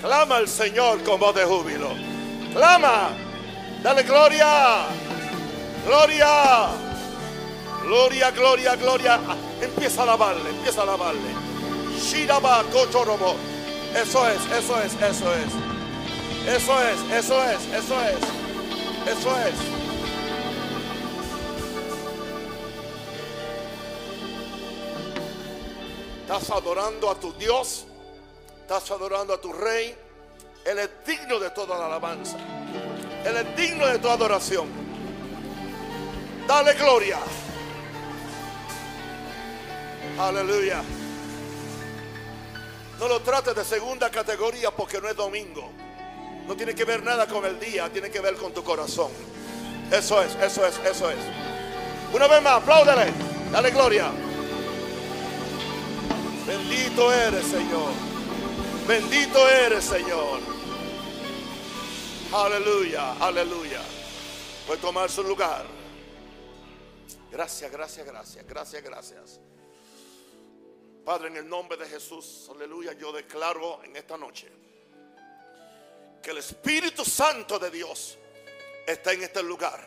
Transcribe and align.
Clama 0.00 0.36
al 0.36 0.48
Señor 0.48 1.02
con 1.04 1.20
voz 1.20 1.34
de 1.34 1.44
júbilo. 1.44 1.90
Clama. 2.54 3.10
Dale 3.82 4.02
gloria. 4.02 4.86
Gloria. 5.86 6.68
Gloria, 7.84 8.30
gloria, 8.30 8.76
gloria. 8.76 9.20
Ah, 9.28 9.36
Empieza 9.60 10.00
a 10.00 10.04
alabarle, 10.04 10.50
empieza 10.50 10.80
a 10.80 10.84
alabarle. 10.84 11.30
Shiraba 12.00 12.62
kochorobo. 12.72 13.36
Eso 13.94 14.26
es, 14.28 14.40
eso 14.58 14.80
es, 14.80 14.94
eso 14.94 15.34
es. 15.34 15.70
Eso 16.46 16.80
es, 16.80 17.00
eso 17.12 17.44
es, 17.44 17.60
eso 17.74 18.00
es. 18.00 19.18
Eso 19.18 19.36
es. 19.38 19.54
Estás 26.22 26.50
adorando 26.50 27.10
a 27.10 27.14
tu 27.16 27.32
Dios. 27.34 27.86
Estás 28.72 28.92
adorando 28.92 29.34
a 29.34 29.40
tu 29.40 29.52
Rey. 29.52 29.92
Él 30.64 30.78
es 30.78 30.90
digno 31.04 31.40
de 31.40 31.50
toda 31.50 31.76
la 31.76 31.86
alabanza. 31.86 32.36
Él 33.24 33.36
es 33.36 33.56
digno 33.56 33.84
de 33.84 33.98
toda 33.98 34.14
adoración. 34.14 34.68
Dale 36.46 36.74
gloria. 36.74 37.18
Aleluya. 40.20 40.84
No 43.00 43.08
lo 43.08 43.20
trates 43.22 43.56
de 43.56 43.64
segunda 43.64 44.08
categoría 44.08 44.70
porque 44.70 45.00
no 45.00 45.08
es 45.08 45.16
domingo. 45.16 45.68
No 46.46 46.54
tiene 46.54 46.72
que 46.72 46.84
ver 46.84 47.02
nada 47.02 47.26
con 47.26 47.44
el 47.44 47.58
día, 47.58 47.88
tiene 47.88 48.08
que 48.08 48.20
ver 48.20 48.36
con 48.36 48.54
tu 48.54 48.62
corazón. 48.62 49.10
Eso 49.90 50.22
es, 50.22 50.36
eso 50.36 50.64
es, 50.64 50.78
eso 50.88 51.10
es. 51.10 51.18
Una 52.14 52.28
vez 52.28 52.40
más, 52.40 52.62
apláudale. 52.62 53.12
Dale 53.50 53.70
gloria. 53.72 54.12
Bendito 56.46 57.12
eres, 57.12 57.46
Señor. 57.46 58.09
Bendito 58.90 59.48
eres, 59.48 59.84
Señor. 59.84 60.40
Aleluya, 62.32 63.12
aleluya. 63.24 63.80
Puede 64.66 64.80
tomar 64.80 65.08
su 65.08 65.22
lugar. 65.22 65.64
Gracias, 67.30 67.70
gracias, 67.70 68.04
gracias, 68.04 68.44
gracias, 68.44 68.82
gracias. 68.82 69.40
Padre, 71.04 71.28
en 71.28 71.36
el 71.36 71.48
nombre 71.48 71.78
de 71.78 71.86
Jesús, 71.86 72.50
aleluya, 72.52 72.92
yo 72.94 73.12
declaro 73.12 73.80
en 73.84 73.94
esta 73.94 74.16
noche 74.16 74.48
que 76.20 76.32
el 76.32 76.38
Espíritu 76.38 77.04
Santo 77.04 77.60
de 77.60 77.70
Dios 77.70 78.18
está 78.88 79.12
en 79.12 79.22
este 79.22 79.40
lugar. 79.44 79.80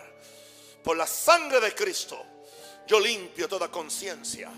Por 0.82 0.96
la 0.96 1.08
sangre 1.08 1.60
de 1.60 1.76
Cristo, 1.76 2.24
yo 2.88 3.02
limpio 3.02 3.50
toda 3.50 3.70
conciencia. 3.70 4.50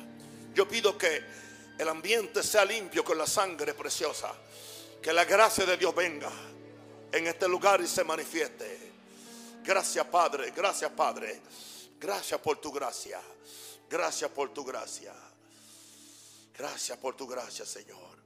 Yo 0.54 0.68
pido 0.68 0.96
que 0.96 1.45
el 1.78 1.90
ambiente 1.90 2.42
sea 2.42 2.64
limpio 2.64 3.04
con 3.04 3.18
la 3.18 3.28
sangre 3.28 3.74
preciosa. 3.74 4.34
Que 5.02 5.12
la 5.14 5.26
gracia 5.26 5.66
de 5.66 5.78
Dios 5.78 5.94
venga 5.94 6.32
en 7.12 7.28
este 7.28 7.48
lugar 7.48 7.82
y 7.82 7.88
se 7.88 8.04
manifieste. 8.04 8.92
Gracias 9.64 10.06
Padre, 10.08 10.52
gracias 10.52 10.92
Padre. 10.92 11.42
Gracias 12.00 12.40
por 12.40 12.58
tu 12.58 12.72
gracia. 12.72 13.20
Gracias 13.90 14.32
por 14.32 14.54
tu 14.54 14.64
gracia. 14.64 15.14
Gracias 16.58 16.98
por 16.98 17.16
tu 17.16 17.28
gracia, 17.28 17.66
Señor. 17.66 18.18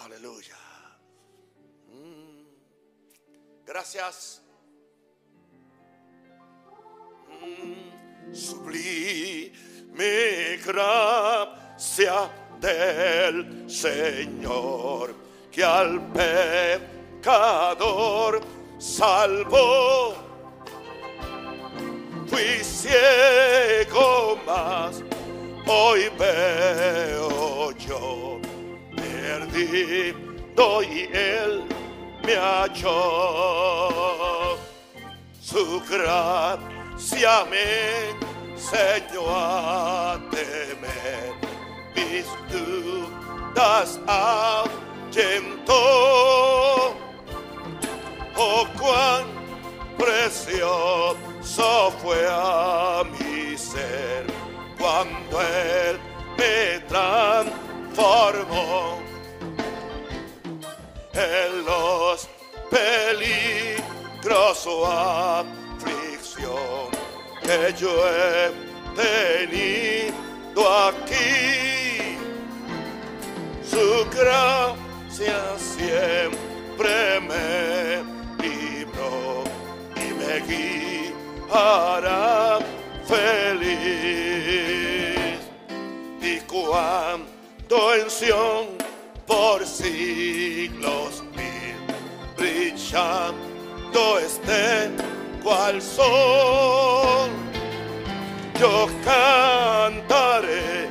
Aleluya. 0.00 0.56
Mm. 1.88 2.44
Gracias. 3.64 4.42
Mm. 7.28 8.34
Sublime 8.34 9.52
gracia 10.64 11.65
del 12.60 13.70
Señor 13.70 15.14
que 15.52 15.62
al 15.62 16.00
pecador 17.22 18.40
salvó. 18.78 20.14
Fui 22.26 22.64
ciego 22.64 24.38
más 24.46 25.02
hoy 25.66 26.10
veo 26.18 27.72
yo 27.72 28.40
perdido 28.96 30.82
y 30.82 31.08
él 31.12 31.64
me 32.24 32.36
halló. 32.36 33.88
Su 35.40 35.80
gracia 35.88 37.44
me 37.50 38.10
enseñó 38.52 39.22
a 39.28 40.18
mis 42.08 42.26
dudas 42.50 44.00
ahuyentó. 44.06 45.74
Oh, 48.38 48.66
cuán 48.78 49.36
precioso 49.96 51.16
fue 52.02 52.26
a 52.30 53.02
mi 53.04 53.56
ser 53.56 54.26
cuando 54.78 55.40
Él 55.40 55.98
me 56.36 56.80
transformó 56.86 59.00
en 61.14 61.64
los 61.64 62.28
peligros 62.70 64.66
o 64.66 64.86
aflicción 64.86 66.90
que 67.42 67.72
yo 67.78 68.06
he 68.06 68.52
tenido 68.96 70.68
aquí. 70.88 71.85
Su 73.70 74.06
gracia 74.10 75.58
siempre 75.58 77.20
me 77.20 78.04
libró 78.42 79.44
y 79.96 80.06
me 80.14 80.34
guiará 81.48 82.58
feliz. 83.04 83.76
Y 86.20 86.40
cuando 86.46 87.94
en 87.94 88.08
Sion 88.10 88.66
por 89.26 89.66
siglos 89.66 91.22
mil 91.34 91.76
brillando 92.36 94.18
esté 94.20 94.90
cual 95.42 95.82
sol, 95.82 97.30
yo 98.60 98.88
cantaré 99.04 100.88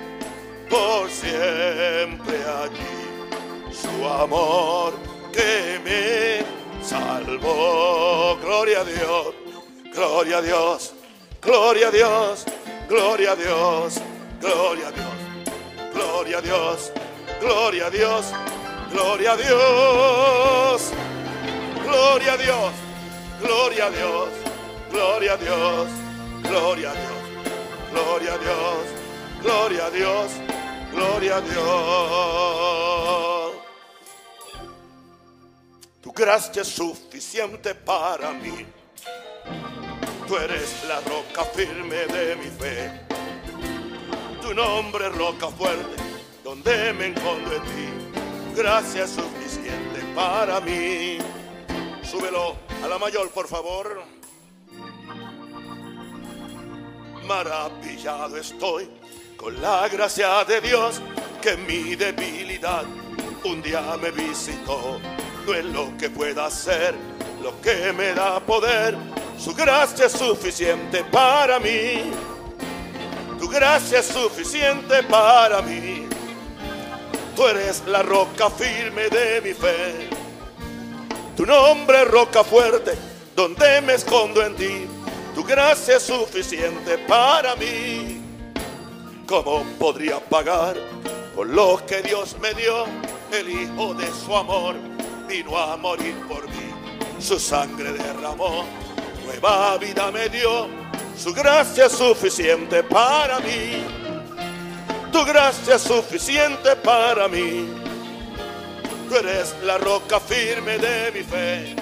por 0.75 1.09
siempre 1.09 2.37
allí 2.61 2.95
su 3.71 4.07
amor 4.07 4.93
que 5.31 5.79
me 5.85 6.83
salvó. 6.83 8.37
Gloria 8.41 8.81
a 8.81 8.83
Dios, 8.83 9.33
gloria 9.93 10.37
a 10.37 10.41
Dios. 10.41 10.95
Gloria 11.45 11.89
a 11.89 11.91
Dios, 11.91 12.43
gloria 12.89 13.33
a 13.33 13.35
Dios, 13.35 14.01
gloria 14.41 14.89
a 14.89 14.91
Dios, 14.91 15.11
gloria 15.93 16.37
a 16.39 16.41
Dios, 16.41 16.91
gloria 17.39 17.85
a 17.85 17.91
Dios, 17.91 18.31
gloria 18.89 19.31
a 19.35 19.37
Dios, 19.37 19.91
gloria 21.93 22.25
a 22.25 22.31
Dios, 22.31 22.69
gloria 23.39 23.85
a 23.85 23.89
Dios, 23.91 24.29
gloria 24.91 25.33
a 25.35 25.37
Dios, 25.37 25.89
gloria 26.41 26.89
a 26.89 26.95
Dios, 26.95 27.07
gloria 27.93 28.33
a 28.33 28.37
Dios, 28.39 28.85
gloria 29.43 29.85
a 29.85 29.89
Dios, 29.91 30.31
gloria 30.95 31.37
a 31.37 31.41
Dios. 31.41 31.65
Tu 36.01 36.11
gracia 36.11 36.61
es 36.61 36.67
suficiente 36.67 37.75
para 37.75 38.31
mí. 38.31 38.65
Tú 40.27 40.37
eres 40.37 40.83
la 40.87 41.01
roca 41.01 41.43
firme 41.45 42.05
de 42.07 42.35
mi 42.35 42.49
fe. 42.49 43.01
Tu 44.41 44.53
nombre 44.53 45.07
es 45.07 45.15
roca 45.15 45.49
fuerte, 45.49 45.95
donde 46.43 46.93
me 46.93 47.07
encontro 47.07 47.55
en 47.55 47.63
ti. 47.63 47.89
Gracia 48.55 49.03
es 49.03 49.11
suficiente 49.11 50.01
para 50.15 50.59
mí. 50.61 51.17
Súbelo 52.03 52.55
a 52.83 52.87
la 52.87 52.97
mayor, 52.97 53.29
por 53.31 53.47
favor. 53.47 54.03
Maravillado 57.27 58.37
estoy 58.37 58.87
con 59.45 59.61
la 59.61 59.87
gracia 59.87 60.43
de 60.43 60.59
Dios 60.59 60.99
que 61.39 61.55
mi 61.55 61.95
debilidad 61.95 62.83
un 63.43 63.61
día 63.61 63.95
me 64.01 64.09
visitó. 64.09 64.99
No 65.45 65.53
es 65.53 65.65
lo 65.65 65.95
que 65.99 66.09
pueda 66.09 66.47
hacer, 66.47 66.95
lo 67.43 67.61
que 67.61 67.93
me 67.93 68.15
da 68.15 68.39
poder. 68.39 68.97
Su 69.37 69.53
gracia 69.53 70.07
es 70.07 70.13
suficiente 70.13 71.03
para 71.11 71.59
mí. 71.59 72.09
Tu 73.39 73.47
gracia 73.47 73.99
es 73.99 74.07
suficiente 74.07 75.03
para 75.03 75.61
mí. 75.61 76.07
Tú 77.35 77.45
eres 77.45 77.83
la 77.85 78.01
roca 78.01 78.49
firme 78.49 79.09
de 79.09 79.41
mi 79.41 79.53
fe. 79.53 80.09
Tu 81.37 81.45
nombre 81.45 82.01
es 82.01 82.07
roca 82.07 82.43
fuerte, 82.43 82.93
donde 83.35 83.79
me 83.81 83.93
escondo 83.93 84.43
en 84.43 84.55
ti. 84.55 84.87
Tu 85.35 85.43
gracia 85.43 85.97
es 85.97 86.03
suficiente 86.03 86.97
para 87.07 87.55
mí. 87.57 88.14
¿Cómo 89.27 89.63
podría 89.79 90.19
pagar 90.19 90.75
por 91.35 91.47
lo 91.47 91.83
que 91.87 92.03
Dios 92.03 92.35
me 92.39 92.53
dio? 92.53 92.85
El 93.31 93.49
Hijo 93.49 93.95
de 93.95 94.07
su 94.11 94.35
amor 94.35 94.75
vino 95.27 95.57
a 95.57 95.75
morir 95.77 96.15
por 96.27 96.47
mí. 96.47 96.69
Su 97.19 97.39
sangre 97.39 97.91
derramó, 97.93 98.65
nueva 99.25 99.77
vida 99.79 100.11
me 100.11 100.29
dio. 100.29 100.67
Su 101.17 101.33
gracia 101.33 101.87
es 101.87 101.93
suficiente 101.93 102.83
para 102.83 103.39
mí. 103.39 103.83
Tu 105.11 105.25
gracia 105.25 105.75
es 105.75 105.81
suficiente 105.81 106.75
para 106.75 107.27
mí. 107.27 107.67
Tú 109.09 109.15
eres 109.15 109.55
la 109.63 109.79
roca 109.79 110.19
firme 110.19 110.77
de 110.77 111.11
mi 111.11 111.23
fe. 111.23 111.75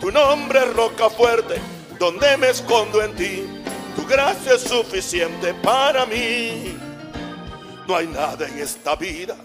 Tu 0.00 0.12
nombre 0.12 0.60
es 0.60 0.72
roca 0.72 1.10
fuerte, 1.10 1.60
donde 1.98 2.36
me 2.36 2.50
escondo 2.50 3.02
en 3.02 3.16
ti. 3.16 3.61
Tu 3.96 4.06
gracia 4.06 4.54
es 4.54 4.62
suficiente 4.62 5.54
para 5.54 6.06
mí. 6.06 6.76
No 7.86 7.96
hay 7.96 8.06
nada 8.06 8.46
en 8.46 8.58
esta 8.58 8.96
vida 8.96 9.36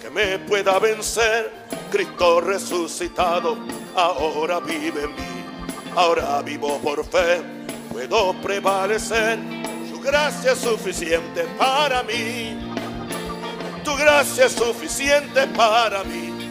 que 0.00 0.10
me 0.10 0.38
pueda 0.38 0.78
vencer. 0.78 1.50
Cristo 1.90 2.40
resucitado 2.40 3.56
ahora 3.94 4.60
vive 4.60 5.04
en 5.04 5.10
mí. 5.10 5.36
Ahora 5.94 6.42
vivo 6.42 6.78
por 6.78 7.04
fe, 7.04 7.40
puedo 7.90 8.34
prevalecer. 8.42 9.38
Su 9.90 9.98
gracia 10.00 10.52
es 10.52 10.58
suficiente 10.58 11.44
para 11.56 12.02
mí. 12.02 12.74
Tu 13.82 13.96
gracia 13.96 14.44
es 14.46 14.52
suficiente 14.52 15.46
para 15.48 16.04
mí. 16.04 16.50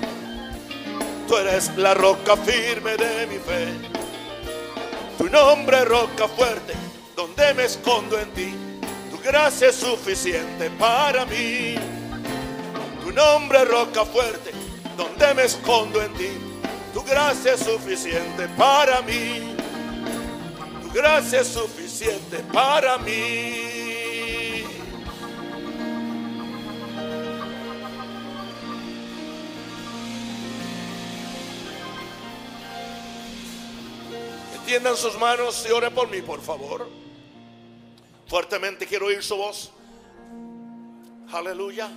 Tú 1.28 1.38
eres 1.38 1.76
la 1.78 1.94
roca 1.94 2.36
firme 2.38 2.98
de 2.98 3.28
mi 3.28 3.38
fe. 3.38 3.74
Tu 5.18 5.30
nombre 5.30 5.86
roca 5.86 6.28
fuerte, 6.28 6.74
donde 7.16 7.54
me 7.54 7.66
escondo 7.66 8.20
en 8.20 8.30
ti. 8.32 8.54
Tu 9.10 9.18
gracia 9.20 9.70
es 9.70 9.76
suficiente 9.76 10.70
para 10.72 11.26
mí. 11.26 11.76
Tu 13.04 13.12
nombre 13.12 13.62
es 13.62 13.68
roca 13.68 14.06
fuerte, 14.06 14.52
donde 14.98 15.34
me 15.34 15.44
escondo 15.44 16.02
en 16.02 16.14
ti. 16.14 16.30
Tu 16.94 17.02
gracia 17.04 17.54
es 17.54 17.62
suficiente 17.62 18.48
para 18.58 19.02
mí. 19.02 19.56
Tu 20.82 20.92
gracia 20.92 21.42
es 21.42 21.48
suficiente 21.48 22.40
para 22.52 22.98
mí. 22.98 23.76
Extiendan 34.56 34.98
sus 34.98 35.18
manos 35.20 35.66
y 35.70 35.72
ore 35.72 35.92
por 35.92 36.10
mí, 36.10 36.22
por 36.24 36.42
favor. 36.42 37.05
Fuertemente 38.28 38.88
quiero 38.88 39.08
oír 39.08 39.24
su 39.24 39.38
voz. 39.38 39.72
Aleluya. 41.32 41.90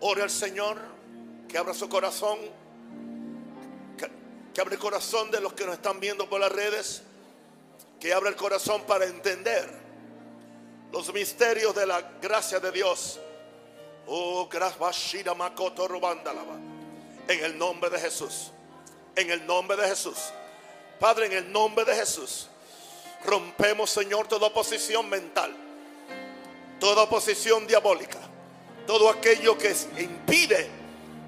Ore 0.00 0.22
al 0.22 0.30
Señor, 0.30 0.78
que 1.48 1.58
abra 1.58 1.74
su 1.74 1.88
corazón, 1.88 2.38
que, 3.96 4.08
que 4.54 4.60
abra 4.60 4.74
el 4.74 4.80
corazón 4.80 5.30
de 5.30 5.40
los 5.40 5.52
que 5.52 5.66
nos 5.66 5.74
están 5.74 5.98
viendo 5.98 6.28
por 6.28 6.40
las 6.40 6.52
redes, 6.52 7.02
que 7.98 8.12
abra 8.12 8.30
el 8.30 8.36
corazón 8.36 8.82
para 8.86 9.04
entender 9.06 9.68
los 10.92 11.12
misterios 11.12 11.74
de 11.74 11.86
la 11.86 12.00
gracia 12.20 12.60
de 12.60 12.72
Dios. 12.72 13.20
Oh. 14.06 14.48
En 17.28 17.44
el 17.44 17.58
nombre 17.58 17.90
de 17.90 17.98
Jesús. 17.98 18.52
En 19.16 19.30
el 19.30 19.46
nombre 19.46 19.76
de 19.76 19.88
Jesús. 19.88 20.16
Padre, 20.98 21.26
en 21.26 21.32
el 21.32 21.52
nombre 21.52 21.84
de 21.84 21.94
Jesús, 21.94 22.48
rompemos, 23.24 23.90
Señor, 23.90 24.28
toda 24.28 24.46
oposición 24.48 25.08
mental, 25.08 25.54
toda 26.78 27.02
oposición 27.02 27.66
diabólica, 27.66 28.18
todo 28.86 29.10
aquello 29.10 29.56
que 29.58 29.74
impide 29.98 30.68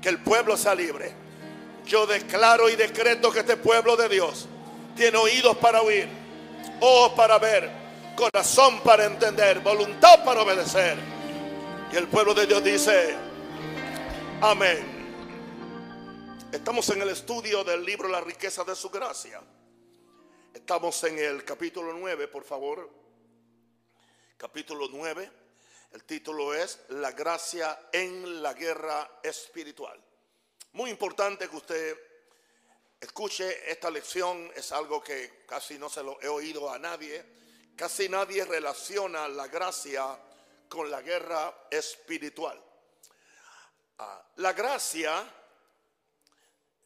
que 0.01 0.09
el 0.09 0.23
pueblo 0.23 0.57
sea 0.57 0.75
libre. 0.75 1.13
Yo 1.87 2.07
declaro 2.07 2.69
y 2.69 2.77
decreto 2.77 3.31
que 3.31 3.41
este 3.41 3.57
pueblo 3.57 3.97
de 3.97 4.09
Dios 4.09 4.47
tiene 4.97 5.17
oídos 5.19 5.57
para 5.57 5.83
oír, 5.83 6.09
ojos 6.81 7.13
para 7.13 7.39
ver, 7.39 7.71
corazón 8.17 8.81
para 8.81 9.07
entender, 9.07 9.61
voluntad 9.61 10.25
para 10.25 10.43
obedecer. 10.43 10.97
Y 11.93 11.97
el 11.97 12.07
pueblo 12.07 12.35
de 12.35 12.47
Dios 12.47 12.63
dice, 12.63 13.17
amén. 14.41 15.01
Estamos 16.53 16.89
en 16.91 17.03
el 17.03 17.09
estudio 17.11 17.63
del 17.63 17.85
libro 17.85 18.09
La 18.09 18.21
riqueza 18.21 18.65
de 18.65 18.75
su 18.75 18.91
gracia. 18.91 19.41
Estamos 20.61 21.03
en 21.03 21.19
el 21.19 21.45
capítulo 21.45 21.93
9, 21.95 22.29
por 22.29 22.45
favor. 22.45 22.89
Capítulo 24.37 24.87
9. 24.89 25.33
El 25.91 26.05
título 26.05 26.55
es 26.55 26.81
La 26.91 27.11
gracia 27.11 27.89
en 27.91 28.41
la 28.41 28.55
guerra 28.55 29.19
espiritual. 29.21 30.01
Muy 30.75 30.91
importante 30.91 31.49
que 31.49 31.57
usted 31.57 31.99
escuche 33.01 33.69
esta 33.69 33.91
lección. 33.91 34.53
Es 34.55 34.71
algo 34.71 35.03
que 35.03 35.45
casi 35.45 35.77
no 35.77 35.89
se 35.89 36.05
lo 36.05 36.21
he 36.23 36.29
oído 36.29 36.71
a 36.71 36.79
nadie. 36.79 37.25
Casi 37.75 38.09
nadie 38.09 38.45
relaciona 38.45 39.27
la 39.27 39.49
gracia 39.49 40.17
con 40.69 40.89
la 40.89 41.01
guerra 41.01 41.67
espiritual. 41.69 42.63
Ah, 43.99 44.23
la 44.37 44.53
gracia 44.53 45.27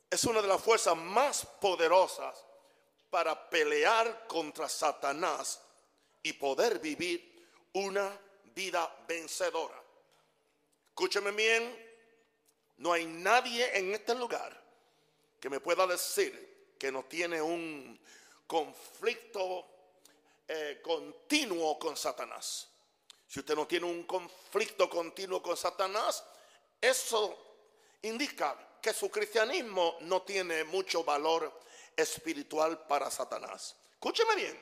es 0.09 0.25
una 0.25 0.41
de 0.41 0.49
las 0.49 0.63
fuerzas 0.63 0.97
más 0.97 1.45
poderosas 1.61 2.44
para 3.15 3.49
pelear 3.49 4.27
contra 4.27 4.69
Satanás 4.69 5.61
y 6.21 6.33
poder 6.33 6.81
vivir 6.81 7.47
una 7.75 8.11
vida 8.47 8.93
vencedora. 9.07 9.81
Escúcheme 10.89 11.31
bien, 11.31 11.63
no 12.79 12.93
hay 12.93 13.07
nadie 13.07 13.79
en 13.79 13.95
este 13.95 14.17
lugar 14.17 14.61
que 15.39 15.49
me 15.49 15.61
pueda 15.61 15.87
decir 15.87 16.75
que 16.77 16.91
no 16.91 17.05
tiene 17.05 17.41
un 17.41 18.01
conflicto 18.49 19.65
eh, 20.49 20.81
continuo 20.83 21.79
con 21.79 21.97
Satanás. 21.97 22.67
Si 23.29 23.39
usted 23.39 23.55
no 23.55 23.65
tiene 23.69 23.87
un 23.87 24.03
conflicto 24.03 24.91
continuo 24.91 25.41
con 25.41 25.57
Satanás, 25.57 26.25
eso 26.81 27.61
indica 28.03 28.81
que 28.83 28.93
su 28.93 29.09
cristianismo 29.09 29.99
no 30.01 30.23
tiene 30.23 30.65
mucho 30.65 31.05
valor 31.05 31.61
espiritual 31.97 32.87
para 32.87 33.11
Satanás. 33.11 33.77
Escúcheme 33.93 34.37
bien. 34.37 34.61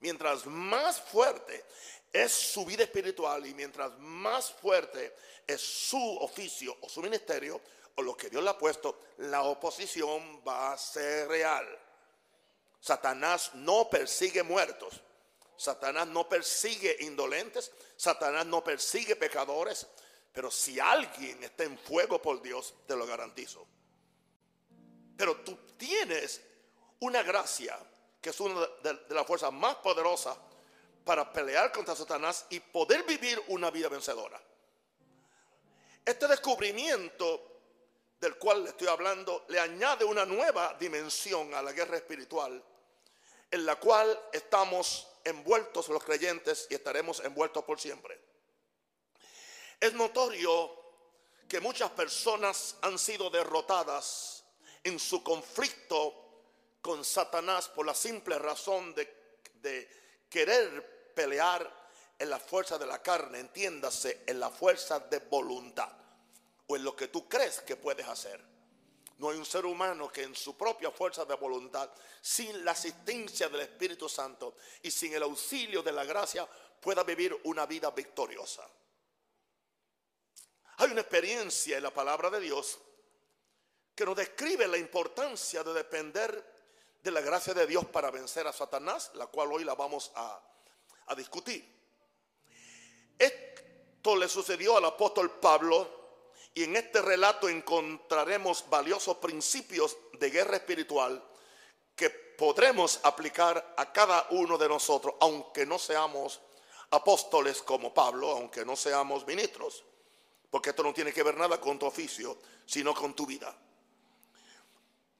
Mientras 0.00 0.46
más 0.46 1.00
fuerte 1.00 1.64
es 2.12 2.32
su 2.32 2.64
vida 2.64 2.84
espiritual 2.84 3.46
y 3.46 3.54
mientras 3.54 3.96
más 3.98 4.50
fuerte 4.50 5.14
es 5.46 5.60
su 5.60 6.18
oficio 6.18 6.76
o 6.80 6.88
su 6.88 7.02
ministerio 7.02 7.60
o 7.96 8.02
lo 8.02 8.16
que 8.16 8.30
Dios 8.30 8.42
le 8.42 8.50
ha 8.50 8.58
puesto, 8.58 8.98
la 9.18 9.42
oposición 9.42 10.42
va 10.46 10.72
a 10.72 10.78
ser 10.78 11.28
real. 11.28 11.66
Satanás 12.80 13.54
no 13.54 13.90
persigue 13.90 14.42
muertos. 14.42 15.00
Satanás 15.56 16.06
no 16.06 16.28
persigue 16.28 16.96
indolentes. 17.00 17.70
Satanás 17.96 18.46
no 18.46 18.64
persigue 18.64 19.16
pecadores. 19.16 19.86
Pero 20.32 20.50
si 20.50 20.80
alguien 20.80 21.42
está 21.44 21.64
en 21.64 21.78
fuego 21.78 22.22
por 22.22 22.40
Dios, 22.40 22.74
te 22.86 22.96
lo 22.96 23.06
garantizo. 23.06 23.66
Pero 25.20 25.36
tú 25.36 25.54
tienes 25.76 26.40
una 27.00 27.22
gracia 27.22 27.78
que 28.22 28.30
es 28.30 28.40
una 28.40 28.58
de, 28.82 28.98
las 29.10 29.26
fuerzas 29.26 29.52
más 29.52 29.76
poderosas 29.76 30.34
para 31.04 31.30
pelear 31.30 31.70
contra 31.72 31.94
Satanás 31.94 32.46
y 32.48 32.58
poder 32.58 33.02
vivir 33.02 33.38
una 33.48 33.70
vida 33.70 33.90
vencedora. 33.90 34.40
Este 36.06 36.26
descubrimiento 36.26 37.48
del 38.18 38.38
cual 38.38 38.64
le 38.64 38.70
estoy 38.70 38.88
hablando 38.88 39.44
le 39.48 39.60
añade 39.60 40.06
una 40.06 40.24
nueva 40.24 40.74
dimensión 40.80 41.52
a 41.52 41.60
la 41.60 41.72
guerra 41.72 41.98
espiritual 41.98 42.64
en 43.50 43.66
la 43.66 43.76
cual 43.76 44.18
estamos 44.32 45.06
envueltos 45.22 45.90
los 45.90 46.02
creyentes 46.02 46.66
y 46.70 46.76
estaremos 46.76 47.20
envueltos 47.20 47.62
por 47.64 47.78
siempre. 47.78 48.18
Es 49.78 49.92
notorio 49.92 50.80
que 51.46 51.60
muchas 51.60 51.90
personas 51.90 52.76
han 52.80 52.98
sido 52.98 53.28
derrotadas 53.28 54.39
en 54.84 54.98
su 54.98 55.22
conflicto 55.22 56.20
con 56.80 57.04
Satanás 57.04 57.68
por 57.68 57.86
la 57.86 57.94
simple 57.94 58.38
razón 58.38 58.94
de, 58.94 59.18
querer 60.28 61.12
pelear 61.14 61.90
en 62.18 62.30
la 62.30 62.38
fuerza 62.38 62.78
de 62.78 62.86
la 62.86 63.02
carne, 63.02 63.40
entiéndase, 63.40 64.22
en 64.26 64.38
la 64.38 64.50
fuerza 64.50 65.00
de 65.00 65.18
voluntad 65.18 65.90
o 66.66 66.76
en 66.76 66.84
lo 66.84 66.94
que 66.94 67.08
tú 67.08 67.28
crees 67.28 67.60
que 67.60 67.76
puedes 67.76 68.06
hacer. 68.06 68.40
No 69.18 69.30
hay 69.30 69.36
un 69.36 69.44
ser 69.44 69.66
humano 69.66 70.10
que 70.10 70.22
en 70.22 70.34
su 70.34 70.56
propia 70.56 70.90
fuerza 70.90 71.24
de 71.24 71.34
voluntad, 71.34 71.90
sin 72.22 72.64
la 72.64 72.70
asistencia 72.70 73.48
del 73.48 73.62
Espíritu 73.62 74.08
Santo 74.08 74.56
y 74.82 74.90
sin 74.90 75.12
el 75.12 75.24
auxilio 75.24 75.82
de 75.82 75.92
la 75.92 76.04
gracia, 76.04 76.48
pueda 76.80 77.02
vivir 77.02 77.38
una 77.44 77.66
vida 77.66 77.90
victoriosa. 77.90 78.66
Hay 80.78 80.90
una 80.90 81.02
experiencia 81.02 81.76
en 81.76 81.82
la 81.82 81.92
palabra 81.92 82.30
de 82.30 82.40
Dios 82.40 82.78
que 83.94 84.04
nos 84.04 84.16
describe 84.16 84.66
la 84.66 84.78
importancia 84.78 85.62
de 85.62 85.72
depender 85.74 86.60
de 87.02 87.10
la 87.10 87.20
gracia 87.20 87.54
de 87.54 87.66
Dios 87.66 87.86
para 87.86 88.10
vencer 88.10 88.46
a 88.46 88.52
Satanás, 88.52 89.10
la 89.14 89.26
cual 89.26 89.52
hoy 89.52 89.64
la 89.64 89.74
vamos 89.74 90.12
a, 90.14 90.42
discutir. 91.16 91.68
Esto 93.18 94.14
le 94.14 94.28
sucedió 94.28 94.76
al 94.76 94.84
apóstol 94.84 95.40
Pablo 95.40 95.88
y 96.54 96.62
en 96.62 96.76
este 96.76 97.02
relato 97.02 97.48
encontraremos 97.48 98.64
valiosos 98.70 99.16
principios 99.16 99.96
de 100.20 100.30
guerra 100.30 100.56
espiritual 100.56 101.20
que 101.96 102.10
podremos 102.10 103.00
aplicar 103.02 103.74
a 103.76 103.92
cada 103.92 104.28
uno 104.30 104.56
de 104.56 104.68
nosotros, 104.68 105.16
aunque 105.20 105.66
no 105.66 105.80
seamos 105.80 106.40
apóstoles 106.90 107.60
como 107.60 107.92
Pablo, 107.92 108.30
aunque 108.30 108.64
no 108.64 108.76
seamos 108.76 109.26
ministros, 109.26 109.82
porque 110.48 110.70
esto 110.70 110.84
no 110.84 110.94
tiene 110.94 111.12
que 111.12 111.24
ver 111.24 111.36
nada 111.36 111.60
con 111.60 111.76
tu 111.76 111.86
oficio, 111.86 112.38
sino 112.66 112.94
con 112.94 113.14
tu 113.14 113.26
vida. 113.26 113.52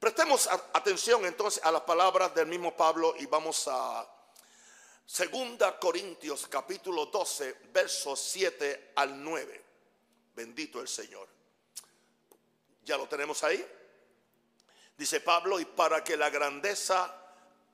Prestemos 0.00 0.48
atención 0.72 1.26
entonces 1.26 1.62
a 1.62 1.70
las 1.70 1.82
palabras 1.82 2.34
del 2.34 2.46
mismo 2.46 2.74
Pablo 2.74 3.14
y 3.18 3.26
vamos 3.26 3.68
a 3.68 4.08
Segunda 5.04 5.78
Corintios 5.78 6.46
capítulo 6.46 7.04
12, 7.04 7.58
versos 7.70 8.18
7 8.18 8.92
al 8.96 9.22
9. 9.22 9.64
Bendito 10.34 10.80
el 10.80 10.88
Señor. 10.88 11.28
¿Ya 12.82 12.96
lo 12.96 13.06
tenemos 13.08 13.44
ahí? 13.44 13.62
Dice 14.96 15.20
Pablo, 15.20 15.60
y 15.60 15.66
para 15.66 16.02
que 16.02 16.16
la 16.16 16.30
grandeza 16.30 17.14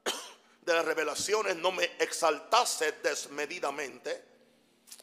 de 0.62 0.75
las 0.75 0.85
revelaciones 0.85 1.54
no 1.54 1.71
me 1.71 1.85
exaltase 2.00 2.90
desmedidamente, 3.04 4.25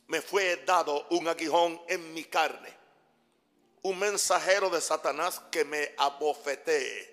me 0.07 0.21
fue 0.21 0.57
dado 0.65 1.07
un 1.11 1.29
aguijón 1.29 1.81
en 1.87 2.13
mi 2.13 2.25
carne, 2.25 2.77
un 3.83 3.97
mensajero 3.97 4.69
de 4.69 4.81
Satanás 4.81 5.41
que 5.49 5.63
me 5.63 5.95
abofetee, 5.97 7.12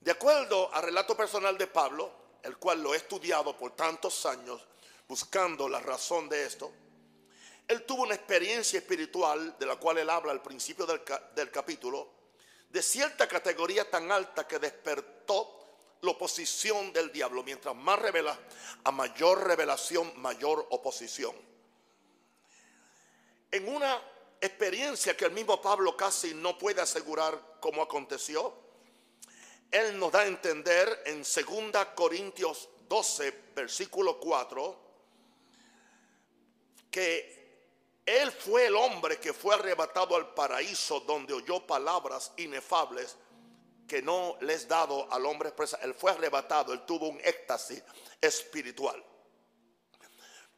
De 0.00 0.10
acuerdo 0.12 0.72
al 0.72 0.82
relato 0.82 1.14
personal 1.14 1.58
de 1.58 1.66
Pablo, 1.66 2.10
el 2.42 2.56
cual 2.56 2.82
lo 2.82 2.94
he 2.94 2.96
estudiado 2.96 3.54
por 3.56 3.72
tantos 3.72 4.24
años, 4.24 4.66
buscando 5.06 5.68
la 5.68 5.78
razón 5.80 6.28
de 6.28 6.46
esto, 6.46 6.72
él 7.68 7.84
tuvo 7.84 8.04
una 8.04 8.14
experiencia 8.14 8.78
espiritual 8.78 9.56
de 9.58 9.66
la 9.66 9.76
cual 9.76 9.98
él 9.98 10.08
habla 10.08 10.32
al 10.32 10.40
principio 10.40 10.86
del, 10.86 11.02
del 11.34 11.50
capítulo, 11.50 12.08
de 12.70 12.82
cierta 12.82 13.28
categoría 13.28 13.90
tan 13.90 14.10
alta 14.10 14.48
que 14.48 14.58
despertó 14.58 15.60
la 16.00 16.12
oposición 16.12 16.92
del 16.94 17.12
diablo. 17.12 17.42
Mientras 17.42 17.76
más 17.76 17.98
revela, 17.98 18.38
a 18.84 18.90
mayor 18.90 19.46
revelación, 19.46 20.18
mayor 20.20 20.66
oposición. 20.70 21.36
En 23.50 23.68
una 23.68 24.00
experiencia 24.40 25.14
que 25.14 25.26
el 25.26 25.32
mismo 25.32 25.60
Pablo 25.60 25.94
casi 25.94 26.32
no 26.32 26.56
puede 26.56 26.80
asegurar 26.80 27.58
cómo 27.60 27.82
aconteció, 27.82 28.69
él 29.70 29.98
nos 29.98 30.12
da 30.12 30.20
a 30.20 30.26
entender 30.26 31.02
en 31.06 31.22
2 31.22 31.86
Corintios 31.94 32.68
12, 32.88 33.50
versículo 33.54 34.18
4, 34.18 34.90
que 36.90 37.40
él 38.04 38.32
fue 38.32 38.66
el 38.66 38.74
hombre 38.74 39.18
que 39.18 39.32
fue 39.32 39.54
arrebatado 39.54 40.16
al 40.16 40.34
paraíso 40.34 41.00
donde 41.00 41.32
oyó 41.32 41.64
palabras 41.64 42.32
inefables 42.38 43.16
que 43.86 44.02
no 44.02 44.36
les 44.40 44.66
dado 44.66 45.12
al 45.12 45.24
hombre 45.26 45.50
expresa. 45.50 45.78
Él 45.82 45.94
fue 45.94 46.10
arrebatado, 46.10 46.72
él 46.72 46.84
tuvo 46.84 47.08
un 47.08 47.20
éxtasis 47.20 47.82
espiritual. 48.20 49.02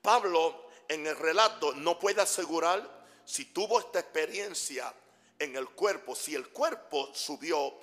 Pablo 0.01 0.69
en 0.89 1.07
el 1.07 1.17
relato 1.17 1.73
no 1.73 1.99
puede 1.99 2.23
asegurar 2.23 3.03
si 3.25 3.47
tuvo 3.47 3.81
esta 3.81 4.01
experiencia 4.01 4.93
en 5.39 5.57
el 5.57 5.69
cuerpo, 5.71 6.15
si 6.15 6.35
el 6.35 6.49
cuerpo 6.49 7.11
subió 7.15 7.75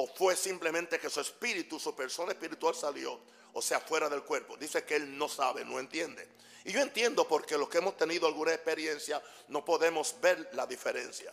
o 0.00 0.06
fue 0.06 0.36
simplemente 0.36 1.00
que 1.00 1.10
su 1.10 1.20
espíritu, 1.20 1.78
su 1.80 1.94
persona 1.94 2.30
espiritual 2.30 2.72
salió, 2.72 3.18
o 3.52 3.60
sea, 3.60 3.80
fuera 3.80 4.08
del 4.08 4.22
cuerpo. 4.22 4.56
Dice 4.56 4.84
que 4.84 4.94
él 4.94 5.18
no 5.18 5.28
sabe, 5.28 5.64
no 5.64 5.80
entiende. 5.80 6.28
Y 6.64 6.72
yo 6.72 6.80
entiendo 6.80 7.26
porque 7.26 7.58
los 7.58 7.68
que 7.68 7.78
hemos 7.78 7.96
tenido 7.96 8.28
alguna 8.28 8.54
experiencia 8.54 9.20
no 9.48 9.64
podemos 9.64 10.14
ver 10.20 10.50
la 10.52 10.66
diferencia. 10.66 11.32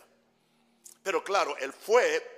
Pero 1.00 1.22
claro, 1.22 1.56
él 1.58 1.72
fue 1.72 2.28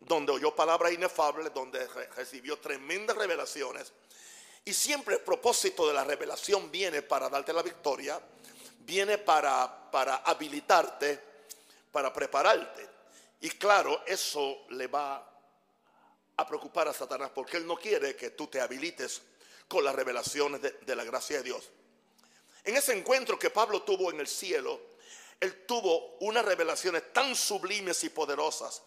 donde 0.00 0.32
oyó 0.32 0.52
palabras 0.52 0.92
inefables, 0.92 1.54
donde 1.54 1.86
recibió 2.16 2.58
tremendas 2.58 3.16
revelaciones. 3.16 3.92
Y 4.64 4.72
siempre 4.72 5.14
el 5.14 5.20
propósito 5.20 5.86
de 5.86 5.94
la 5.94 6.02
revelación 6.02 6.72
viene 6.72 7.02
para 7.02 7.28
darte 7.28 7.52
la 7.52 7.62
victoria, 7.62 8.20
viene 8.80 9.18
para, 9.18 9.90
para 9.92 10.16
habilitarte, 10.16 11.20
para 11.92 12.12
prepararte. 12.12 12.88
Y 13.40 13.50
claro, 13.50 14.02
eso 14.06 14.64
le 14.70 14.88
va 14.88 15.31
a 16.42 16.46
preocupar 16.46 16.88
a 16.88 16.92
Satanás 16.92 17.30
porque 17.34 17.56
él 17.56 17.66
no 17.66 17.76
quiere 17.76 18.14
que 18.14 18.30
tú 18.30 18.46
te 18.46 18.60
habilites 18.60 19.22
con 19.68 19.84
las 19.84 19.94
revelaciones 19.94 20.60
de, 20.60 20.96
la 20.96 21.04
gracia 21.04 21.38
de 21.38 21.44
Dios. 21.44 21.70
En 22.64 22.76
ese 22.76 22.92
encuentro 22.96 23.38
que 23.38 23.50
Pablo 23.50 23.82
tuvo 23.82 24.10
en 24.10 24.20
el 24.20 24.28
cielo, 24.28 24.80
él 25.40 25.64
tuvo 25.66 26.16
unas 26.20 26.44
revelaciones 26.44 27.12
tan 27.12 27.34
sublimes 27.34 28.04
y 28.04 28.10
poderosas 28.10 28.82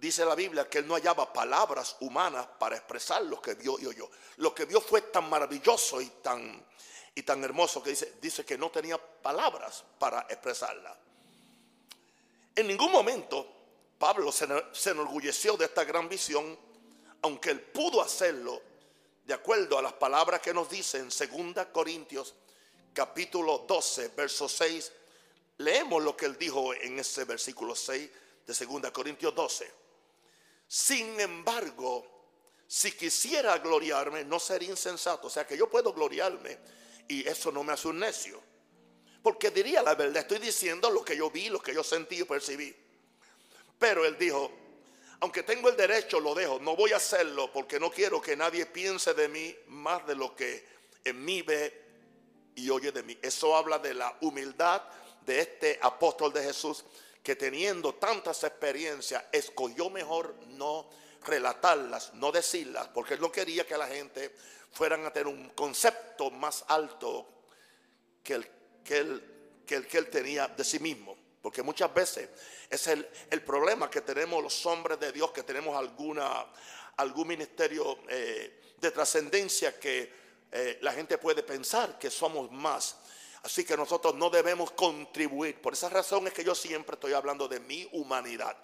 Dice 0.00 0.24
la 0.24 0.36
Biblia 0.36 0.68
que 0.68 0.78
él 0.78 0.86
no 0.86 0.94
hallaba 0.94 1.32
palabras 1.32 1.96
humanas 2.00 2.46
para 2.58 2.76
expresar 2.76 3.22
lo 3.24 3.42
que 3.42 3.54
vio 3.54 3.78
y 3.80 3.86
oyó. 3.86 4.08
Lo 4.36 4.54
que 4.54 4.64
vio 4.64 4.80
fue 4.80 5.02
tan 5.02 5.28
maravilloso 5.28 6.00
y 6.00 6.06
tan, 6.22 6.64
y 7.14 7.22
tan 7.24 7.42
hermoso 7.42 7.82
que 7.82 7.90
dice, 7.90 8.14
dice 8.20 8.44
que 8.44 8.56
no 8.56 8.70
tenía 8.70 8.96
palabras 8.96 9.84
para 9.98 10.20
expresarla. 10.28 10.96
En 12.54 12.68
ningún 12.68 12.92
momento 12.92 13.44
Pablo 13.98 14.30
se, 14.30 14.46
se 14.72 14.90
enorgulleció 14.90 15.56
de 15.56 15.64
esta 15.64 15.82
gran 15.82 16.08
visión, 16.08 16.56
aunque 17.22 17.50
él 17.50 17.60
pudo 17.60 18.00
hacerlo 18.00 18.60
de 19.24 19.34
acuerdo 19.34 19.78
a 19.78 19.82
las 19.82 19.92
palabras 19.94 20.40
que 20.40 20.54
nos 20.54 20.70
dice 20.70 20.98
en 20.98 21.08
2 21.08 21.66
Corintios 21.72 22.34
capítulo 22.92 23.64
12, 23.68 24.08
verso 24.16 24.48
6. 24.48 24.92
Leemos 25.58 26.02
lo 26.02 26.16
que 26.16 26.26
él 26.26 26.36
dijo 26.38 26.72
en 26.74 26.98
ese 26.98 27.24
versículo 27.24 27.74
6 27.74 28.10
de 28.46 28.66
2 28.66 28.90
Corintios 28.90 29.34
12. 29.34 29.70
Sin 30.66 31.20
embargo, 31.20 32.06
si 32.66 32.92
quisiera 32.92 33.58
gloriarme, 33.58 34.24
no 34.24 34.38
sería 34.38 34.70
insensato. 34.70 35.26
O 35.26 35.30
sea 35.30 35.46
que 35.46 35.56
yo 35.56 35.68
puedo 35.70 35.92
gloriarme 35.92 36.58
y 37.08 37.26
eso 37.26 37.50
no 37.50 37.64
me 37.64 37.72
hace 37.72 37.88
un 37.88 37.98
necio. 37.98 38.40
Porque 39.22 39.50
diría 39.50 39.82
la 39.82 39.94
verdad, 39.94 40.18
estoy 40.22 40.38
diciendo 40.38 40.90
lo 40.90 41.04
que 41.04 41.16
yo 41.16 41.30
vi, 41.30 41.48
lo 41.48 41.60
que 41.60 41.74
yo 41.74 41.82
sentí 41.82 42.20
y 42.20 42.24
percibí. 42.24 42.74
Pero 43.78 44.04
él 44.04 44.16
dijo, 44.18 44.50
aunque 45.20 45.42
tengo 45.42 45.68
el 45.68 45.76
derecho, 45.76 46.20
lo 46.20 46.34
dejo. 46.34 46.58
No 46.60 46.76
voy 46.76 46.92
a 46.92 46.96
hacerlo 46.96 47.52
porque 47.52 47.80
no 47.80 47.90
quiero 47.90 48.20
que 48.20 48.36
nadie 48.36 48.66
piense 48.66 49.14
de 49.14 49.28
mí 49.28 49.54
más 49.66 50.06
de 50.06 50.14
lo 50.14 50.34
que 50.34 50.64
en 51.04 51.24
mí 51.24 51.42
ve 51.42 51.86
y 52.54 52.70
oye 52.70 52.92
de 52.92 53.02
mí. 53.02 53.18
Eso 53.20 53.56
habla 53.56 53.78
de 53.78 53.94
la 53.94 54.16
humildad 54.20 54.82
de 55.24 55.40
este 55.40 55.78
apóstol 55.82 56.32
de 56.32 56.42
Jesús 56.42 56.84
que 57.22 57.36
teniendo 57.36 57.94
tantas 57.96 58.42
experiencias, 58.44 59.22
escogió 59.32 59.90
mejor 59.90 60.34
no 60.46 60.88
relatarlas, 61.26 62.14
no 62.14 62.32
decirlas, 62.32 62.88
porque 62.88 63.14
él 63.14 63.20
no 63.20 63.30
quería 63.30 63.66
que 63.66 63.76
la 63.76 63.86
gente 63.86 64.34
fueran 64.72 65.04
a 65.04 65.12
tener 65.12 65.26
un 65.26 65.50
concepto 65.50 66.30
más 66.30 66.64
alto 66.68 67.28
que 68.22 68.34
el 68.34 68.50
que 68.84 68.98
él, 68.98 69.62
que 69.66 69.74
el 69.74 69.86
que 69.86 69.98
él 69.98 70.08
tenía 70.08 70.48
de 70.48 70.64
sí 70.64 70.78
mismo. 70.78 71.16
Porque 71.42 71.62
muchas 71.62 71.92
veces 71.92 72.30
es 72.70 72.86
el, 72.86 73.08
el, 73.30 73.42
problema 73.42 73.90
que 73.90 74.00
tenemos 74.00 74.42
los 74.42 74.66
hombres 74.66 75.00
de 75.00 75.12
Dios, 75.12 75.32
que 75.32 75.42
tenemos 75.42 75.76
alguna, 75.76 76.46
algún 76.96 77.28
ministerio 77.28 77.98
eh, 78.08 78.60
de 78.78 78.90
trascendencia 78.90 79.78
que 79.78 80.12
eh, 80.50 80.78
la 80.82 80.92
gente 80.92 81.18
puede 81.18 81.42
pensar 81.42 81.98
que 81.98 82.10
somos 82.10 82.50
más 82.50 82.96
Así 83.42 83.64
que 83.64 83.76
nosotros 83.76 84.14
no 84.14 84.30
debemos 84.30 84.72
contribuir. 84.72 85.60
Por 85.60 85.72
esa 85.72 85.88
razón 85.88 86.26
es 86.26 86.32
que 86.32 86.44
yo 86.44 86.54
siempre 86.54 86.94
estoy 86.94 87.12
hablando 87.12 87.46
de 87.48 87.60
mi 87.60 87.88
humanidad. 87.92 88.56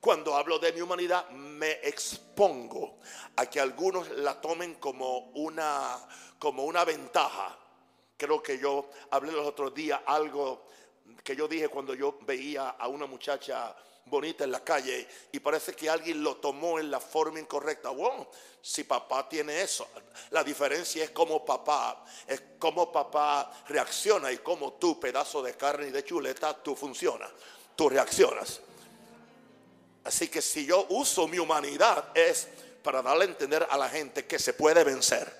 Cuando 0.00 0.36
hablo 0.36 0.58
de 0.58 0.72
mi 0.72 0.80
humanidad 0.80 1.28
me 1.30 1.72
expongo 1.82 2.98
a 3.36 3.46
que 3.46 3.60
algunos 3.60 4.08
la 4.10 4.40
tomen 4.40 4.76
como 4.76 5.30
una, 5.34 5.98
como 6.38 6.64
una 6.64 6.84
ventaja. 6.84 7.58
Creo 8.16 8.42
que 8.42 8.58
yo 8.58 8.90
hablé 9.10 9.32
los 9.32 9.46
otros 9.46 9.74
días 9.74 10.00
algo 10.06 10.66
que 11.22 11.36
yo 11.36 11.48
dije 11.48 11.68
cuando 11.68 11.94
yo 11.94 12.18
veía 12.22 12.70
a 12.70 12.88
una 12.88 13.06
muchacha 13.06 13.74
bonita 14.06 14.44
en 14.44 14.52
la 14.52 14.60
calle 14.60 15.06
y 15.32 15.40
parece 15.40 15.74
que 15.74 15.88
alguien 15.88 16.22
lo 16.22 16.36
tomó 16.36 16.78
en 16.78 16.90
la 16.90 17.00
forma 17.00 17.38
incorrecta. 17.38 17.90
Si 18.62 18.84
papá 18.84 19.28
tiene 19.28 19.62
eso, 19.62 19.88
la 20.30 20.42
diferencia 20.42 21.04
es 21.04 21.10
cómo 21.10 21.44
papá, 21.44 22.04
es 22.26 22.42
cómo 22.58 22.90
papá 22.90 23.52
reacciona 23.68 24.32
y 24.32 24.38
cómo 24.38 24.74
tú, 24.74 24.98
pedazo 24.98 25.42
de 25.42 25.54
carne 25.54 25.88
y 25.88 25.90
de 25.90 26.04
chuleta, 26.04 26.54
tú 26.54 26.74
funcionas, 26.74 27.30
tú 27.76 27.88
reaccionas. 27.88 28.60
Así 30.04 30.28
que 30.28 30.40
si 30.40 30.66
yo 30.66 30.86
uso 30.90 31.28
mi 31.28 31.38
humanidad 31.38 32.16
es 32.16 32.48
para 32.82 33.02
darle 33.02 33.24
a 33.24 33.28
entender 33.28 33.66
a 33.68 33.76
la 33.76 33.88
gente 33.88 34.26
que 34.26 34.38
se 34.38 34.54
puede 34.54 34.84
vencer. 34.84 35.30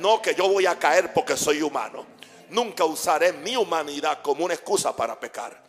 No 0.00 0.20
que 0.20 0.34
yo 0.34 0.48
voy 0.48 0.66
a 0.66 0.78
caer 0.78 1.12
porque 1.12 1.36
soy 1.36 1.62
humano. 1.62 2.04
Nunca 2.50 2.84
usaré 2.84 3.32
mi 3.32 3.56
humanidad 3.56 4.20
como 4.22 4.44
una 4.44 4.54
excusa 4.54 4.94
para 4.94 5.18
pecar. 5.18 5.62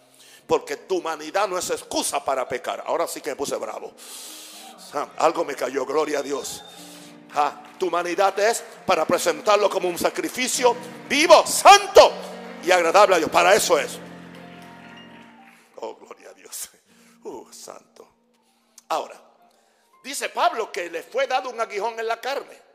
Porque 0.46 0.78
tu 0.78 0.98
humanidad 0.98 1.48
no 1.48 1.58
es 1.58 1.70
excusa 1.70 2.24
para 2.24 2.48
pecar. 2.48 2.84
Ahora 2.86 3.08
sí 3.08 3.22
que 3.22 3.32
me 3.32 3.36
puse 3.36 3.56
bravo. 3.58 3.94
Ah, 4.94 5.08
algo 5.18 5.44
me 5.44 5.56
cayó, 5.56 5.86
gloria 5.86 6.20
a 6.20 6.24
Dios. 6.24 6.64
Ah, 7.36 7.62
tu 7.78 7.88
humanidad 7.88 8.38
es 8.40 8.64
para 8.86 9.06
presentarlo 9.06 9.70
como 9.70 9.90
un 9.90 9.98
sacrificio 9.98 10.76
vivo, 11.10 11.46
santo 11.46 12.12
y 12.64 12.72
agradable 12.72 13.16
a 13.16 13.18
Dios. 13.18 13.30
Para 13.30 13.54
eso 13.54 13.78
es. 13.78 14.00
Oh, 15.76 15.96
gloria 15.96 16.30
a 16.30 16.34
Dios. 16.34 16.70
Uh, 17.24 17.52
santo. 17.52 18.08
Ahora, 18.90 19.22
dice 20.04 20.30
Pablo 20.30 20.72
que 20.72 20.90
le 20.90 21.04
fue 21.04 21.28
dado 21.28 21.50
un 21.50 21.60
aguijón 21.60 22.00
en 22.00 22.08
la 22.08 22.22
carne. 22.22 22.67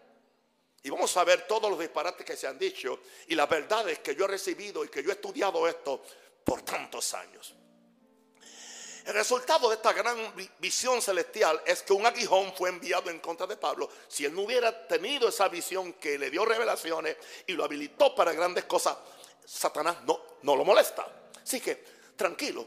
Y 0.82 0.90
vamos 0.90 1.16
a 1.16 1.24
ver 1.24 1.46
todos 1.46 1.70
los 1.70 1.78
disparates 1.78 2.26
que 2.26 2.36
se 2.36 2.46
han 2.46 2.58
dicho 2.58 3.00
y 3.28 3.34
las 3.34 3.48
verdades 3.48 4.00
que 4.00 4.16
yo 4.16 4.24
he 4.24 4.28
recibido 4.28 4.84
y 4.84 4.88
que 4.88 5.02
yo 5.02 5.10
he 5.10 5.14
estudiado 5.14 5.66
esto 5.68 6.02
por 6.44 6.62
tantos 6.62 7.14
años. 7.14 7.54
El 9.04 9.14
resultado 9.14 9.68
de 9.68 9.76
esta 9.76 9.92
gran 9.92 10.16
visión 10.58 11.02
celestial 11.02 11.60
es 11.66 11.82
que 11.82 11.92
un 11.92 12.06
aguijón 12.06 12.54
fue 12.54 12.68
enviado 12.68 13.10
en 13.10 13.18
contra 13.18 13.46
de 13.46 13.56
Pablo. 13.56 13.88
Si 14.06 14.24
él 14.24 14.34
no 14.34 14.42
hubiera 14.42 14.86
tenido 14.86 15.28
esa 15.28 15.48
visión 15.48 15.94
que 15.94 16.18
le 16.18 16.30
dio 16.30 16.44
revelaciones 16.44 17.16
y 17.46 17.52
lo 17.52 17.64
habilitó 17.64 18.14
para 18.14 18.32
grandes 18.32 18.64
cosas, 18.64 18.96
Satanás 19.44 19.98
no, 20.04 20.20
no 20.42 20.54
lo 20.54 20.64
molesta. 20.64 21.06
Así 21.42 21.60
que, 21.60 21.84
tranquilo, 22.16 22.64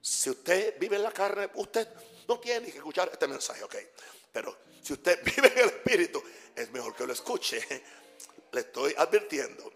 si 0.00 0.30
usted 0.30 0.78
vive 0.78 0.96
en 0.96 1.04
la 1.04 1.12
carne, 1.12 1.48
usted 1.54 1.88
no 2.26 2.40
tiene 2.40 2.70
que 2.70 2.78
escuchar 2.78 3.08
este 3.12 3.28
mensaje, 3.28 3.62
ok. 3.62 3.76
Pero 4.32 4.56
si 4.82 4.92
usted 4.92 5.22
vive 5.36 5.48
en 5.48 5.58
el 5.58 5.68
Espíritu, 5.68 6.22
es 6.54 6.70
mejor 6.70 6.94
que 6.94 7.06
lo 7.06 7.12
escuche. 7.12 7.60
Le 8.52 8.60
estoy 8.60 8.94
advirtiendo. 8.96 9.70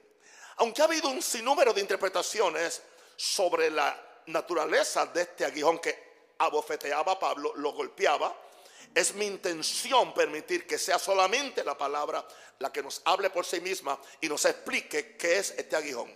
Aunque 0.57 0.81
ha 0.81 0.87
habido 0.87 1.09
un 1.09 1.21
sinnúmero 1.21 1.73
de 1.73 1.81
interpretaciones 1.81 2.83
sobre 3.17 3.71
la 3.71 4.23
naturaleza 4.27 5.07
de 5.07 5.23
este 5.23 5.45
aguijón 5.45 5.79
que 5.79 6.13
abofeteaba 6.39 7.13
a 7.13 7.19
Pablo, 7.19 7.53
lo 7.57 7.73
golpeaba, 7.73 8.35
es 8.95 9.15
mi 9.15 9.27
intención 9.27 10.13
permitir 10.13 10.67
que 10.67 10.79
sea 10.79 10.99
solamente 10.99 11.65
la 11.65 11.77
palabra 11.77 12.27
la 12.59 12.73
que 12.73 12.83
nos 12.83 13.01
hable 13.05 13.31
por 13.31 13.45
sí 13.45 13.61
misma 13.61 13.99
y 14.21 14.29
nos 14.29 14.45
explique 14.45 15.17
qué 15.17 15.39
es 15.39 15.51
este 15.57 15.77
aguijón. 15.77 16.13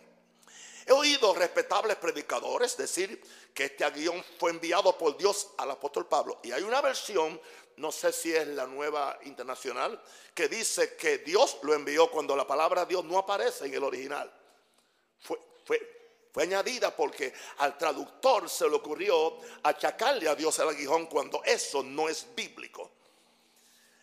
He 0.84 0.92
oído 0.92 1.34
respetables 1.34 1.96
predicadores 1.96 2.76
decir 2.76 3.20
que 3.52 3.64
este 3.64 3.84
aguijón 3.84 4.24
fue 4.38 4.50
enviado 4.50 4.96
por 4.96 5.16
Dios 5.16 5.48
al 5.58 5.72
apóstol 5.72 6.06
Pablo. 6.06 6.38
Y 6.44 6.52
hay 6.52 6.62
una 6.62 6.80
versión, 6.80 7.40
no 7.76 7.92
sé 7.92 8.12
si 8.12 8.34
es 8.34 8.46
la 8.48 8.66
nueva 8.66 9.18
internacional, 9.24 10.00
que 10.34 10.48
dice 10.48 10.96
que 10.96 11.18
Dios 11.18 11.58
lo 11.62 11.74
envió 11.74 12.10
cuando 12.10 12.34
la 12.34 12.46
palabra 12.46 12.84
Dios 12.84 13.04
no 13.04 13.18
aparece 13.18 13.66
en 13.66 13.74
el 13.74 13.84
original. 13.84 14.32
Fue, 15.20 15.38
fue, 15.64 15.96
fue 16.32 16.42
añadida 16.44 16.94
porque 16.94 17.32
al 17.58 17.76
traductor 17.76 18.48
se 18.48 18.68
le 18.68 18.76
ocurrió 18.76 19.38
achacarle 19.62 20.28
a 20.28 20.34
Dios 20.34 20.58
el 20.58 20.68
aguijón 20.68 21.06
cuando 21.06 21.42
eso 21.44 21.82
no 21.82 22.08
es 22.08 22.26
bíblico. 22.34 22.90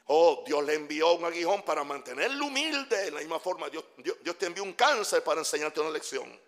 Oh, 0.07 0.43
Dios 0.45 0.63
le 0.65 0.73
envió 0.73 1.13
un 1.13 1.25
aguijón 1.25 1.63
para 1.63 1.83
mantenerlo 1.83 2.45
humilde. 2.45 3.05
De 3.05 3.11
la 3.11 3.19
misma 3.19 3.39
forma, 3.39 3.69
Dios, 3.69 3.85
Dios, 3.97 4.37
te 4.37 4.47
envió 4.47 4.63
un 4.63 4.73
cáncer 4.73 5.23
para 5.23 5.39
enseñarte 5.39 5.79
una 5.79 5.91
lección. 5.91 6.39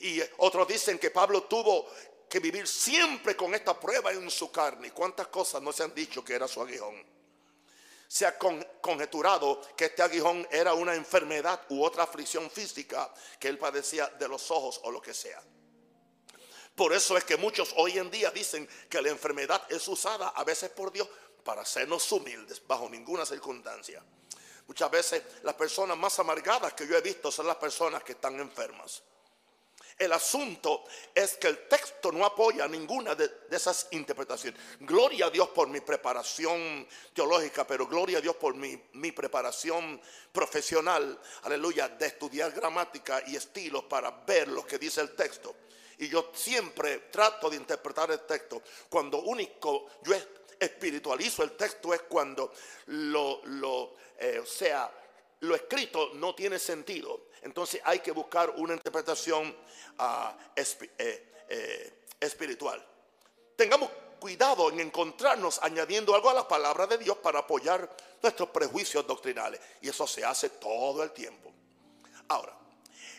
Y 0.00 0.20
otros 0.38 0.66
dicen 0.66 0.98
que 0.98 1.10
Pablo 1.10 1.44
tuvo 1.44 1.88
que 2.32 2.40
vivir 2.40 2.66
siempre 2.66 3.36
con 3.36 3.54
esta 3.54 3.78
prueba 3.78 4.10
en 4.10 4.30
su 4.30 4.50
carne. 4.50 4.90
¿Cuántas 4.90 5.26
cosas 5.26 5.60
no 5.60 5.70
se 5.70 5.82
han 5.82 5.94
dicho 5.94 6.24
que 6.24 6.32
era 6.32 6.48
su 6.48 6.62
aguijón? 6.62 7.04
se 8.08 8.26
ha 8.26 8.38
conjeturado 8.38 9.62
que 9.74 9.86
este 9.86 10.02
aguijón 10.02 10.46
era 10.50 10.74
una 10.74 10.94
enfermedad 10.94 11.62
u 11.70 11.82
otra 11.82 12.02
aflicción 12.02 12.50
física 12.50 13.10
que 13.38 13.48
él 13.48 13.58
padecía 13.58 14.06
de 14.06 14.28
los 14.28 14.50
ojos 14.50 14.80
o 14.84 14.90
lo 14.90 15.00
que 15.00 15.14
sea. 15.14 15.42
Por 16.74 16.92
eso 16.92 17.16
es 17.16 17.24
que 17.24 17.38
muchos 17.38 17.72
hoy 17.78 17.98
en 17.98 18.10
día 18.10 18.30
dicen 18.30 18.68
que 18.90 19.00
la 19.00 19.08
enfermedad 19.08 19.62
es 19.70 19.88
usada 19.88 20.28
a 20.28 20.44
veces 20.44 20.68
por 20.68 20.92
Dios 20.92 21.08
para 21.42 21.62
hacernos 21.62 22.12
humildes 22.12 22.62
bajo 22.66 22.86
ninguna 22.90 23.24
circunstancia. 23.24 24.02
Muchas 24.66 24.90
veces 24.90 25.22
las 25.42 25.54
personas 25.54 25.96
más 25.96 26.18
amargadas 26.18 26.74
que 26.74 26.86
yo 26.86 26.94
he 26.94 27.00
visto 27.00 27.32
son 27.32 27.46
las 27.46 27.56
personas 27.56 28.02
que 28.02 28.12
están 28.12 28.38
enfermas. 28.40 29.02
El 29.98 30.12
asunto 30.12 30.84
es 31.14 31.36
que 31.36 31.48
el 31.48 31.68
texto 31.68 32.10
no 32.10 32.24
apoya 32.24 32.66
ninguna 32.66 33.14
de, 33.14 33.30
esas 33.50 33.88
interpretaciones. 33.92 34.60
Gloria 34.80 35.26
a 35.26 35.30
Dios 35.30 35.48
por 35.48 35.68
mi 35.68 35.80
preparación 35.80 36.86
teológica, 37.12 37.66
pero 37.66 37.86
gloria 37.86 38.18
a 38.18 38.20
Dios 38.20 38.36
por 38.36 38.54
mi, 38.54 38.80
mi 38.94 39.12
preparación 39.12 40.00
profesional, 40.32 41.18
aleluya, 41.42 41.88
de 41.88 42.06
estudiar 42.06 42.52
gramática 42.52 43.22
y 43.26 43.36
estilos 43.36 43.84
para 43.84 44.10
ver 44.10 44.48
lo 44.48 44.66
que 44.66 44.78
dice 44.78 45.00
el 45.00 45.14
texto. 45.14 45.54
Y 45.98 46.08
yo 46.08 46.32
siempre 46.34 46.98
trato 47.10 47.48
de 47.48 47.56
interpretar 47.56 48.10
el 48.10 48.20
texto 48.20 48.62
cuando 48.88 49.18
único 49.22 49.88
yo 50.02 50.14
espiritualizo 50.58 51.42
el 51.42 51.52
texto 51.52 51.92
es 51.92 52.02
cuando 52.02 52.52
lo, 52.86 53.40
lo 53.44 53.96
eh, 54.18 54.42
sea, 54.46 54.90
lo 55.42 55.54
escrito 55.54 56.10
no 56.14 56.34
tiene 56.34 56.58
sentido. 56.58 57.26
Entonces 57.42 57.80
hay 57.84 58.00
que 58.00 58.12
buscar 58.12 58.50
una 58.56 58.74
interpretación 58.74 59.56
ah, 59.98 60.36
eh, 60.54 61.34
eh, 61.48 62.04
espiritual. 62.20 62.84
Tengamos 63.56 63.90
cuidado 64.20 64.70
en 64.70 64.78
encontrarnos 64.78 65.58
añadiendo 65.62 66.14
algo 66.14 66.30
a 66.30 66.34
la 66.34 66.46
palabra 66.46 66.86
de 66.86 66.98
Dios 66.98 67.18
para 67.18 67.40
apoyar 67.40 67.90
nuestros 68.22 68.50
prejuicios 68.50 69.04
doctrinales. 69.04 69.60
Y 69.80 69.88
eso 69.88 70.06
se 70.06 70.24
hace 70.24 70.48
todo 70.50 71.02
el 71.02 71.10
tiempo. 71.10 71.52
Ahora, 72.28 72.56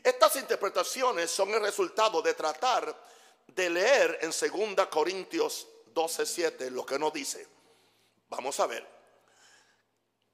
estas 0.02 0.38
interpretaciones 0.38 1.30
son 1.30 1.50
el 1.50 1.62
resultado 1.62 2.22
de 2.22 2.34
tratar 2.34 2.96
de 3.48 3.70
leer 3.70 4.20
en 4.22 4.32
2 4.32 4.88
Corintios 4.88 5.68
12:7 5.94 6.70
lo 6.70 6.86
que 6.86 6.98
nos 6.98 7.12
dice. 7.12 7.46
Vamos 8.30 8.58
a 8.62 8.68
ver 8.68 8.88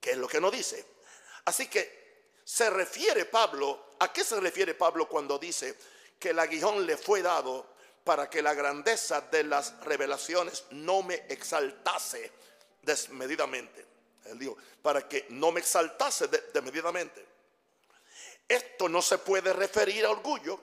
qué 0.00 0.12
es 0.12 0.16
lo 0.16 0.28
que 0.28 0.40
nos 0.40 0.52
dice. 0.52 0.99
Así 1.44 1.68
que 1.68 2.00
se 2.44 2.68
refiere 2.70 3.24
Pablo, 3.26 3.90
¿a 4.00 4.12
qué 4.12 4.24
se 4.24 4.40
refiere 4.40 4.74
Pablo 4.74 5.08
cuando 5.08 5.38
dice 5.38 5.76
que 6.18 6.30
el 6.30 6.38
aguijón 6.38 6.86
le 6.86 6.96
fue 6.96 7.22
dado 7.22 7.74
para 8.04 8.28
que 8.28 8.42
la 8.42 8.54
grandeza 8.54 9.20
de 9.22 9.44
las 9.44 9.78
revelaciones 9.84 10.64
no 10.70 11.02
me 11.02 11.14
exaltase 11.28 12.30
desmedidamente? 12.82 13.86
Él 14.26 14.38
dijo, 14.38 14.56
para 14.82 15.08
que 15.08 15.26
no 15.30 15.50
me 15.52 15.60
exaltase 15.60 16.28
desmedidamente. 16.28 17.24
Esto 18.48 18.88
no 18.88 19.00
se 19.00 19.18
puede 19.18 19.52
referir 19.52 20.04
a 20.04 20.10
orgullo, 20.10 20.60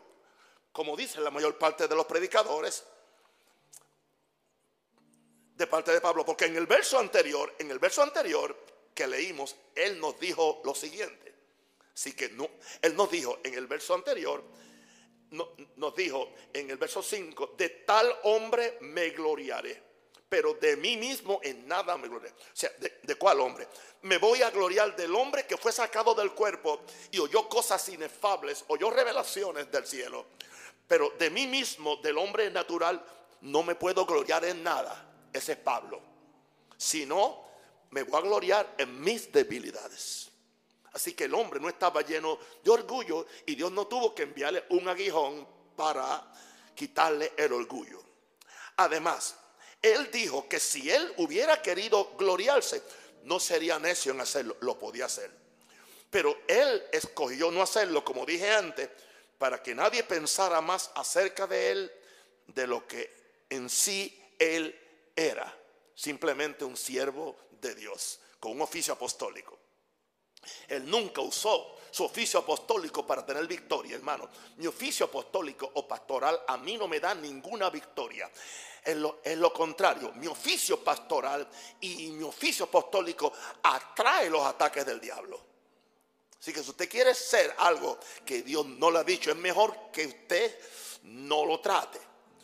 como 0.71 0.95
dice 0.95 1.21
la 1.21 1.31
mayor 1.31 1.57
parte 1.57 1.87
de 1.87 1.95
los 1.95 2.05
predicadores, 2.05 2.83
de 5.55 5.67
parte 5.67 5.91
de 5.91 6.01
Pablo, 6.01 6.23
porque 6.23 6.45
en 6.45 6.55
el 6.55 6.67
verso 6.67 6.99
anterior, 6.99 7.55
en 7.57 7.71
el 7.71 7.79
verso 7.79 8.03
anterior 8.03 8.55
que 8.97 9.05
leímos, 9.05 9.55
él 9.75 9.99
nos 9.99 10.19
dijo 10.19 10.59
lo 10.65 10.73
siguiente. 10.73 11.35
Así 11.93 12.13
que 12.13 12.29
no, 12.29 12.49
Él 12.81 12.95
nos 12.95 13.09
dijo 13.09 13.39
en 13.43 13.53
el 13.53 13.67
verso 13.67 13.93
anterior, 13.93 14.43
nos 15.31 15.95
dijo 15.95 16.31
en 16.53 16.69
el 16.69 16.77
verso 16.77 17.01
5, 17.01 17.55
de 17.57 17.69
tal 17.69 18.11
hombre 18.23 18.77
me 18.81 19.09
gloriaré, 19.09 19.81
pero 20.29 20.53
de 20.55 20.77
mí 20.77 20.95
mismo 20.95 21.39
en 21.43 21.67
nada 21.67 21.97
me 21.97 22.07
gloriaré. 22.07 22.35
O 22.35 22.55
sea, 22.55 22.71
¿de, 22.77 22.99
¿de, 23.01 23.15
cuál 23.15 23.39
hombre? 23.39 23.67
Me 24.03 24.17
voy 24.17 24.43
a 24.43 24.51
gloriar 24.51 24.95
del 24.95 25.15
hombre 25.15 25.47
que 25.47 25.57
fue 25.57 25.71
sacado 25.71 26.13
del 26.13 26.33
cuerpo 26.33 26.81
y 27.11 27.19
oyó 27.19 27.49
cosas 27.49 27.87
inefables, 27.89 28.63
oyó 28.67 28.91
revelaciones 28.91 29.71
del 29.71 29.85
cielo. 29.85 30.27
Pero 30.87 31.13
de 31.17 31.29
mí 31.29 31.47
mismo, 31.47 31.97
del 31.97 32.17
hombre 32.17 32.49
natural, 32.51 33.03
no 33.41 33.63
me 33.63 33.75
puedo 33.75 34.05
gloriar 34.05 34.45
en 34.45 34.63
nada. 34.63 35.29
Ese 35.33 35.53
es 35.53 35.57
Pablo. 35.57 35.99
Sino, 36.77 37.46
me 37.91 38.03
voy 38.03 38.19
a 38.19 38.23
gloriar 38.23 38.75
en 38.77 39.01
mis 39.01 39.31
debilidades. 39.31 40.29
Así 40.93 41.13
que 41.13 41.25
el 41.25 41.33
hombre 41.33 41.59
no 41.59 41.69
estaba 41.69 42.01
lleno 42.01 42.39
de 42.63 42.71
orgullo 42.71 43.27
y 43.45 43.55
Dios 43.55 43.71
no 43.71 43.87
tuvo 43.87 44.15
que 44.15 44.23
enviarle 44.23 44.65
un 44.69 44.87
aguijón 44.87 45.47
para 45.75 46.31
quitarle 46.73 47.33
el 47.37 47.53
orgullo. 47.53 48.01
Además, 48.77 49.35
él 49.81 50.09
dijo 50.11 50.47
que 50.49 50.59
si 50.59 50.89
él 50.89 51.13
hubiera 51.17 51.61
querido 51.61 52.15
gloriarse, 52.17 52.81
no 53.23 53.39
sería 53.39 53.77
necio 53.77 54.11
en 54.11 54.21
hacerlo, 54.21 54.57
lo 54.61 54.79
podía 54.79 55.05
hacer. 55.05 55.29
Pero 56.09 56.35
él 56.47 56.83
escogió 56.91 57.51
no 57.51 57.61
hacerlo, 57.61 58.03
como 58.03 58.25
dije 58.25 58.49
antes, 58.49 58.89
para 59.37 59.61
que 59.61 59.75
nadie 59.75 60.03
pensara 60.03 60.61
más 60.61 60.89
acerca 60.95 61.45
de 61.45 61.71
él 61.71 61.91
de 62.47 62.65
lo 62.65 62.87
que 62.87 63.13
en 63.49 63.69
sí 63.69 64.19
él 64.39 64.79
era. 65.15 65.55
Simplemente 65.93 66.63
un 66.63 66.77
siervo 66.77 67.35
de 67.61 67.75
Dios, 67.75 68.19
con 68.39 68.53
un 68.53 68.61
oficio 68.61 68.93
apostólico. 68.93 69.57
Él 70.67 70.89
nunca 70.89 71.21
usó 71.21 71.77
su 71.91 72.03
oficio 72.03 72.39
apostólico 72.39 73.05
para 73.05 73.25
tener 73.25 73.47
victoria, 73.47 73.95
hermano. 73.95 74.29
Mi 74.57 74.67
oficio 74.67 75.05
apostólico 75.05 75.69
o 75.73 75.87
pastoral 75.87 76.41
a 76.47 76.57
mí 76.57 76.77
no 76.77 76.87
me 76.87 76.99
da 76.99 77.13
ninguna 77.15 77.69
victoria. 77.69 78.29
Es 78.83 78.95
lo, 78.95 79.19
lo, 79.23 79.51
contrario, 79.51 80.13
mi 80.13 80.27
oficio 80.27 80.83
pastoral 80.83 81.47
y 81.81 82.11
mi 82.11 82.23
oficio 82.23 82.65
apostólico 82.65 83.33
atrae 83.63 84.29
los 84.29 84.45
ataques 84.45 84.85
del 84.85 84.99
diablo. 84.99 85.45
Así 86.39 86.53
que 86.53 86.63
si 86.63 86.69
usted 86.69 86.87
quiere 86.87 87.13
ser 87.13 87.53
algo 87.57 87.97
que 88.23 88.43
Dios 88.43 88.65
no 88.65 88.91
le 88.91 88.99
ha 88.99 89.03
dicho, 89.03 89.31
es 89.31 89.37
mejor 89.37 89.91
que 89.91 90.05
usted 90.05 90.59
no 91.03 91.45
lo 91.45 91.59
trate. 91.59 91.99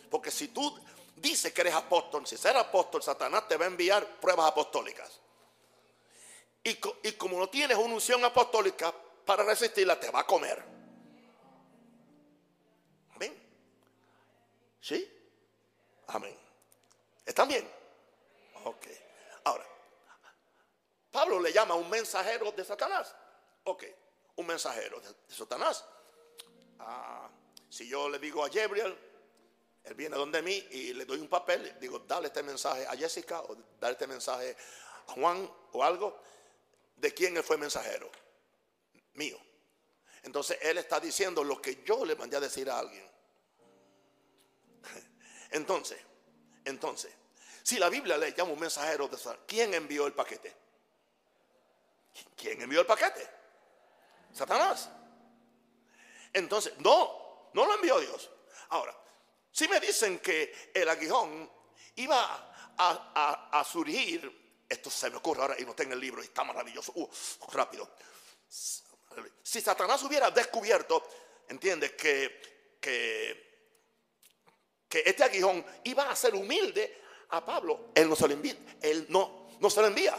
Porque 0.09 0.31
si 0.31 0.49
tú 0.49 0.77
dices 1.15 1.53
que 1.53 1.61
eres 1.61 1.73
apóstol, 1.73 2.25
si 2.27 2.35
eres 2.35 2.55
apóstol, 2.55 3.01
Satanás 3.01 3.47
te 3.47 3.57
va 3.57 3.65
a 3.65 3.67
enviar 3.67 4.05
pruebas 4.19 4.47
apostólicas. 4.47 5.19
Y, 6.63 6.79
y 7.03 7.11
como 7.13 7.37
no 7.39 7.49
tienes 7.49 7.77
una 7.77 7.93
unción 7.93 8.23
apostólica 8.23 8.93
para 9.25 9.43
resistirla, 9.43 9.99
te 9.99 10.09
va 10.11 10.21
a 10.21 10.27
comer. 10.27 10.63
Amén. 13.15 13.33
¿Sí? 14.79 15.09
Amén. 16.07 16.37
¿Están 17.25 17.47
bien? 17.47 17.69
Ok. 18.65 18.87
Ahora, 19.43 19.65
Pablo 21.11 21.39
le 21.39 21.53
llama 21.53 21.75
un 21.75 21.89
mensajero 21.89 22.51
de 22.51 22.65
Satanás. 22.65 23.15
Ok, 23.65 23.83
un 24.35 24.47
mensajero 24.47 24.99
de, 24.99 25.13
Satanás. 25.33 25.85
Ah, 26.79 27.29
si 27.69 27.87
yo 27.87 28.09
le 28.09 28.19
digo 28.19 28.43
a 28.43 28.49
Gabriel, 28.49 28.97
él 29.83 29.95
viene 29.95 30.15
donde 30.15 30.41
mí 30.41 30.65
y 30.71 30.93
le 30.93 31.05
doy 31.05 31.19
un 31.19 31.27
papel, 31.27 31.77
digo, 31.79 31.99
dale 31.99 32.27
este 32.27 32.41
mensaje 32.41 32.87
a 32.87 32.95
Jessica 32.95 33.41
o 33.41 33.55
dale 33.79 33.93
este 33.93 34.07
mensaje 34.07 34.55
a 35.07 35.11
Juan 35.11 35.49
o 35.73 35.83
algo, 35.83 36.21
¿de 36.95 37.13
quién 37.13 37.35
él 37.35 37.43
fue 37.43 37.57
mensajero? 37.57 38.09
Mío. 39.13 39.37
Entonces 40.23 40.57
él 40.61 40.77
está 40.77 40.99
diciendo 40.99 41.43
lo 41.43 41.61
que 41.61 41.83
yo 41.83 42.05
le 42.05 42.15
mandé 42.15 42.37
a 42.37 42.39
decir 42.39 42.69
a 42.69 42.79
alguien. 42.79 43.05
Entonces, 45.51 45.99
entonces, 46.65 47.11
si 47.61 47.77
la 47.77 47.89
Biblia 47.89 48.17
le 48.17 48.31
llama 48.31 48.53
un 48.53 48.59
mensajero 48.59 49.09
de 49.09 49.17
Satanás, 49.17 49.41
¿quién 49.45 49.73
envió 49.73 50.07
el 50.07 50.13
paquete? 50.13 50.55
¿Quién 52.37 52.61
envió 52.61 52.79
el 52.79 52.85
paquete? 52.85 53.29
Satanás. 54.31 54.89
Entonces, 56.31 56.73
no, 56.79 57.49
no 57.53 57.65
lo 57.65 57.75
envió 57.75 57.99
Dios. 57.99 58.29
Ahora, 58.69 58.95
si 59.53 59.67
me 59.67 59.79
dicen 59.79 60.17
que 60.17 60.71
el 60.73 60.89
aguijón 60.89 61.49
iba 61.97 62.55
a, 62.75 63.63
surgir, 63.71 64.65
esto 64.67 64.89
se 64.89 65.11
me 65.11 65.17
ocurre 65.17 65.43
ahora 65.43 65.55
y 65.59 65.63
no 65.63 65.69
está 65.69 65.83
en 65.83 65.91
el 65.91 65.99
libro, 65.99 66.23
y 66.23 66.25
está 66.25 66.43
maravilloso, 66.43 66.91
uh, 66.95 67.07
rápido. 67.51 67.87
Si 68.49 69.61
Satanás 69.61 70.01
hubiera 70.01 70.31
descubierto, 70.31 71.07
entiendes, 71.47 71.91
que, 71.91 72.77
que, 72.81 73.67
que 74.89 75.03
este 75.05 75.23
aguijón 75.23 75.63
iba 75.83 76.09
a 76.09 76.15
ser 76.15 76.33
humilde 76.33 77.01
a 77.29 77.45
Pablo, 77.45 77.91
él 77.93 78.09
no 78.09 78.15
se 78.15 78.27
lo 78.27 78.33
envía, 78.33 78.57
él 78.81 79.05
no, 79.09 79.49
no 79.59 79.69
se 79.69 79.81
lo 79.81 79.87
envía, 79.87 80.17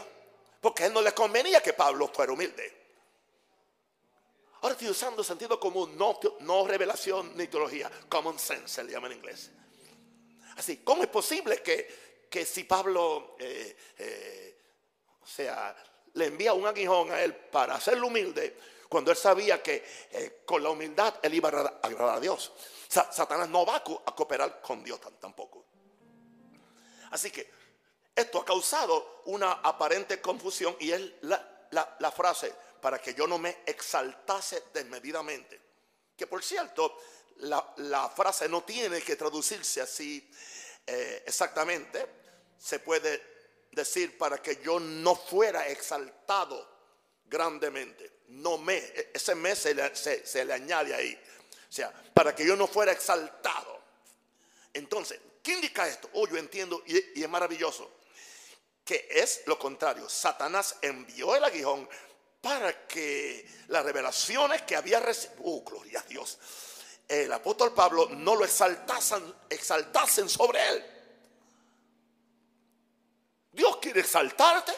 porque 0.61 0.83
a 0.83 0.85
él 0.85 0.93
no 0.93 1.01
le 1.01 1.13
convenía 1.13 1.61
que 1.61 1.73
Pablo 1.73 2.07
fuera 2.07 2.31
humilde. 2.31 2.84
Ahora 4.65 4.73
estoy 4.73 4.89
usando 4.89 5.23
sentido 5.23 5.59
común, 5.59 5.95
no, 5.95 6.67
revelación 6.67 7.37
ni 7.37 7.45
teología, 7.45 7.87
common 8.09 8.39
sense 8.39 8.67
se 8.67 8.83
le 8.83 8.93
llama 8.93 9.05
en 9.05 9.13
inglés. 9.13 9.51
Así, 10.57 10.77
¿cómo 10.77 11.03
es 11.03 11.09
posible 11.09 11.61
que, 11.61 12.25
que 12.27 12.43
si 12.45 12.63
Pablo, 12.63 13.35
eh, 13.37 13.77
eh, 13.99 14.59
o 15.21 15.27
sea, 15.27 15.75
le 16.13 16.25
envía 16.25 16.53
un 16.53 16.65
aguijón 16.65 17.11
a 17.11 17.21
él 17.21 17.35
para 17.35 17.75
hacerlo 17.75 18.07
humilde, 18.07 18.57
cuando 18.89 19.11
él 19.11 19.17
sabía 19.17 19.61
que 19.61 19.85
eh, 20.09 20.41
con 20.43 20.63
la 20.63 20.71
humildad 20.71 21.13
él 21.21 21.35
iba 21.35 21.49
a 21.49 21.79
agradar 21.83 22.17
a 22.17 22.19
Dios? 22.19 22.51
Satanás 22.89 23.47
no 23.47 23.67
va 23.67 23.75
a 23.75 23.83
cooperar 23.83 24.61
con 24.61 24.83
Dios 24.83 24.99
tampoco. 25.19 25.63
Así 27.11 27.29
que 27.29 27.51
esto 28.15 28.41
ha 28.41 28.45
causado 28.45 29.21
una 29.25 29.51
aparente 29.51 30.19
confusión 30.19 30.75
y 30.79 30.89
es 30.89 31.01
la, 31.21 31.67
la 31.99 32.11
frase, 32.11 32.51
para 32.81 33.01
que 33.01 33.13
yo 33.13 33.27
no 33.27 33.37
me 33.37 33.57
exaltase 33.65 34.63
desmedidamente. 34.73 35.59
Que 36.15 36.27
por 36.27 36.43
cierto, 36.43 36.97
la, 37.37 38.09
frase 38.15 38.47
no 38.47 38.63
tiene 38.63 39.01
que 39.01 39.15
traducirse 39.15 39.81
así 39.81 40.29
eh, 40.85 41.23
exactamente. 41.25 42.05
Se 42.57 42.79
puede 42.79 43.35
decir 43.71 44.17
para 44.17 44.41
que 44.41 44.61
yo 44.63 44.79
no 44.79 45.15
fuera 45.15 45.67
exaltado 45.67 46.75
grandemente. 47.25 48.19
No 48.29 48.57
me, 48.57 48.77
e, 48.77 49.11
ese 49.13 49.35
me 49.35 49.55
se 49.55 49.73
le, 49.73 50.53
añade 50.53 50.95
ahí. 50.95 51.19
O 51.69 51.71
sea, 51.71 51.91
para 52.13 52.33
que 52.33 52.45
yo 52.45 52.55
no 52.55 52.67
fuera 52.67 52.91
exaltado. 52.91 53.81
Entonces, 54.73 55.19
¿qué 55.43 55.53
indica 55.53 55.87
esto? 55.87 56.09
Oh, 56.13 56.27
yo 56.27 56.37
entiendo 56.37 56.83
y 56.85 57.21
es 57.21 57.29
maravilloso. 57.29 57.91
Que 58.83 59.07
es 59.09 59.41
lo 59.47 59.57
contrario. 59.57 60.07
Satanás 60.07 60.75
envió 60.81 61.35
el 61.35 61.43
aguijón 61.43 61.89
para 62.45 62.85
que 62.85 63.43
las 63.69 63.83
revelaciones 63.83 64.61
que 64.61 64.75
había 64.75 64.99
recibido, 64.99 65.41
oh, 65.45 65.63
gloria 65.63 65.99
a 65.99 66.03
Dios, 66.03 66.37
el 67.07 67.33
apóstol 67.33 67.73
Pablo 67.73 68.07
no 68.11 68.35
lo 68.35 68.45
exaltasen, 68.45 69.33
exaltasen 69.49 70.29
sobre 70.29 70.69
él. 70.69 70.85
Dios 73.51 73.77
quiere 73.77 74.01
exaltarte. 74.01 74.73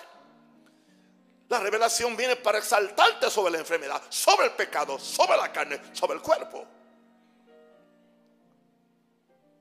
La 1.49 1.60
revelación 1.60 2.15
viene 2.15 2.38
para 2.38 2.60
exaltarte 2.60 3.30
sobre 3.30 3.51
la 3.51 3.58
enfermedad, 3.58 4.01
sobre 4.08 4.45
el 4.45 4.53
pecado, 4.53 4.97
sobre 4.97 5.36
la 5.36 5.51
carne, 5.51 5.82
sobre 5.91 6.13
el 6.13 6.21
cuerpo. 6.21 6.65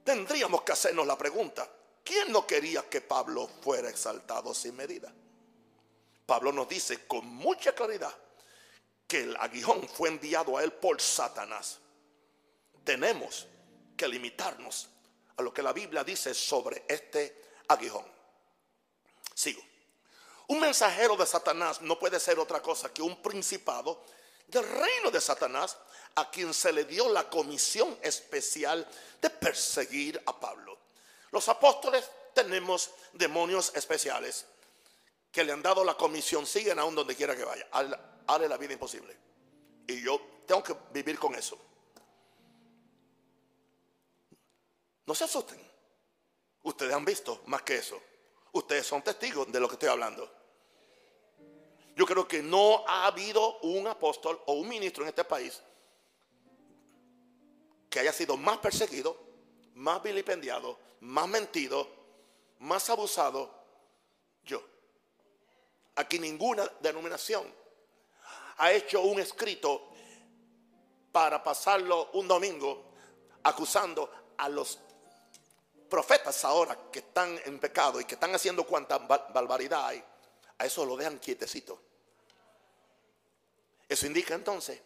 Tendríamos 0.04 0.62
que 0.62 0.70
hacernos 0.70 1.08
la 1.08 1.18
pregunta, 1.18 1.68
¿quién 2.04 2.30
no 2.30 2.46
quería 2.46 2.88
que 2.88 3.00
Pablo 3.00 3.50
fuera 3.60 3.90
exaltado 3.90 4.54
sin 4.54 4.76
medida? 4.76 5.12
Pablo 6.26 6.52
nos 6.52 6.68
dice 6.68 7.06
con 7.06 7.24
mucha 7.26 7.72
claridad 7.72 8.14
que 9.06 9.20
el 9.22 9.36
aguijón 9.36 9.88
fue 9.88 10.08
enviado 10.08 10.58
a 10.58 10.64
él 10.64 10.72
por 10.72 11.00
Satanás. 11.00 11.78
Tenemos 12.84 13.46
que 13.96 14.08
limitarnos 14.08 14.88
a 15.36 15.42
lo 15.42 15.54
que 15.54 15.62
la 15.62 15.72
Biblia 15.72 16.02
dice 16.02 16.34
sobre 16.34 16.84
este 16.88 17.44
aguijón. 17.68 18.04
Sigo. 19.34 19.62
Un 20.48 20.60
mensajero 20.60 21.16
de 21.16 21.26
Satanás 21.26 21.80
no 21.82 21.98
puede 21.98 22.18
ser 22.18 22.38
otra 22.38 22.60
cosa 22.60 22.92
que 22.92 23.02
un 23.02 23.20
principado 23.22 24.04
del 24.48 24.68
reino 24.68 25.10
de 25.10 25.20
Satanás 25.20 25.76
a 26.16 26.30
quien 26.30 26.54
se 26.54 26.72
le 26.72 26.84
dio 26.84 27.08
la 27.08 27.28
comisión 27.28 27.98
especial 28.02 28.86
de 29.20 29.30
perseguir 29.30 30.20
a 30.26 30.38
Pablo. 30.38 30.78
Los 31.30 31.48
apóstoles 31.48 32.08
tenemos 32.34 32.90
demonios 33.12 33.72
especiales 33.74 34.46
que 35.36 35.44
le 35.44 35.52
han 35.52 35.60
dado 35.60 35.84
la 35.84 35.94
comisión 35.94 36.46
siguen 36.46 36.78
aún 36.78 36.94
donde 36.94 37.14
quiera 37.14 37.36
que 37.36 37.44
vaya. 37.44 37.68
Hale 37.70 38.48
la 38.48 38.56
vida 38.56 38.72
imposible. 38.72 39.14
Y 39.86 40.02
yo 40.02 40.18
tengo 40.46 40.62
que 40.62 40.74
vivir 40.94 41.18
con 41.18 41.34
eso. 41.34 41.58
No 45.04 45.14
se 45.14 45.24
asusten. 45.24 45.60
Ustedes 46.62 46.94
han 46.94 47.04
visto 47.04 47.42
más 47.48 47.60
que 47.60 47.76
eso. 47.76 48.00
Ustedes 48.52 48.86
son 48.86 49.02
testigos 49.02 49.52
de 49.52 49.60
lo 49.60 49.68
que 49.68 49.74
estoy 49.74 49.90
hablando. 49.90 50.26
Yo 51.94 52.06
creo 52.06 52.26
que 52.26 52.42
no 52.42 52.86
ha 52.88 53.04
habido 53.04 53.58
un 53.58 53.86
apóstol 53.88 54.40
o 54.46 54.54
un 54.54 54.66
ministro 54.66 55.02
en 55.02 55.10
este 55.10 55.24
país 55.24 55.62
que 57.90 58.00
haya 58.00 58.14
sido 58.14 58.38
más 58.38 58.56
perseguido, 58.56 59.20
más 59.74 60.02
vilipendiado, 60.02 60.78
más 61.00 61.28
mentido, 61.28 61.86
más 62.58 62.88
abusado. 62.88 63.54
Yo. 64.42 64.75
Aquí 65.96 66.18
ninguna 66.18 66.70
denominación 66.80 67.52
ha 68.58 68.72
hecho 68.72 69.02
un 69.02 69.20
escrito 69.20 69.88
para 71.12 71.42
pasarlo 71.42 72.10
un 72.12 72.28
domingo 72.28 72.92
acusando 73.42 74.34
a 74.36 74.48
los 74.48 74.78
profetas 75.88 76.44
ahora 76.44 76.90
que 76.90 76.98
están 76.98 77.40
en 77.44 77.58
pecado 77.58 78.00
y 78.00 78.04
que 78.04 78.14
están 78.14 78.34
haciendo 78.34 78.66
cuanta 78.66 78.98
barbaridad 78.98 79.86
hay. 79.86 80.04
A 80.58 80.66
eso 80.66 80.84
lo 80.84 80.96
dejan 80.96 81.18
quietecito. 81.18 81.80
Eso 83.88 84.06
indica 84.06 84.34
entonces 84.34 84.80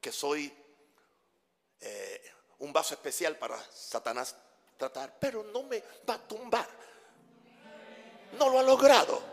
que 0.00 0.10
soy 0.10 0.52
eh, 1.80 2.32
un 2.58 2.72
vaso 2.72 2.94
especial 2.94 3.38
para 3.38 3.58
Satanás 3.72 4.34
tratar, 4.76 5.16
pero 5.18 5.42
no 5.44 5.62
me 5.62 5.82
va 6.08 6.14
a 6.14 6.18
tumbar. 6.18 6.68
No 8.32 8.48
lo 8.48 8.58
ha 8.58 8.62
logrado. 8.62 9.29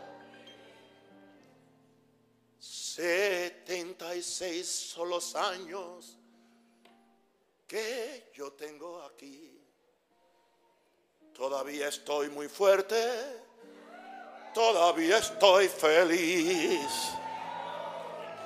76 4.38 4.92
son 4.94 5.10
los 5.10 5.34
años 5.34 6.16
que 7.66 8.30
yo 8.34 8.52
tengo 8.52 9.02
aquí. 9.02 9.60
Todavía 11.34 11.88
estoy 11.88 12.30
muy 12.30 12.48
fuerte, 12.48 12.96
todavía 14.54 15.18
estoy 15.18 15.66
feliz. 15.68 16.86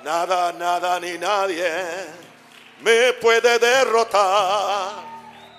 Nada, 0.03 0.51
nada 0.53 0.99
ni 0.99 1.19
nadie 1.19 1.71
me 2.81 3.13
puede 3.13 3.59
derrotar, 3.59 4.93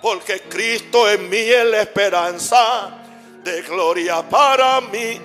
porque 0.01 0.41
Cristo 0.41 1.09
en 1.09 1.29
mí 1.29 1.37
es 1.37 1.65
la 1.65 1.81
esperanza 1.81 3.05
de 3.41 3.61
gloria 3.61 4.21
para 4.29 4.81
mí. 4.81 5.17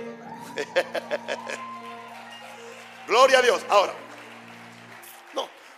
gloria 3.08 3.40
a 3.40 3.42
Dios. 3.42 3.60
Ahora, 3.68 3.92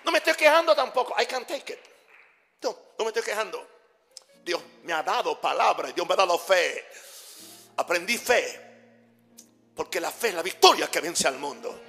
no, 0.04 0.12
me 0.12 0.18
estoy 0.18 0.34
quejando 0.34 0.74
tampoco. 0.74 1.14
I 1.20 1.26
can 1.26 1.46
take 1.46 1.72
it. 1.72 1.78
No, 2.62 2.76
no 2.98 3.04
me 3.04 3.08
estoy 3.08 3.22
quejando. 3.22 3.66
Dios 4.44 4.60
me 4.82 4.92
ha 4.92 5.02
dado 5.02 5.40
palabra, 5.40 5.92
Dios 5.92 6.06
me 6.06 6.14
ha 6.14 6.16
dado 6.16 6.38
fe. 6.38 6.84
Aprendí 7.76 8.18
fe. 8.18 8.60
Porque 9.74 10.00
la 10.00 10.10
fe 10.10 10.28
es 10.28 10.34
la 10.34 10.42
victoria 10.42 10.88
que 10.90 11.00
vence 11.00 11.26
al 11.26 11.38
mundo. 11.38 11.80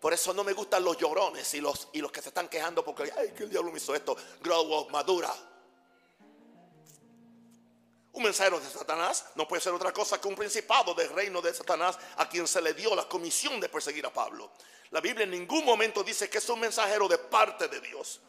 Por 0.00 0.12
eso 0.12 0.32
no 0.32 0.44
me 0.44 0.52
gustan 0.52 0.84
los 0.84 0.96
llorones 0.96 1.52
y 1.54 1.60
los, 1.60 1.88
y 1.92 2.00
los 2.00 2.12
que 2.12 2.22
se 2.22 2.28
están 2.28 2.48
quejando 2.48 2.84
porque, 2.84 3.12
ay, 3.16 3.32
que 3.32 3.44
el 3.44 3.50
diablo 3.50 3.72
me 3.72 3.78
hizo 3.78 3.94
esto. 3.94 4.16
Grow 4.40 4.80
up, 4.80 4.90
madura. 4.90 5.34
Un 8.12 8.22
mensajero 8.22 8.60
de 8.60 8.68
Satanás 8.68 9.26
no 9.34 9.46
puede 9.46 9.60
ser 9.60 9.72
otra 9.72 9.92
cosa 9.92 10.20
que 10.20 10.28
un 10.28 10.36
principado 10.36 10.94
del 10.94 11.08
reino 11.10 11.40
de 11.40 11.52
Satanás 11.52 11.98
a 12.16 12.28
quien 12.28 12.46
se 12.46 12.60
le 12.60 12.74
dio 12.74 12.94
la 12.94 13.08
comisión 13.08 13.60
de 13.60 13.68
perseguir 13.68 14.06
a 14.06 14.12
Pablo. 14.12 14.52
La 14.90 15.00
Biblia 15.00 15.24
en 15.24 15.30
ningún 15.30 15.64
momento 15.64 16.02
dice 16.02 16.30
que 16.30 16.38
es 16.38 16.48
un 16.48 16.60
mensajero 16.60 17.08
de 17.08 17.18
parte 17.18 17.68
de 17.68 17.80
Dios. 17.80 18.20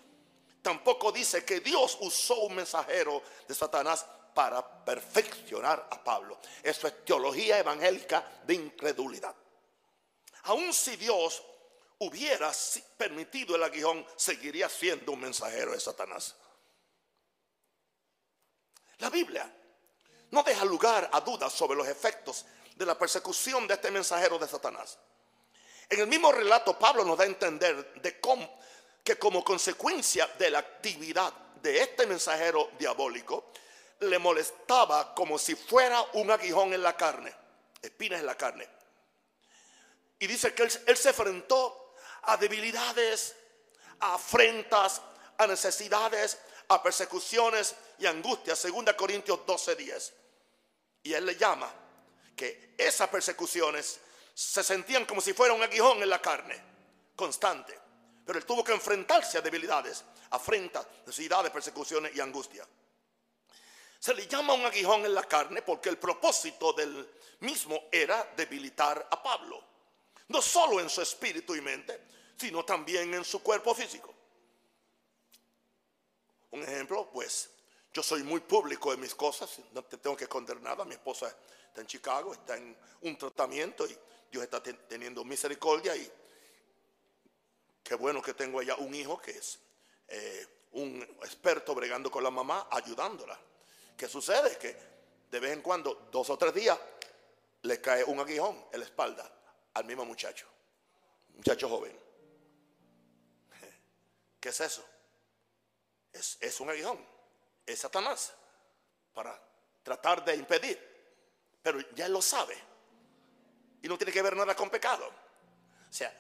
Tampoco 0.62 1.12
dice 1.12 1.46
que 1.46 1.62
Dios 1.62 1.98
usó 2.02 2.42
un 2.42 2.56
mensajero 2.56 3.24
de 3.48 3.56
Satanás 3.56 4.06
para 4.34 4.86
perfeccionar 4.86 5.88
a 5.90 6.04
Pablo. 6.04 6.40
Eso 6.62 6.88
es 6.88 7.06
teología 7.06 7.60
evangélica 7.60 8.42
de 8.46 8.56
incredulidad. 8.56 9.36
Aun 10.44 10.74
si 10.74 10.96
Dios 10.96 11.44
hubiera 12.00 12.52
permitido 12.98 13.56
el 13.56 13.64
aguijón, 13.64 14.06
seguiría 14.16 14.70
siendo 14.70 15.14
un 15.14 15.22
mensajero 15.22 15.72
de 15.72 15.80
Satanás. 15.80 16.36
La 19.00 19.10
Biblia 19.10 19.54
no 20.32 20.44
deja 20.44 20.66
lugar 20.66 21.10
a 21.12 21.22
dudas 21.22 21.54
sobre 21.54 21.78
los 21.78 21.88
efectos 21.88 22.46
de 22.76 22.86
la 22.86 22.98
persecución 22.98 23.68
de 23.68 23.74
este 23.74 23.92
mensajero 23.92 24.38
de 24.38 24.48
Satanás. 24.48 24.98
En 25.90 26.00
el 26.00 26.08
mismo 26.08 26.32
relato, 26.32 26.78
Pablo 26.78 27.04
nos 27.04 27.18
da 27.18 27.24
a 27.24 27.28
entender 27.28 27.94
de 27.96 28.20
cómo, 28.20 28.60
que 29.04 29.18
como 29.18 29.44
consecuencia 29.44 30.28
de 30.38 30.52
la 30.52 30.60
actividad 30.60 31.34
de 31.62 31.82
este 31.82 32.06
mensajero 32.06 32.72
diabólico, 32.78 33.52
le 34.02 34.20
molestaba 34.20 35.14
como 35.16 35.38
si 35.40 35.56
fuera 35.56 36.02
un 36.14 36.30
aguijón 36.30 36.74
en 36.74 36.84
la 36.84 36.96
carne, 36.96 37.34
espinas 37.82 38.20
en 38.20 38.26
la 38.28 38.36
carne. 38.36 38.70
Y 40.20 40.28
dice 40.28 40.54
que 40.54 40.64
él, 40.64 40.98
se 40.98 41.10
enfrentó 41.10 41.96
a 42.24 42.38
debilidades, 42.38 43.36
a 44.02 44.16
afrentas, 44.16 45.02
a 45.38 45.48
necesidades, 45.48 46.38
a 46.68 46.84
persecuciones 46.84 47.76
y 47.98 48.06
angustias, 48.06 48.62
2 48.62 48.94
Corintios 48.94 49.40
12:10. 49.46 50.12
Y 51.04 51.14
él 51.14 51.26
le 51.26 51.36
llama 51.36 51.74
que 52.36 52.76
esas 52.78 53.10
persecuciones 53.10 54.00
se 54.40 54.64
sentían 54.64 55.04
como 55.04 55.20
si 55.20 55.34
fuera 55.34 55.54
un 55.54 55.62
aguijón 55.62 56.02
en 56.02 56.10
la 56.10 56.22
carne, 56.22 56.56
constante. 57.14 57.78
Pero 58.26 58.40
él 58.40 58.46
tuvo 58.46 58.64
que 58.64 58.72
enfrentarse 58.72 59.38
a 59.38 59.42
debilidades, 59.42 60.06
afrentas, 60.30 60.88
necesidades, 61.06 61.52
persecuciones 61.52 62.16
y 62.16 62.22
angustia. 62.22 62.66
Se 64.00 64.14
le 64.14 64.28
llama 64.28 64.54
un 64.54 64.66
aguijón 64.66 65.06
en 65.06 65.14
la 65.14 65.24
carne 65.24 65.62
porque 65.62 65.90
el 65.90 65.98
propósito 65.98 66.72
del 66.72 67.06
mismo 67.42 67.90
era 67.92 68.32
debilitar 68.38 69.10
a 69.12 69.22
Pablo. 69.22 69.62
No 70.30 70.42
solo 70.42 70.80
en 70.80 70.90
su 70.90 71.02
espíritu 71.02 71.54
y 71.54 71.60
mente, 71.60 72.00
sino 72.38 72.64
también 72.64 73.14
en 73.14 73.26
su 73.26 73.44
cuerpo 73.44 73.76
físico. 73.76 74.16
Un 76.52 76.64
ejemplo, 76.64 77.10
pues, 77.12 77.50
yo 77.92 78.02
soy 78.02 78.24
muy 78.24 78.40
público 78.40 78.94
en 78.94 79.02
mis 79.02 79.16
cosas, 79.16 79.60
no 79.74 79.84
te 79.84 79.98
tengo 79.98 80.16
que 80.16 80.24
esconder 80.24 80.62
nada. 80.62 80.86
Mi 80.86 80.94
esposa 80.94 81.28
está 81.68 81.82
en 81.82 81.88
Chicago, 81.88 82.32
está 82.32 82.56
en 82.56 82.78
un 83.02 83.18
tratamiento 83.18 83.86
y 83.86 84.00
Dios 84.32 84.44
está 84.44 84.62
teniendo 84.62 85.24
misericordia 85.24 85.96
y 85.96 86.12
qué 87.84 87.96
bueno 87.96 88.22
que 88.22 88.34
tengo 88.34 88.60
allá 88.60 88.76
un 88.76 88.94
hijo 88.94 89.20
que 89.20 89.32
es 89.32 89.60
eh, 90.08 90.48
un 90.72 91.02
experto 91.24 91.74
bregando 91.74 92.12
con 92.12 92.24
la 92.24 92.30
mamá, 92.30 92.68
ayudándola. 92.72 93.40
¿Qué 93.98 94.08
sucede? 94.08 94.58
Que 94.58 94.76
de 95.30 95.40
vez 95.40 95.54
en 95.54 95.62
cuando, 95.62 96.08
dos 96.12 96.30
o 96.30 96.38
tres 96.38 96.54
días, 96.54 96.78
le 97.64 97.82
cae 97.82 98.04
un 98.04 98.20
aguijón 98.20 98.66
en 98.72 98.80
la 98.80 98.86
espalda 98.86 99.32
al 99.74 99.86
mismo 99.86 100.06
muchacho, 100.06 100.48
muchacho 101.36 101.68
joven. 101.70 101.98
¿Qué 104.40 104.50
es 104.50 104.62
eso? 104.62 104.86
Es, 106.14 106.38
es 106.40 106.60
un 106.60 106.70
aguijón, 106.70 107.04
es 107.66 107.80
Satanás, 107.80 108.34
para 109.14 109.40
tratar 109.84 110.24
de 110.24 110.36
impedir. 110.36 110.90
Pero 111.62 111.80
ya 111.94 112.08
lo 112.08 112.22
sabe. 112.22 112.69
Y 113.82 113.88
no 113.88 113.98
tiene 113.98 114.12
que 114.12 114.22
ver 114.22 114.36
nada 114.36 114.56
con 114.56 114.70
pecado. 114.70 115.08
O 115.08 115.94
sea, 115.94 116.14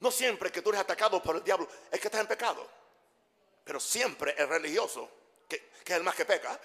no 0.00 0.10
siempre 0.10 0.50
que 0.50 0.62
tú 0.62 0.70
eres 0.70 0.80
atacado 0.80 1.22
por 1.22 1.36
el 1.36 1.44
diablo 1.44 1.68
es 1.90 2.00
que 2.00 2.08
estás 2.08 2.20
en 2.20 2.26
pecado. 2.26 2.68
Pero 3.64 3.78
siempre 3.78 4.34
el 4.36 4.48
religioso 4.48 5.08
que 5.48 5.72
es 5.84 5.90
el 5.96 6.04
más 6.04 6.14
que 6.14 6.24
peca, 6.24 6.58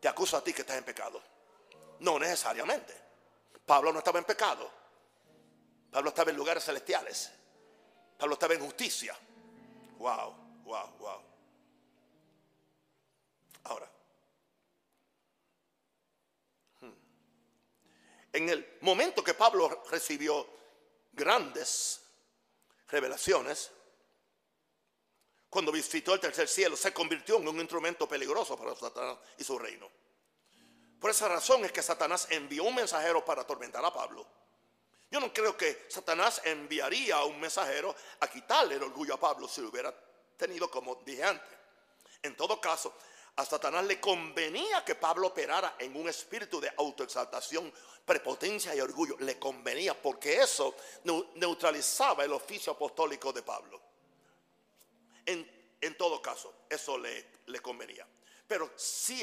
te 0.00 0.08
acusa 0.08 0.38
a 0.38 0.44
ti 0.44 0.52
que 0.52 0.62
estás 0.62 0.76
en 0.76 0.84
pecado. 0.84 1.22
No 2.00 2.18
necesariamente. 2.18 2.94
Pablo 3.64 3.92
no 3.92 3.98
estaba 3.98 4.18
en 4.18 4.24
pecado. 4.24 4.70
Pablo 5.90 6.10
estaba 6.10 6.30
en 6.30 6.36
lugares 6.36 6.64
celestiales. 6.64 7.30
Pablo 8.18 8.34
estaba 8.34 8.54
en 8.54 8.60
justicia. 8.60 9.16
Wow, 9.98 10.34
wow, 10.64 10.96
wow. 10.98 11.22
Ahora, 13.64 13.90
en 18.32 18.48
el 18.48 18.78
momento 18.80 19.24
que 19.24 19.34
Pablo 19.34 19.82
recibió 19.90 20.46
grandes 21.12 22.00
revelaciones, 22.88 23.70
cuando 25.48 25.72
visitó 25.72 26.14
el 26.14 26.20
tercer 26.20 26.48
cielo, 26.48 26.76
se 26.76 26.92
convirtió 26.92 27.38
en 27.38 27.48
un 27.48 27.58
instrumento 27.60 28.08
peligroso 28.08 28.56
para 28.56 28.74
Satanás 28.74 29.18
y 29.36 29.44
su 29.44 29.58
reino. 29.58 29.90
Por 31.00 31.10
esa 31.10 31.28
razón 31.28 31.64
es 31.64 31.72
que 31.72 31.82
Satanás 31.82 32.28
envió 32.30 32.64
un 32.64 32.74
mensajero 32.74 33.24
para 33.24 33.42
atormentar 33.42 33.84
a 33.84 33.92
Pablo. 33.92 34.26
Yo 35.10 35.18
no 35.18 35.32
creo 35.32 35.56
que 35.56 35.86
Satanás 35.88 36.40
enviaría 36.44 37.16
a 37.16 37.24
un 37.24 37.40
mensajero 37.40 37.96
a 38.20 38.28
quitarle 38.28 38.76
el 38.76 38.82
orgullo 38.84 39.14
a 39.14 39.20
Pablo 39.20 39.48
si 39.48 39.60
lo 39.60 39.70
hubiera 39.70 39.92
tenido 40.36 40.70
como 40.70 40.96
dije 40.96 41.24
antes. 41.24 41.58
En 42.22 42.36
todo 42.36 42.60
caso, 42.60 42.94
a 43.36 43.44
Satanás 43.44 43.84
le 43.84 44.00
convenía 44.00 44.84
que 44.84 44.94
Pablo 44.94 45.28
operara 45.28 45.76
en 45.78 45.96
un 45.96 46.08
espíritu 46.08 46.60
de 46.60 46.72
autoexaltación, 46.76 47.72
prepotencia 48.04 48.74
y 48.74 48.80
orgullo. 48.80 49.16
Le 49.20 49.38
convenía 49.38 50.00
porque 50.00 50.40
eso 50.40 50.74
neutralizaba 51.36 52.24
el 52.24 52.32
oficio 52.32 52.72
apostólico 52.72 53.32
de 53.32 53.42
Pablo. 53.42 53.80
En, 55.26 55.96
todo 55.96 56.20
caso, 56.20 56.54
eso 56.68 56.98
le, 56.98 57.26
convenía. 57.62 58.06
Pero 58.46 58.72
sí, 58.76 59.22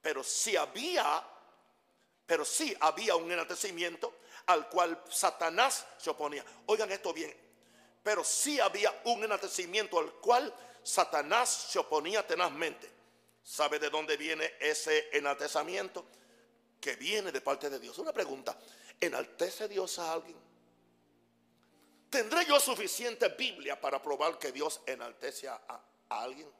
pero 0.00 0.22
sí 0.22 0.56
había, 0.56 1.24
pero 2.26 2.44
sí 2.44 2.76
había 2.80 3.16
un 3.16 3.32
enaltecimiento 3.32 4.18
al 4.46 4.68
cual 4.68 5.02
Satanás 5.10 5.86
se 5.96 6.10
oponía. 6.10 6.44
Oigan 6.66 6.92
esto 6.92 7.12
bien, 7.12 7.34
pero 8.02 8.22
sí 8.22 8.60
había 8.60 9.00
un 9.04 9.24
enaltecimiento 9.24 9.98
al 9.98 10.12
cual 10.14 10.54
Satanás 10.82 11.48
se 11.70 11.78
oponía 11.78 12.24
tenazmente. 12.26 12.95
¿Sabe 13.46 13.78
de 13.78 13.90
dónde 13.90 14.16
viene 14.16 14.54
ese 14.58 15.08
enaltecimiento? 15.16 16.04
Que 16.80 16.96
viene 16.96 17.30
de 17.30 17.40
parte 17.40 17.70
de 17.70 17.78
Dios. 17.78 17.96
Una 17.98 18.12
pregunta, 18.12 18.58
¿enaltece 19.00 19.68
Dios 19.68 20.00
a 20.00 20.14
alguien? 20.14 20.36
¿Tendré 22.10 22.44
yo 22.44 22.58
suficiente 22.58 23.28
Biblia 23.28 23.80
para 23.80 24.02
probar 24.02 24.36
que 24.36 24.50
Dios 24.50 24.80
enaltece 24.84 25.46
a, 25.46 25.80
alguien? 26.08 26.50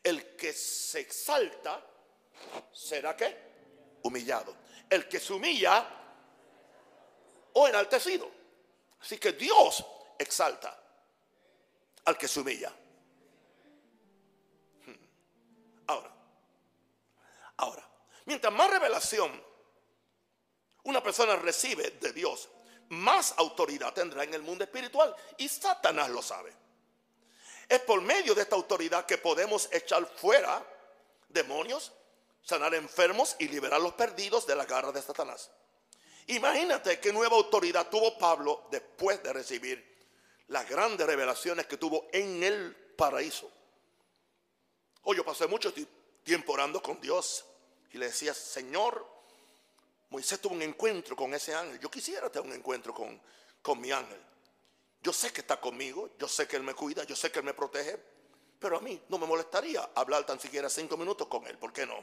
El 0.00 0.36
que 0.36 0.52
se 0.52 1.00
exalta 1.00 1.84
será 2.72 3.16
que 3.16 3.36
humillado. 4.04 4.54
El 4.88 5.08
que 5.08 5.18
se 5.18 5.32
humilla 5.32 5.88
o 7.52 7.66
enaltecido. 7.66 8.30
Así 9.00 9.18
que 9.18 9.32
Dios 9.32 9.84
exalta 10.20 10.80
al 12.04 12.16
que 12.16 12.28
se 12.28 12.38
humilla. 12.38 12.72
Ahora, 17.56 17.88
mientras 18.24 18.52
más 18.52 18.70
revelación 18.70 19.42
una 20.84 21.02
persona 21.02 21.36
recibe 21.36 21.90
de 22.00 22.12
Dios, 22.12 22.48
más 22.90 23.34
autoridad 23.38 23.92
tendrá 23.92 24.24
en 24.24 24.34
el 24.34 24.42
mundo 24.42 24.64
espiritual. 24.64 25.14
Y 25.38 25.48
Satanás 25.48 26.10
lo 26.10 26.22
sabe. 26.22 26.52
Es 27.68 27.80
por 27.80 28.00
medio 28.02 28.34
de 28.34 28.42
esta 28.42 28.56
autoridad 28.56 29.06
que 29.06 29.18
podemos 29.18 29.68
echar 29.72 30.06
fuera 30.06 30.64
demonios, 31.28 31.92
sanar 32.42 32.74
enfermos 32.74 33.36
y 33.38 33.48
liberar 33.48 33.80
los 33.80 33.94
perdidos 33.94 34.46
de 34.46 34.54
la 34.54 34.66
garra 34.66 34.92
de 34.92 35.00
Satanás. 35.00 35.50
Imagínate 36.26 37.00
qué 37.00 37.12
nueva 37.12 37.36
autoridad 37.36 37.88
tuvo 37.88 38.16
Pablo 38.18 38.66
después 38.70 39.22
de 39.22 39.32
recibir 39.32 39.94
las 40.48 40.68
grandes 40.68 41.06
revelaciones 41.06 41.66
que 41.66 41.76
tuvo 41.76 42.08
en 42.12 42.42
el 42.42 42.74
paraíso. 42.96 43.50
Hoy 45.02 45.16
yo 45.16 45.24
pasé 45.24 45.46
mucho 45.46 45.72
tiempo 46.24 46.54
orando 46.54 46.82
con 46.82 47.00
Dios 47.00 47.44
y 47.92 47.98
le 47.98 48.06
decía, 48.06 48.34
Señor, 48.34 49.06
Moisés 50.10 50.40
tuvo 50.40 50.54
un 50.54 50.62
encuentro 50.62 51.14
con 51.14 51.32
ese 51.34 51.54
ángel. 51.54 51.78
Yo 51.78 51.90
quisiera 51.90 52.30
tener 52.30 52.48
un 52.48 52.54
encuentro 52.54 52.92
con, 52.92 53.20
con 53.62 53.80
mi 53.80 53.92
ángel. 53.92 54.20
Yo 55.02 55.12
sé 55.12 55.32
que 55.32 55.42
está 55.42 55.60
conmigo, 55.60 56.10
yo 56.18 56.26
sé 56.26 56.48
que 56.48 56.56
Él 56.56 56.62
me 56.62 56.74
cuida, 56.74 57.04
yo 57.04 57.14
sé 57.14 57.30
que 57.30 57.38
Él 57.38 57.44
me 57.44 57.52
protege, 57.52 58.02
pero 58.58 58.78
a 58.78 58.80
mí 58.80 59.00
no 59.10 59.18
me 59.18 59.26
molestaría 59.26 59.90
hablar 59.94 60.24
tan 60.24 60.40
siquiera 60.40 60.70
cinco 60.70 60.96
minutos 60.96 61.28
con 61.28 61.46
Él. 61.46 61.58
¿Por 61.58 61.72
qué 61.72 61.84
no? 61.84 62.02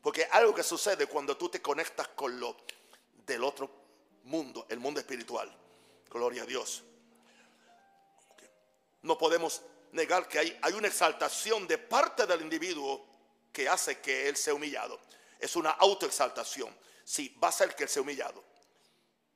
Porque 0.00 0.28
algo 0.30 0.54
que 0.54 0.62
sucede 0.62 1.06
cuando 1.06 1.36
tú 1.36 1.48
te 1.48 1.60
conectas 1.60 2.08
con 2.08 2.38
lo 2.38 2.56
del 3.26 3.42
otro 3.42 3.70
mundo, 4.24 4.66
el 4.68 4.78
mundo 4.78 5.00
espiritual. 5.00 5.52
Gloria 6.08 6.42
a 6.42 6.46
Dios. 6.46 6.84
No 9.02 9.18
podemos 9.18 9.62
negar 9.92 10.28
que 10.28 10.38
hay, 10.38 10.58
hay 10.62 10.72
una 10.74 10.88
exaltación 10.88 11.66
de 11.66 11.78
parte 11.78 12.26
del 12.26 12.42
individuo 12.42 13.13
que 13.54 13.68
hace 13.68 14.00
que 14.00 14.28
él 14.28 14.36
sea 14.36 14.52
humillado. 14.52 15.00
Es 15.38 15.54
una 15.54 15.70
autoexaltación. 15.70 16.76
Sí, 17.04 17.34
va 17.42 17.48
a 17.48 17.52
ser 17.52 17.74
que 17.74 17.84
él 17.84 17.88
sea 17.88 18.02
humillado. 18.02 18.42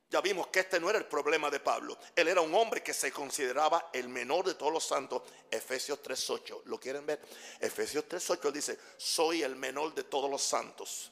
Ya 0.09 0.21
vimos 0.21 0.47
que 0.47 0.59
este 0.59 0.79
no 0.79 0.89
era 0.89 0.99
el 0.99 1.05
problema 1.05 1.49
de 1.49 1.59
Pablo. 1.59 1.97
Él 2.15 2.27
era 2.27 2.41
un 2.41 2.53
hombre 2.53 2.83
que 2.83 2.93
se 2.93 3.11
consideraba 3.11 3.91
el 3.93 4.09
menor 4.09 4.45
de 4.45 4.55
todos 4.55 4.73
los 4.73 4.83
santos. 4.83 5.21
Efesios 5.49 6.01
3.8. 6.03 6.63
¿Lo 6.65 6.79
quieren 6.79 7.05
ver? 7.05 7.21
Efesios 7.59 8.05
3.8 8.09 8.51
dice, 8.51 8.77
soy 8.97 9.43
el 9.43 9.55
menor 9.55 9.93
de 9.95 10.03
todos 10.03 10.29
los 10.29 10.41
santos. 10.41 11.11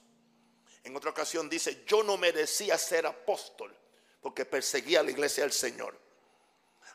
En 0.84 0.96
otra 0.96 1.12
ocasión 1.12 1.48
dice, 1.48 1.84
yo 1.86 2.04
no 2.04 2.18
merecía 2.18 2.78
ser 2.78 3.06
apóstol 3.06 3.76
porque 4.20 4.46
perseguía 4.46 5.00
a 5.00 5.04
la 5.04 5.12
iglesia 5.12 5.44
del 5.44 5.54
Señor. 5.54 5.98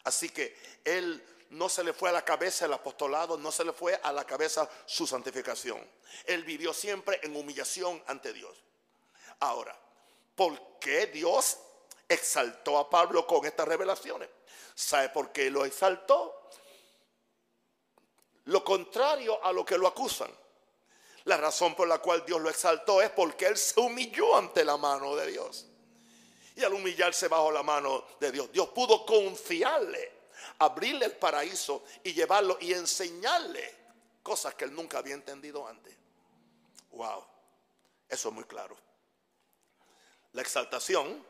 Así 0.05 0.29
que 0.29 0.57
él 0.85 1.25
no 1.53 1.69
se 1.69 1.85
le 1.85 1.93
fue 1.93 2.09
a 2.09 2.13
la 2.13 2.25
cabeza 2.25 2.65
el 2.65 2.73
apostolado, 2.73 3.37
no 3.37 3.53
se 3.53 3.65
le 3.65 3.73
fue 3.73 3.99
a 4.03 4.13
la 4.13 4.25
cabeza 4.25 4.69
su 4.87 5.07
santificación. 5.07 5.79
Él 6.25 6.45
vivió 6.45 6.73
siempre 6.73 7.21
en 7.23 7.37
humillación 7.37 8.03
ante 8.07 8.33
Dios. 8.33 8.57
Ahora, 9.41 9.79
¿por 10.35 10.79
qué 10.81 11.07
Dios 11.09 11.59
exaltó 12.09 12.79
a 12.79 12.89
Pablo 12.89 13.27
con 13.27 13.45
estas 13.45 13.69
revelaciones? 13.69 14.31
¿Sabe 14.75 15.11
por 15.11 15.31
qué 15.31 15.51
lo 15.51 15.67
exaltó? 15.67 16.49
Lo 18.45 18.65
contrario 18.65 19.45
a 19.45 19.53
lo 19.53 19.65
que 19.65 19.77
lo 19.77 19.87
acusan. 19.87 20.31
La 21.25 21.37
razón 21.37 21.75
por 21.75 21.87
la 21.87 21.99
cual 21.99 22.25
Dios 22.25 22.41
lo 22.41 22.49
exaltó 22.49 23.03
es 23.03 23.11
porque 23.11 23.47
él 23.47 23.59
se 23.59 23.79
humilló 23.79 24.37
ante 24.37 24.65
la 24.65 24.79
mano 24.79 25.15
de 25.17 25.31
Dios. 25.31 25.67
Y 26.57 26.65
al 26.65 26.73
humillarse 26.73 27.29
bajo 27.29 27.53
la 27.53 27.63
mano 27.63 28.05
de 28.19 28.33
Dios, 28.33 28.51
Dios 28.51 28.69
pudo 28.71 29.05
confiarle, 29.05 30.22
abrirle 30.59 31.07
el 31.07 31.17
paraíso 31.17 31.85
y 32.03 32.13
llevarlo 32.13 32.59
y 32.61 32.73
enseñarle 32.73 33.75
cosas 34.23 34.55
que 34.55 34.65
él 34.65 34.75
nunca 34.75 34.99
había 34.99 35.15
entendido 35.15 35.67
antes. 35.67 35.95
Wow, 36.93 37.25
eso 38.09 38.29
es 38.29 38.35
muy 38.35 38.45
claro. 38.45 38.77
La 40.33 40.43
exaltación 40.43 41.25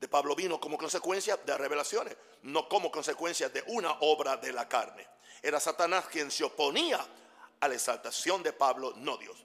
de 0.00 0.08
Pablo 0.08 0.34
vino 0.34 0.60
como 0.60 0.76
consecuencia 0.76 1.36
de 1.36 1.56
revelaciones, 1.56 2.16
no 2.42 2.68
como 2.68 2.90
consecuencia 2.90 3.48
de 3.48 3.62
una 3.68 3.92
obra 4.00 4.36
de 4.36 4.52
la 4.52 4.68
carne. 4.68 5.06
Era 5.40 5.60
Satanás 5.60 6.06
quien 6.06 6.30
se 6.30 6.44
oponía 6.44 7.04
a 7.60 7.68
la 7.68 7.74
exaltación 7.74 8.42
de 8.42 8.52
Pablo, 8.52 8.94
no 8.96 9.16
Dios. 9.16 9.36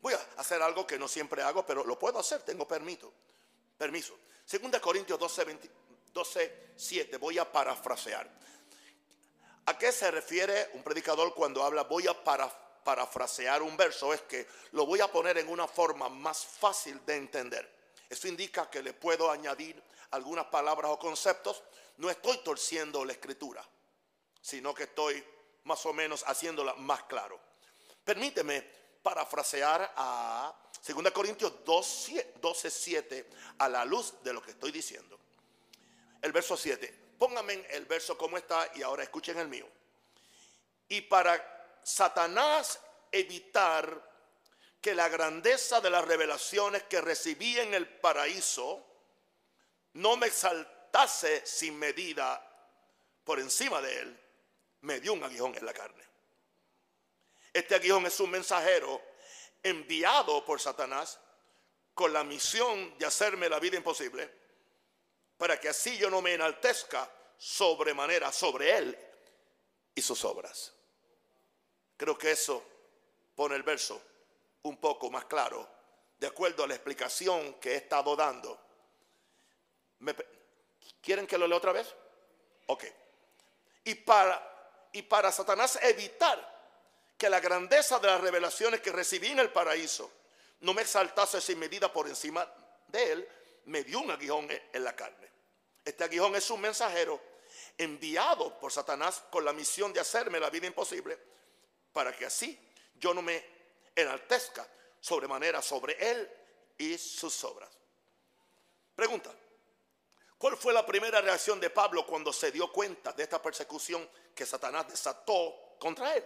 Voy 0.00 0.14
a 0.14 0.40
hacer 0.40 0.62
algo 0.62 0.86
que 0.86 0.98
no 0.98 1.06
siempre 1.06 1.42
hago, 1.42 1.64
pero 1.64 1.84
lo 1.84 1.98
puedo 1.98 2.18
hacer, 2.18 2.42
tengo 2.42 2.66
permiso. 2.66 3.12
Permiso. 3.76 4.16
Segunda 4.52 4.78
Corintios 4.80 5.18
12, 5.18 6.72
7, 6.76 7.16
voy 7.16 7.38
a 7.38 7.50
parafrasear. 7.50 8.28
¿A 9.64 9.78
qué 9.78 9.90
se 9.90 10.10
refiere 10.10 10.68
un 10.74 10.82
predicador 10.82 11.32
cuando 11.32 11.62
habla 11.62 11.84
voy 11.84 12.06
a 12.06 12.22
parafrasear 12.22 13.62
un 13.62 13.78
verso? 13.78 14.12
Es 14.12 14.20
que 14.20 14.46
lo 14.72 14.84
voy 14.84 15.00
a 15.00 15.10
poner 15.10 15.38
en 15.38 15.48
una 15.48 15.66
forma 15.66 16.10
más 16.10 16.44
fácil 16.44 17.00
de 17.06 17.16
entender. 17.16 17.66
Eso 18.10 18.28
indica 18.28 18.68
que 18.68 18.82
le 18.82 18.92
puedo 18.92 19.30
añadir 19.30 19.82
algunas 20.10 20.44
palabras 20.44 20.90
o 20.90 20.98
conceptos. 20.98 21.62
No 21.96 22.10
estoy 22.10 22.36
torciendo 22.44 23.06
la 23.06 23.12
escritura 23.12 23.66
sino 24.42 24.74
que 24.74 24.82
estoy 24.82 25.24
más 25.64 25.86
o 25.86 25.94
menos 25.94 26.24
haciéndola 26.26 26.74
más 26.74 27.04
claro. 27.04 27.40
Permíteme 28.04 28.60
parafrasear 29.02 29.94
a 29.96 30.54
2 30.84 31.10
Corintios 31.12 31.64
12, 31.64 32.34
12, 32.40 32.70
7 32.70 33.30
a 33.58 33.68
la 33.68 33.84
luz 33.84 34.14
de 34.22 34.32
lo 34.32 34.42
que 34.42 34.50
estoy 34.50 34.72
diciendo. 34.72 35.18
El 36.20 36.32
verso 36.32 36.56
7. 36.56 37.02
Pónganme 37.18 37.66
el 37.70 37.86
verso 37.86 38.18
como 38.18 38.36
está 38.36 38.68
y 38.74 38.82
ahora 38.82 39.04
escuchen 39.04 39.38
el 39.38 39.46
mío. 39.46 39.68
Y 40.88 41.02
para 41.02 41.80
Satanás 41.84 42.80
evitar 43.12 44.10
que 44.80 44.94
la 44.94 45.08
grandeza 45.08 45.80
de 45.80 45.90
las 45.90 46.04
revelaciones 46.04 46.82
que 46.84 47.00
recibí 47.00 47.58
en 47.60 47.74
el 47.74 47.88
paraíso 47.88 48.84
no 49.94 50.16
me 50.16 50.26
exaltase 50.26 51.46
sin 51.46 51.78
medida 51.78 52.48
por 53.22 53.38
encima 53.38 53.80
de 53.80 54.00
él, 54.00 54.20
me 54.80 54.98
dio 54.98 55.12
un 55.12 55.22
aguijón 55.22 55.54
en 55.54 55.64
la 55.64 55.72
carne. 55.72 56.02
Este 57.52 57.76
aguijón 57.76 58.06
es 58.06 58.18
un 58.18 58.30
mensajero 58.30 59.00
enviado 59.62 60.44
por 60.44 60.60
Satanás 60.60 61.18
con 61.94 62.12
la 62.12 62.24
misión 62.24 62.96
de 62.98 63.06
hacerme 63.06 63.48
la 63.48 63.58
vida 63.58 63.76
imposible 63.76 64.30
para 65.36 65.58
que 65.58 65.68
así 65.68 65.98
yo 65.98 66.08
no 66.08 66.22
me 66.22 66.34
enaltezca 66.34 67.10
sobremanera 67.36 68.30
sobre 68.30 68.76
él 68.76 68.98
y 69.94 70.00
sus 70.00 70.24
obras. 70.24 70.72
Creo 71.96 72.16
que 72.16 72.30
eso 72.30 72.64
pone 73.34 73.56
el 73.56 73.62
verso 73.62 74.00
un 74.62 74.76
poco 74.76 75.10
más 75.10 75.24
claro, 75.24 75.68
de 76.18 76.28
acuerdo 76.28 76.62
a 76.62 76.68
la 76.68 76.74
explicación 76.74 77.54
que 77.54 77.72
he 77.72 77.76
estado 77.76 78.14
dando. 78.14 78.60
¿Quieren 81.00 81.26
que 81.26 81.36
lo 81.36 81.48
lea 81.48 81.56
otra 81.56 81.72
vez? 81.72 81.92
Ok. 82.66 82.84
Y 83.84 83.96
para 83.96 84.52
y 84.92 85.02
para 85.02 85.32
Satanás 85.32 85.78
evitar 85.82 86.51
que 87.22 87.30
la 87.30 87.38
grandeza 87.38 88.00
de 88.00 88.08
las 88.08 88.20
revelaciones 88.20 88.80
que 88.80 88.90
recibí 88.90 89.28
en 89.28 89.38
el 89.38 89.52
paraíso 89.52 90.10
no 90.62 90.74
me 90.74 90.82
exaltase 90.82 91.40
sin 91.40 91.56
medida 91.56 91.92
por 91.92 92.08
encima 92.08 92.52
de 92.88 93.12
él, 93.12 93.28
me 93.66 93.84
dio 93.84 94.00
un 94.00 94.10
aguijón 94.10 94.48
en 94.50 94.82
la 94.82 94.96
carne. 94.96 95.30
Este 95.84 96.02
aguijón 96.02 96.34
es 96.34 96.50
un 96.50 96.60
mensajero 96.60 97.20
enviado 97.78 98.58
por 98.58 98.72
Satanás 98.72 99.22
con 99.30 99.44
la 99.44 99.52
misión 99.52 99.92
de 99.92 100.00
hacerme 100.00 100.40
la 100.40 100.50
vida 100.50 100.66
imposible 100.66 101.16
para 101.92 102.12
que 102.12 102.26
así 102.26 102.58
yo 102.96 103.14
no 103.14 103.22
me 103.22 103.40
enaltezca 103.94 104.66
sobremanera 104.98 105.62
sobre 105.62 105.96
él 106.00 106.28
y 106.76 106.98
sus 106.98 107.44
obras. 107.44 107.70
Pregunta, 108.96 109.32
¿Cuál 110.38 110.56
fue 110.56 110.72
la 110.72 110.84
primera 110.84 111.20
reacción 111.20 111.60
de 111.60 111.70
Pablo 111.70 112.04
cuando 112.04 112.32
se 112.32 112.50
dio 112.50 112.72
cuenta 112.72 113.12
de 113.12 113.22
esta 113.22 113.40
persecución 113.40 114.10
que 114.34 114.44
Satanás 114.44 114.88
desató 114.88 115.76
contra 115.78 116.16
él? 116.16 116.24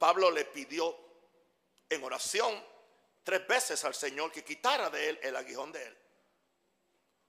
Pablo 0.00 0.30
le 0.30 0.46
pidió 0.46 0.96
en 1.86 2.02
oración 2.02 2.64
tres 3.22 3.46
veces 3.46 3.84
al 3.84 3.94
Señor 3.94 4.32
que 4.32 4.42
quitara 4.42 4.88
de 4.88 5.10
él 5.10 5.20
el 5.22 5.36
aguijón 5.36 5.70
de 5.72 5.84
él. 5.84 5.98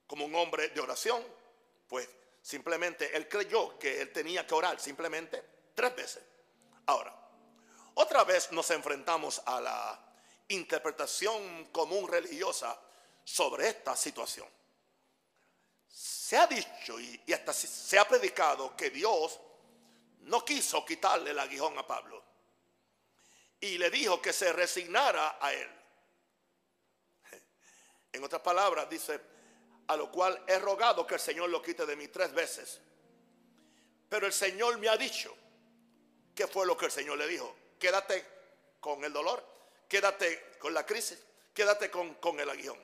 Como 0.07 0.23
un 0.23 0.33
hombre 0.35 0.69
de 0.69 0.79
oración, 0.79 1.21
pues 1.89 2.07
simplemente 2.41 3.13
él 3.13 3.27
creyó 3.27 3.77
que 3.77 3.99
él 3.99 4.13
tenía 4.13 4.47
que 4.47 4.53
orar 4.53 4.79
simplemente 4.79 5.43
tres 5.75 5.93
veces. 5.93 6.23
Ahora, 6.85 7.13
otra 7.95 8.23
vez 8.23 8.53
nos 8.53 8.71
enfrentamos 8.71 9.41
a 9.45 9.59
la 9.59 10.13
interpretación 10.47 11.65
común 11.73 12.07
religiosa 12.07 12.79
sobre 13.25 13.67
esta 13.67 13.97
situación. 13.97 14.47
Se 15.89 16.37
ha 16.37 16.47
dicho 16.47 16.97
y, 17.01 17.33
hasta 17.33 17.51
se 17.51 17.99
ha 17.99 18.07
predicado 18.07 18.77
que 18.77 18.89
Dios 18.91 19.41
no 20.19 20.45
quiso 20.45 20.85
quitarle 20.85 21.31
el 21.31 21.39
aguijón 21.39 21.77
a 21.77 21.85
Pablo. 21.85 22.30
Y 23.61 23.77
le 23.77 23.89
dijo 23.89 24.21
que 24.21 24.33
se 24.33 24.51
resignara 24.51 25.37
a 25.39 25.53
él. 25.53 25.69
En 28.13 28.23
otras 28.23 28.41
palabras, 28.41 28.89
dice, 28.89 29.21
a 29.87 29.95
lo 29.95 30.11
cual 30.11 30.43
he 30.47 30.59
rogado 30.59 31.07
que 31.07 31.15
el 31.15 31.19
Señor 31.19 31.49
lo 31.49 31.61
quite 31.61 31.85
de 31.85 31.95
mí 31.95 32.09
tres 32.09 32.33
veces. 32.33 32.81
Pero 34.09 34.27
el 34.27 34.33
Señor 34.33 34.77
me 34.77 34.89
ha 34.89 34.97
dicho, 34.97 35.33
¿qué 36.35 36.47
fue 36.47 36.65
lo 36.65 36.75
que 36.75 36.87
el 36.87 36.91
Señor 36.91 37.17
le 37.17 37.27
dijo? 37.27 37.55
Quédate 37.79 38.25
con 38.81 39.03
el 39.05 39.13
dolor, 39.13 39.41
quédate 39.87 40.57
con 40.59 40.73
la 40.73 40.85
crisis, 40.85 41.19
quédate 41.53 41.89
con, 41.89 42.15
con 42.15 42.39
el 42.39 42.49
aguijón. 42.49 42.77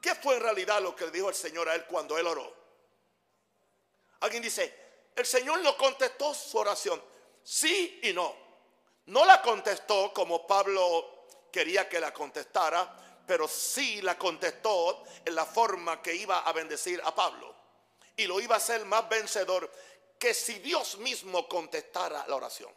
¿Qué 0.00 0.14
fue 0.16 0.36
en 0.36 0.42
realidad 0.42 0.80
lo 0.82 0.96
que 0.96 1.06
le 1.06 1.10
dijo 1.12 1.28
el 1.28 1.34
Señor 1.34 1.68
a 1.68 1.74
él 1.74 1.84
cuando 1.86 2.18
él 2.18 2.26
oró? 2.26 2.52
Alguien 4.20 4.42
dice, 4.42 5.12
el 5.14 5.26
Señor 5.26 5.60
no 5.60 5.76
contestó 5.76 6.34
su 6.34 6.58
oración. 6.58 7.02
Sí 7.42 8.00
y 8.02 8.12
no. 8.12 8.47
No 9.08 9.24
la 9.24 9.40
contestó 9.40 10.12
como 10.12 10.46
Pablo 10.46 11.24
quería 11.50 11.88
que 11.88 11.98
la 11.98 12.12
contestara, 12.12 13.22
pero 13.26 13.48
sí 13.48 14.02
la 14.02 14.18
contestó 14.18 15.02
en 15.24 15.34
la 15.34 15.46
forma 15.46 16.02
que 16.02 16.14
iba 16.14 16.40
a 16.40 16.52
bendecir 16.52 17.00
a 17.02 17.14
Pablo. 17.14 17.54
Y 18.16 18.26
lo 18.26 18.38
iba 18.38 18.56
a 18.56 18.58
hacer 18.58 18.84
más 18.84 19.08
vencedor 19.08 19.70
que 20.18 20.34
si 20.34 20.58
Dios 20.58 20.98
mismo 20.98 21.48
contestara 21.48 22.26
la 22.28 22.36
oración. 22.36 22.70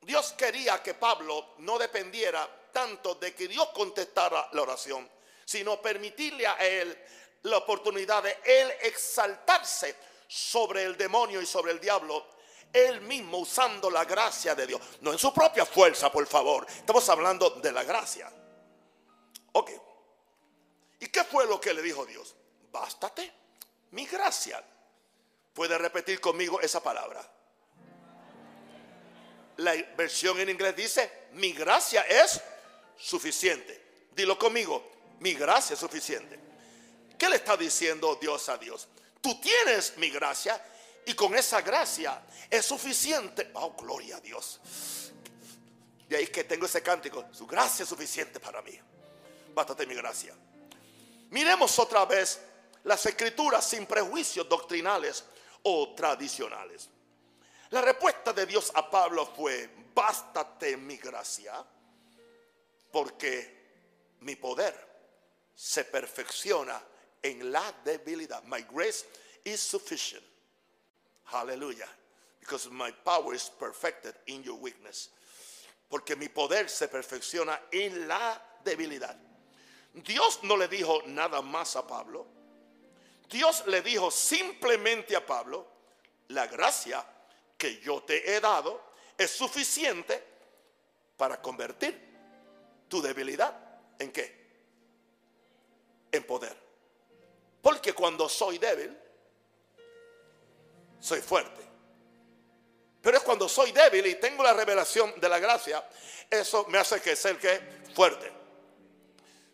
Dios 0.00 0.32
quería 0.32 0.82
que 0.82 0.94
Pablo 0.94 1.54
no 1.58 1.78
dependiera 1.78 2.48
tanto 2.72 3.14
de 3.14 3.32
que 3.32 3.46
Dios 3.46 3.68
contestara 3.68 4.48
la 4.52 4.62
oración, 4.62 5.08
sino 5.44 5.80
permitirle 5.80 6.44
a 6.44 6.54
él 6.56 6.98
la 7.42 7.58
oportunidad 7.58 8.24
de 8.24 8.36
él 8.44 8.72
exaltarse 8.82 9.94
sobre 10.26 10.82
el 10.82 10.96
demonio 10.96 11.40
y 11.40 11.46
sobre 11.46 11.70
el 11.70 11.78
diablo, 11.78 12.26
él 12.72 13.00
mismo 13.02 13.38
usando 13.38 13.90
la 13.90 14.04
gracia 14.04 14.54
de 14.54 14.66
Dios, 14.66 14.80
no 15.00 15.12
en 15.12 15.18
su 15.18 15.32
propia 15.32 15.66
fuerza, 15.66 16.10
por 16.10 16.26
favor. 16.26 16.66
Estamos 16.68 17.08
hablando 17.08 17.50
de 17.50 17.72
la 17.72 17.84
gracia. 17.84 18.32
Ok. 19.52 19.70
¿Y 21.00 21.06
qué 21.08 21.24
fue 21.24 21.46
lo 21.46 21.60
que 21.60 21.74
le 21.74 21.82
dijo 21.82 22.06
Dios? 22.06 22.34
Bástate 22.70 23.32
mi 23.90 24.06
gracia. 24.06 24.62
Puede 25.52 25.76
repetir 25.78 26.20
conmigo 26.20 26.60
esa 26.60 26.82
palabra. 26.82 27.28
La 29.58 29.74
versión 29.96 30.40
en 30.40 30.48
inglés 30.48 30.74
dice, 30.74 31.28
mi 31.32 31.52
gracia 31.52 32.02
es 32.02 32.40
suficiente. 32.96 34.08
Dilo 34.12 34.38
conmigo, 34.38 34.90
mi 35.20 35.34
gracia 35.34 35.74
es 35.74 35.80
suficiente. 35.80 36.38
¿Qué 37.18 37.28
le 37.28 37.36
está 37.36 37.56
diciendo 37.56 38.16
Dios 38.20 38.48
a 38.48 38.56
Dios? 38.56 38.88
Tú 39.20 39.40
tienes 39.40 39.96
mi 39.98 40.10
gracia 40.10 40.60
y 41.06 41.14
con 41.14 41.34
esa 41.34 41.60
gracia 41.60 42.22
es 42.48 42.64
suficiente. 42.64 43.50
Oh, 43.54 43.72
gloria 43.72 44.16
a 44.16 44.20
Dios. 44.20 44.60
De 46.08 46.16
ahí 46.16 46.26
que 46.26 46.44
tengo 46.44 46.66
ese 46.66 46.82
cántico. 46.82 47.24
Su 47.32 47.46
gracia 47.46 47.82
es 47.82 47.88
suficiente 47.88 48.38
para 48.38 48.62
mí. 48.62 48.78
Bástate 49.54 49.86
mi 49.86 49.94
gracia. 49.94 50.34
Miremos 51.30 51.78
otra 51.78 52.04
vez 52.04 52.40
las 52.84 53.04
escrituras 53.06 53.66
sin 53.66 53.86
prejuicios 53.86 54.48
doctrinales 54.48 55.24
o 55.62 55.94
tradicionales. 55.94 56.88
La 57.70 57.80
respuesta 57.80 58.32
de 58.32 58.44
Dios 58.44 58.70
a 58.74 58.90
Pablo 58.90 59.26
fue, 59.34 59.70
bástate 59.94 60.76
mi 60.76 60.98
gracia, 60.98 61.64
porque 62.90 63.62
mi 64.20 64.36
poder 64.36 64.74
se 65.54 65.84
perfecciona 65.84 66.82
en 67.22 67.50
la 67.50 67.72
debilidad. 67.84 68.42
My 68.44 68.62
grace 68.70 69.06
is 69.44 69.60
sufficient. 69.60 70.31
Hallelujah. 71.24 71.88
Because 72.40 72.68
my 72.70 72.90
power 73.04 73.34
is 73.34 73.50
perfected 73.58 74.14
in 74.26 74.42
your 74.42 74.58
weakness. 74.58 75.10
Porque 75.90 76.16
mi 76.16 76.28
poder 76.28 76.68
se 76.68 76.88
perfecciona 76.88 77.58
en 77.72 78.08
la 78.08 78.40
debilidad. 78.64 79.16
Dios 79.94 80.40
no 80.42 80.56
le 80.56 80.68
dijo 80.68 81.02
nada 81.06 81.42
más 81.42 81.76
a 81.76 81.86
Pablo. 81.86 82.26
Dios 83.28 83.64
le 83.66 83.82
dijo 83.82 84.10
simplemente 84.10 85.14
a 85.16 85.24
Pablo, 85.24 85.66
la 86.28 86.46
gracia 86.46 87.04
que 87.56 87.80
yo 87.80 88.02
te 88.02 88.34
he 88.34 88.40
dado 88.40 88.80
es 89.16 89.30
suficiente 89.30 90.22
para 91.16 91.40
convertir 91.40 92.12
tu 92.88 93.00
debilidad 93.00 93.54
en 93.98 94.10
qué? 94.10 94.42
En 96.10 96.24
poder. 96.24 96.56
Porque 97.62 97.92
cuando 97.92 98.28
soy 98.28 98.58
débil, 98.58 98.98
soy 101.02 101.20
fuerte. 101.20 101.60
Pero 103.02 103.16
es 103.16 103.22
cuando 103.24 103.48
soy 103.48 103.72
débil 103.72 104.06
y 104.06 104.14
tengo 104.14 104.44
la 104.44 104.52
revelación 104.52 105.18
de 105.20 105.28
la 105.28 105.40
gracia, 105.40 105.84
eso 106.30 106.64
me 106.68 106.78
hace 106.78 107.00
que 107.00 107.16
ser 107.16 107.36
que 107.38 107.82
fuerte. 107.94 108.32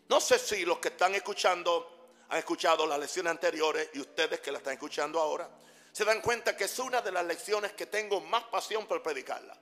No 0.07 0.21
sé 0.21 0.37
si 0.37 0.63
los 0.63 0.77
que 0.77 0.89
están 0.89 1.15
escuchando 1.15 2.13
han 2.29 2.37
escuchado 2.37 2.85
las 2.85 2.99
lecciones 2.99 3.31
anteriores 3.31 3.89
y 3.93 3.99
ustedes 3.99 4.39
que 4.39 4.51
la 4.51 4.59
están 4.59 4.73
escuchando 4.73 5.19
ahora, 5.19 5.49
se 5.91 6.05
dan 6.05 6.21
cuenta 6.21 6.55
que 6.55 6.65
es 6.65 6.79
una 6.79 7.01
de 7.01 7.11
las 7.11 7.25
lecciones 7.25 7.73
que 7.73 7.87
tengo 7.87 8.21
más 8.21 8.43
pasión 8.43 8.85
por 8.85 9.01
predicarla. 9.01 9.57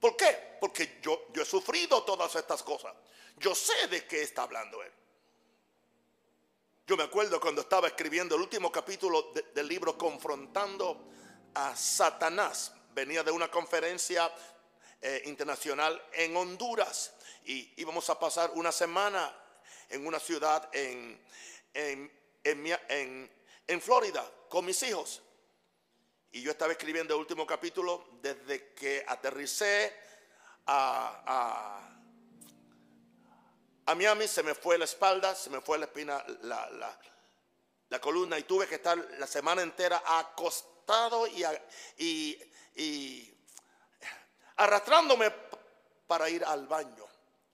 ¿Por 0.00 0.16
qué? 0.16 0.56
Porque 0.60 0.98
yo, 1.00 1.26
yo 1.32 1.42
he 1.42 1.46
sufrido 1.46 2.02
todas 2.02 2.34
estas 2.34 2.64
cosas. 2.64 2.92
Yo 3.36 3.54
sé 3.54 3.86
de 3.86 4.04
qué 4.06 4.22
está 4.22 4.42
hablando 4.42 4.82
él. 4.82 4.92
Yo 6.90 6.96
me 6.96 7.04
acuerdo 7.04 7.40
cuando 7.40 7.60
estaba 7.60 7.86
escribiendo 7.86 8.34
el 8.34 8.40
último 8.40 8.72
capítulo 8.72 9.32
del 9.54 9.68
libro 9.68 9.96
Confrontando 9.96 11.08
a 11.54 11.76
Satanás. 11.76 12.72
Venía 12.92 13.22
de 13.22 13.30
una 13.30 13.48
conferencia 13.48 14.28
eh, 15.00 15.22
internacional 15.26 16.02
en 16.12 16.36
Honduras 16.36 17.14
y 17.44 17.74
íbamos 17.76 18.10
a 18.10 18.18
pasar 18.18 18.50
una 18.56 18.72
semana 18.72 19.32
en 19.88 20.04
una 20.04 20.18
ciudad 20.18 20.68
en, 20.72 21.16
en, 21.72 22.10
en, 22.42 23.80
Florida 23.80 24.28
con 24.48 24.64
mis 24.64 24.82
hijos. 24.82 25.22
Y 26.32 26.42
yo 26.42 26.50
estaba 26.50 26.72
escribiendo 26.72 27.14
el 27.14 27.20
último 27.20 27.46
capítulo 27.46 28.18
desde 28.20 28.72
que 28.74 29.04
aterricé 29.06 29.94
a, 30.66 31.22
a, 31.24 31.99
Miami, 33.86 34.28
se 34.28 34.42
me 34.42 34.54
fue 34.54 34.78
la 34.78 34.84
espalda, 34.84 35.34
se 35.34 35.50
me 35.50 35.60
fue 35.60 35.78
la 35.78 35.86
espina, 35.86 36.24
la, 36.42 36.70
la, 37.88 38.00
columna 38.00 38.38
y 38.38 38.44
tuve 38.44 38.68
que 38.68 38.76
estar 38.76 38.96
la 39.18 39.26
semana 39.26 39.62
entera 39.62 40.02
acostado 40.06 41.26
y, 41.26 41.44
y, 41.98 42.38
y 42.76 43.34
arrastrándome 44.56 45.30
para 46.06 46.30
ir 46.30 46.44
al 46.44 46.66
baño. 46.66 47.04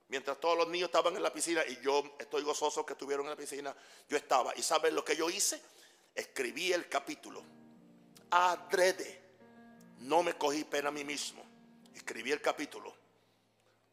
Mientras 0.09 0.39
todos 0.39 0.57
los 0.57 0.69
niños 0.69 0.87
estaban 0.87 1.17
en 1.17 1.23
la 1.23 1.33
piscina 1.33 1.65
y 1.67 1.81
yo 1.81 2.17
estoy 2.19 2.43
gozoso 2.43 2.87
que 2.87 2.93
estuvieron 2.93 3.27
en 3.27 3.31
la 3.31 3.37
piscina, 3.37 3.75
yo 4.09 4.17
estaba. 4.17 4.53
¿Y 4.57 4.63
saben 4.63 4.95
lo 4.95 5.05
que 5.05 5.17
yo 5.17 5.29
hice? 5.29 5.61
Escribí 6.15 6.73
el 6.73 6.89
capítulo. 6.89 7.43
Adrede. 8.31 9.25
No 10.01 10.23
me 10.23 10.35
cogí 10.35 10.65
pena 10.65 10.91
a 10.91 10.93
mí 10.93 11.05
mismo. 11.05 11.45
Escribí 11.95 12.31
el 12.31 12.41
capítulo. 12.41 12.95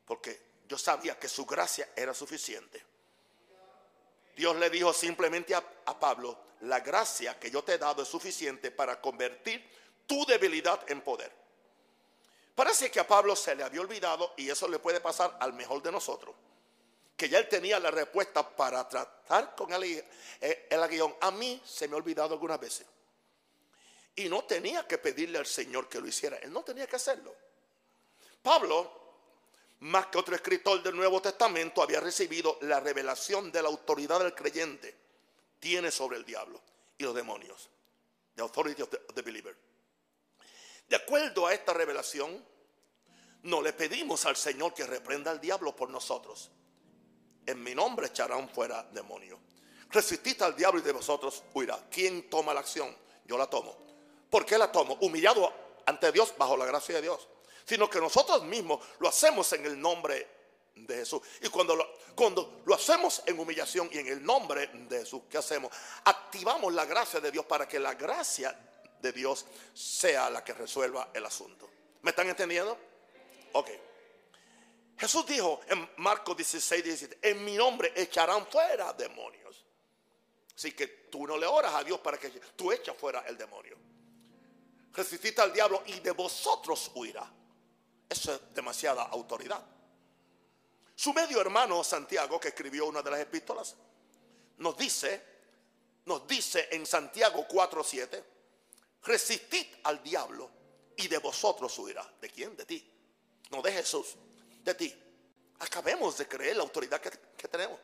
Porque 0.06 0.53
yo 0.68 0.78
sabía 0.78 1.20
que 1.20 1.28
su 1.28 1.46
gracia 1.46 1.90
era 1.96 2.14
suficiente. 2.14 2.84
Dios 4.36 4.56
le 4.56 4.70
dijo 4.70 4.94
simplemente 4.94 5.54
a, 5.54 5.64
a 5.86 6.00
Pablo, 6.00 6.38
la 6.62 6.80
gracia 6.80 7.40
que 7.40 7.52
yo 7.52 7.64
te 7.64 7.74
he 7.74 7.78
dado 7.78 8.04
es 8.04 8.08
suficiente 8.08 8.72
para 8.72 9.00
convertir 9.00 9.68
tu 10.08 10.26
debilidad 10.26 10.80
en 10.90 11.02
poder. 11.02 11.32
Parece 12.56 12.92
que 12.92 13.00
a 13.00 13.08
Pablo 13.08 13.36
se 13.36 13.56
le 13.56 13.64
había 13.64 13.82
olvidado, 13.82 14.34
y 14.38 14.50
eso 14.50 14.68
le 14.68 14.80
puede 14.80 15.02
pasar 15.02 15.38
al 15.40 15.54
mejor 15.54 15.82
de 15.82 15.92
nosotros, 15.92 16.36
que 17.18 17.28
ya 17.28 17.40
él 17.40 17.50
tenía 17.50 17.80
la 17.80 17.90
respuesta 17.90 18.48
para 18.48 18.88
tratar 18.88 19.56
con 19.56 19.74
el, 19.74 19.84
eh, 20.40 20.68
el 20.70 20.84
aguión. 20.84 21.16
A 21.22 21.32
mí 21.32 21.62
se 21.66 21.88
me 21.88 21.96
ha 21.96 21.98
olvidado 21.98 22.34
algunas 22.34 22.60
veces. 22.60 22.86
Y 24.16 24.30
no 24.30 24.44
tenía 24.44 24.88
que 24.88 25.00
pedirle 25.00 25.40
al 25.40 25.48
Señor 25.48 25.90
que 25.90 26.00
lo 26.00 26.08
hiciera, 26.08 26.38
él 26.38 26.54
no 26.54 26.64
tenía 26.64 26.86
que 26.86 26.96
hacerlo. 26.96 27.36
Pablo, 28.44 29.03
más 29.84 30.08
que 30.08 30.18
otro 30.18 30.34
escritor 30.34 30.82
del 30.82 30.96
Nuevo 30.96 31.22
Testamento, 31.22 31.84
había 31.84 32.00
recibido 32.00 32.58
la 32.62 32.80
revelación 32.80 33.52
de 33.52 33.62
la 33.62 33.68
autoridad 33.68 34.20
del 34.20 34.34
creyente. 34.34 34.96
Tiene 35.60 35.92
sobre 35.92 36.18
el 36.18 36.24
diablo 36.24 36.62
y 36.98 37.04
los 37.04 37.14
demonios. 37.14 37.70
The 38.36 38.44
authority 38.44 38.82
of 38.82 38.90
the 39.14 39.22
believer. 39.22 39.58
De 40.88 40.96
acuerdo 40.96 41.48
a 41.48 41.54
esta 41.54 41.74
revelación, 41.74 42.46
no 43.44 43.62
le 43.62 43.74
pedimos 43.74 44.26
al 44.26 44.38
Señor 44.38 44.74
que 44.74 44.88
reprenda 44.88 45.32
al 45.32 45.42
diablo 45.42 45.76
por 45.76 45.90
nosotros. 45.90 46.50
En 47.46 47.62
mi 47.62 47.76
nombre 47.76 48.08
echarán 48.08 48.48
fuera 48.48 48.84
demonios. 48.84 49.40
Resistid 49.90 50.42
al 50.44 50.56
diablo 50.56 50.80
y 50.80 50.84
de 50.84 50.94
vosotros 50.94 51.44
huirá. 51.54 51.78
¿Quién 51.92 52.30
toma 52.30 52.54
la 52.54 52.62
acción? 52.62 52.96
Yo 53.26 53.38
la 53.38 53.48
tomo. 53.48 53.76
¿Por 54.30 54.46
qué 54.46 54.58
la 54.58 54.72
tomo? 54.72 54.98
Humillado 55.02 55.52
ante 55.86 56.10
Dios 56.14 56.34
bajo 56.38 56.56
la 56.56 56.66
gracia 56.66 56.96
de 56.96 57.02
Dios. 57.02 57.28
Sino 57.66 57.90
que 57.90 58.00
nosotros 58.00 58.44
mismos 58.44 58.86
lo 59.00 59.10
hacemos 59.10 59.52
en 59.54 59.66
el 59.66 59.80
nombre 59.80 60.28
de 60.76 60.96
Jesús. 60.96 61.22
Y 61.42 61.50
cuando 61.50 61.76
lo, 61.76 61.88
cuando 62.16 62.62
lo 62.66 62.76
hacemos 62.76 63.24
en 63.26 63.40
humillación 63.40 63.90
y 63.92 64.00
en 64.00 64.08
el 64.08 64.24
nombre 64.24 64.68
de 64.68 65.00
Jesús, 65.00 65.24
¿qué 65.30 65.38
hacemos? 65.38 65.72
Activamos 66.06 66.74
la 66.74 66.86
gracia 66.86 67.20
de 67.20 67.32
Dios 67.32 67.46
para 67.46 67.68
que 67.68 67.80
la 67.80 67.94
gracia 67.94 68.58
de 69.02 69.12
Dios 69.12 69.46
sea 69.74 70.30
la 70.30 70.44
que 70.44 70.54
resuelva 70.54 71.10
el 71.14 71.26
asunto. 71.26 71.70
¿Me 72.02 72.12
están 72.12 72.28
entendiendo? 72.28 72.78
Ok. 73.54 73.70
Jesús 74.98 75.26
dijo 75.26 75.62
en 75.68 75.90
Marcos 75.98 76.38
16, 76.38 76.84
17, 76.84 77.20
en 77.30 77.44
mi 77.44 77.56
nombre 77.56 77.92
echarán 77.96 78.46
fuera 78.48 78.94
demonios. 78.94 79.66
Así 80.56 80.72
que 80.72 80.88
tú 80.88 81.26
no 81.26 81.38
le 81.38 81.46
oras 81.46 81.74
a 81.74 81.84
Dios 81.84 82.00
para 82.00 82.18
que 82.18 82.30
tú 82.30 82.72
eches 82.72 82.96
fuera 82.96 83.24
el 83.28 83.38
demonio. 83.38 83.78
Resististe 84.94 85.42
al 85.42 85.52
diablo 85.52 85.82
y 85.88 86.00
de 86.00 86.12
vosotros 86.12 86.92
huirá. 86.96 87.30
Es 88.14 88.30
demasiada 88.54 89.04
autoridad. 89.04 89.60
Su 90.96 91.14
medio 91.14 91.42
hermano 91.42 91.84
Santiago, 91.84 92.40
que 92.40 92.50
escribió 92.50 92.86
una 92.86 93.02
de 93.02 93.10
las 93.10 93.20
epístolas, 93.20 93.76
nos 94.58 94.78
dice, 94.78 95.20
nos 96.06 96.28
dice 96.28 96.68
en 96.72 96.86
Santiago 96.86 97.48
4:7, 97.48 98.24
resistid 99.02 99.66
al 99.84 100.04
diablo 100.04 100.52
y 100.96 101.08
de 101.08 101.18
vosotros 101.18 101.78
huirá. 101.80 102.08
¿De 102.22 102.30
quién? 102.30 102.56
De 102.56 102.66
ti. 102.66 102.88
No 103.50 103.64
de 103.64 103.72
Jesús, 103.72 104.16
de 104.64 104.76
ti. 104.76 104.96
Acabemos 105.60 106.16
de 106.20 106.28
creer 106.28 106.58
la 106.58 106.64
autoridad 106.64 107.02
que, 107.02 107.48
tenemos. 107.48 107.80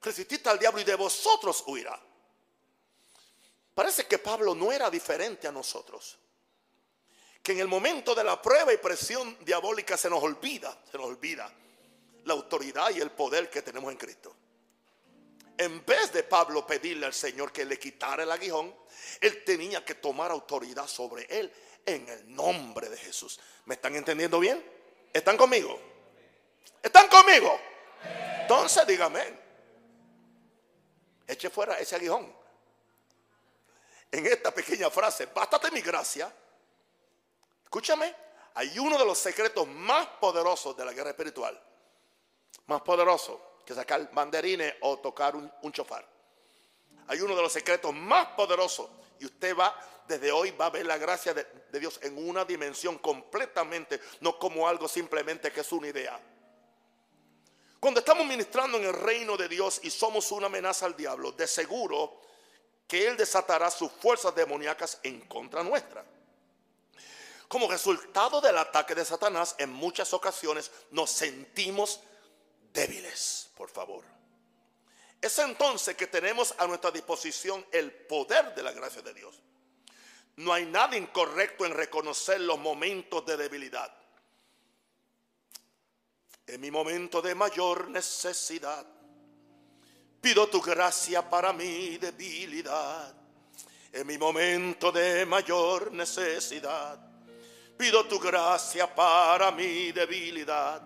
resistid 0.00 0.46
al 0.46 0.58
diablo 0.58 0.80
y 0.80 0.84
de 0.84 0.94
vosotros 0.94 1.62
huirá. 1.66 2.00
Parece 3.74 4.06
que 4.06 4.18
Pablo 4.18 4.54
no 4.54 4.72
era 4.72 4.90
diferente 4.90 5.46
a 5.46 5.52
nosotros. 5.52 6.18
Que 7.42 7.52
en 7.52 7.60
el 7.60 7.68
momento 7.68 8.14
de 8.14 8.24
la 8.24 8.40
prueba 8.40 8.72
y 8.72 8.76
presión 8.76 9.36
diabólica 9.44 9.96
se 9.96 10.10
nos 10.10 10.22
olvida, 10.22 10.76
se 10.90 10.98
nos 10.98 11.06
olvida 11.06 11.50
la 12.24 12.34
autoridad 12.34 12.90
y 12.90 13.00
el 13.00 13.10
poder 13.10 13.48
que 13.48 13.62
tenemos 13.62 13.90
en 13.90 13.98
Cristo. 13.98 14.36
En 15.56 15.84
vez 15.84 16.12
de 16.12 16.22
Pablo 16.22 16.66
pedirle 16.66 17.06
al 17.06 17.14
Señor 17.14 17.52
que 17.52 17.64
le 17.64 17.78
quitara 17.78 18.22
el 18.22 18.32
aguijón, 18.32 18.74
él 19.20 19.44
tenía 19.44 19.84
que 19.84 19.94
tomar 19.94 20.30
autoridad 20.30 20.86
sobre 20.86 21.26
él 21.28 21.52
en 21.84 22.08
el 22.08 22.34
nombre 22.34 22.88
de 22.88 22.96
Jesús. 22.96 23.38
¿Me 23.66 23.74
están 23.74 23.94
entendiendo 23.94 24.38
bien? 24.38 24.64
¿Están 25.12 25.36
conmigo? 25.36 25.78
¿Están 26.82 27.08
conmigo? 27.08 27.60
Entonces 28.42 28.86
dígame, 28.86 29.22
eche 31.26 31.50
fuera 31.50 31.78
ese 31.78 31.96
aguijón. 31.96 32.34
En 34.10 34.26
esta 34.26 34.52
pequeña 34.52 34.90
frase, 34.90 35.26
bástate 35.26 35.70
mi 35.70 35.80
gracia. 35.82 36.32
Escúchame, 37.70 38.12
hay 38.54 38.76
uno 38.80 38.98
de 38.98 39.04
los 39.04 39.16
secretos 39.16 39.64
más 39.68 40.04
poderosos 40.20 40.76
de 40.76 40.84
la 40.84 40.92
guerra 40.92 41.10
espiritual. 41.10 41.56
Más 42.66 42.82
poderoso 42.82 43.58
que 43.64 43.72
sacar 43.72 44.12
banderines 44.12 44.74
o 44.80 44.98
tocar 44.98 45.36
un, 45.36 45.72
chofar. 45.72 46.04
Hay 47.06 47.20
uno 47.20 47.36
de 47.36 47.42
los 47.42 47.52
secretos 47.52 47.94
más 47.94 48.26
poderosos 48.30 48.90
y 49.20 49.26
usted 49.26 49.56
va, 49.56 49.72
desde 50.08 50.32
hoy 50.32 50.50
va 50.50 50.66
a 50.66 50.70
ver 50.70 50.84
la 50.84 50.98
gracia 50.98 51.32
de, 51.32 51.46
Dios 51.78 52.00
en 52.02 52.18
una 52.28 52.44
dimensión 52.44 52.98
completamente, 52.98 54.00
no 54.18 54.36
como 54.36 54.66
algo 54.66 54.88
simplemente 54.88 55.52
que 55.52 55.60
es 55.60 55.70
una 55.70 55.86
idea. 55.86 56.18
Cuando 57.78 58.00
estamos 58.00 58.26
ministrando 58.26 58.78
en 58.78 58.86
el 58.86 58.94
reino 58.94 59.36
de 59.36 59.48
Dios 59.48 59.78
y 59.84 59.90
somos 59.90 60.32
una 60.32 60.46
amenaza 60.46 60.86
al 60.86 60.96
diablo, 60.96 61.30
de 61.30 61.46
seguro 61.46 62.20
que 62.88 63.06
Él 63.06 63.16
desatará 63.16 63.70
sus 63.70 63.92
fuerzas 63.92 64.34
demoníacas 64.34 64.98
en 65.04 65.20
contra 65.20 65.62
nuestra. 65.62 66.04
Como 67.50 67.68
resultado 67.68 68.40
del 68.40 68.56
ataque 68.56 68.94
de 68.94 69.04
Satanás, 69.04 69.56
en 69.58 69.72
muchas 69.72 70.14
ocasiones 70.14 70.70
nos 70.92 71.10
sentimos 71.10 71.98
débiles, 72.72 73.50
por 73.56 73.68
favor. 73.68 74.04
Es 75.20 75.36
entonces 75.40 75.96
que 75.96 76.06
tenemos 76.06 76.54
a 76.58 76.68
nuestra 76.68 76.92
disposición 76.92 77.66
el 77.72 77.90
poder 77.90 78.54
de 78.54 78.62
la 78.62 78.70
gracia 78.70 79.02
de 79.02 79.12
Dios. 79.14 79.42
No 80.36 80.52
hay 80.52 80.64
nada 80.64 80.96
incorrecto 80.96 81.66
en 81.66 81.74
reconocer 81.74 82.40
los 82.40 82.56
momentos 82.56 83.26
de 83.26 83.36
debilidad. 83.36 83.92
En 86.46 86.60
mi 86.60 86.70
momento 86.70 87.20
de 87.20 87.34
mayor 87.34 87.90
necesidad, 87.90 88.86
pido 90.20 90.46
tu 90.46 90.60
gracia 90.60 91.28
para 91.28 91.52
mi 91.52 91.98
debilidad. 91.98 93.12
En 93.92 94.06
mi 94.06 94.18
momento 94.18 94.92
de 94.92 95.26
mayor 95.26 95.90
necesidad, 95.90 97.09
pido 97.80 98.04
tu 98.04 98.18
gracia 98.18 98.94
para 98.94 99.50
mi 99.52 99.90
debilidad. 99.90 100.82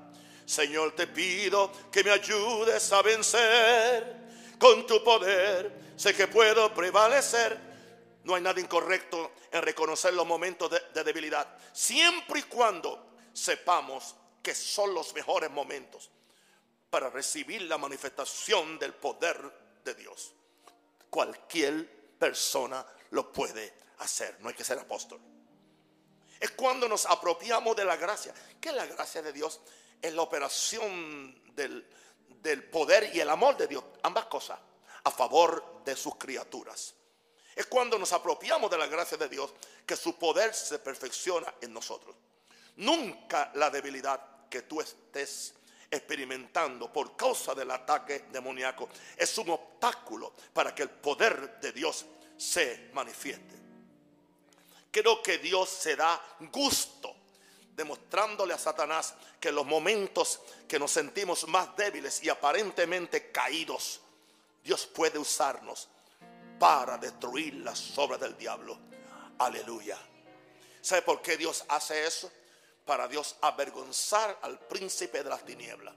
Señor, 0.47 0.93
te 0.93 1.09
pido 1.09 1.73
que 1.91 2.05
me 2.05 2.13
ayudes 2.13 2.93
a 2.93 3.03
vencer 3.03 4.55
con 4.61 4.87
tu 4.87 5.03
poder 5.03 5.85
sé 5.97 6.15
que 6.15 6.29
puedo 6.29 6.73
prevalecer. 6.73 7.59
No 8.23 8.37
hay 8.37 8.43
nada 8.43 8.61
incorrecto 8.61 9.33
en 9.51 9.61
reconocer 9.63 10.15
los 10.15 10.25
momentos 10.25 10.71
de, 10.71 11.03
debilidad, 11.05 11.59
siempre 11.73 12.39
y 12.39 12.43
cuando 12.45 13.17
sepamos 13.33 14.15
que 14.41 14.55
son 14.55 14.95
los 14.95 15.13
mejores 15.15 15.51
momentos 15.51 16.11
para 16.91 17.11
recibir 17.11 17.63
la 17.63 17.77
manifestación 17.77 18.79
del 18.79 18.95
poder 18.95 19.81
de 19.85 19.95
Dios. 19.95 20.33
Cualquier 21.11 22.17
persona 22.19 22.87
lo 23.11 23.33
puede 23.33 23.75
hacer, 23.99 24.37
no 24.41 24.49
hay 24.49 24.55
que 24.55 24.65
ser 24.65 24.79
apóstol. 24.79 25.34
Es 26.41 26.51
cuando 26.53 26.89
nos 26.89 27.07
apropiamos 27.07 27.77
de 27.77 27.85
la 27.85 27.97
gracia. 27.97 28.35
¿Qué 28.61 28.71
es 28.71 28.75
la 28.75 28.87
gracia 28.87 29.23
de 29.23 29.33
Dios? 29.33 29.61
Es 30.01 30.13
la 30.13 30.23
operación 30.23 31.55
del, 31.55 31.87
del 32.43 32.65
poder 32.65 33.15
y 33.15 33.21
el 33.21 33.31
amor 33.31 33.57
de 33.57 33.67
Dios, 33.67 33.85
ambas 34.03 34.27
cosas, 34.27 34.59
a 35.05 35.11
favor 35.11 35.83
de 35.85 35.97
sus 35.97 36.17
criaturas. 36.17 36.95
Es 37.55 37.67
cuando 37.67 37.99
nos 37.99 38.13
apropiamos 38.13 38.71
de 38.71 38.79
la 38.79 38.87
gracia 38.87 39.17
de 39.17 39.29
Dios 39.29 39.53
que 39.87 39.97
su 39.97 40.19
poder 40.19 40.55
se 40.55 40.79
perfecciona 40.79 41.55
en 41.61 41.73
nosotros. 41.73 42.17
Nunca 42.77 43.53
la 43.55 43.71
debilidad 43.71 44.49
que 44.49 44.63
tú 44.63 44.81
estés 44.81 45.55
experimentando 45.91 46.93
por 46.93 47.17
causa 47.17 47.55
del 47.55 47.71
ataque 47.71 48.27
demoníaco 48.33 48.89
es 49.17 49.39
un 49.39 49.51
obstáculo 49.51 50.33
para 50.53 50.75
que 50.75 50.83
el 50.83 50.91
poder 50.91 51.61
de 51.61 51.73
Dios 51.73 52.05
se 52.37 52.91
manifieste. 52.93 53.64
Creo 54.95 55.21
que 55.21 55.39
Dios 55.39 55.71
se 55.71 55.97
da 55.97 56.23
gusto 56.53 57.17
demostrándole 57.75 58.55
a 58.55 58.59
Satanás 58.59 59.15
que 59.41 59.51
los 59.51 59.67
momentos 59.67 60.39
que 60.69 60.79
nos 60.79 60.93
sentimos 60.93 61.49
más 61.49 61.77
débiles 61.77 62.23
y 62.23 62.29
aparentemente 62.29 63.33
caídos, 63.33 64.01
Dios 64.63 64.87
puede 64.87 65.19
usarnos 65.19 65.89
para 66.61 66.97
destruir 66.97 67.55
las 67.55 67.99
obras 67.99 68.21
del 68.21 68.37
diablo. 68.39 68.79
Aleluya. 69.39 69.99
¿Sabe 70.81 71.03
por 71.03 71.21
qué 71.23 71.37
Dios 71.37 71.65
hace 71.71 72.07
eso? 72.07 72.31
Para 72.85 73.09
Dios 73.09 73.35
avergonzar 73.41 74.39
al 74.43 74.61
príncipe 74.61 75.25
de 75.25 75.31
las 75.31 75.45
tinieblas 75.45 75.93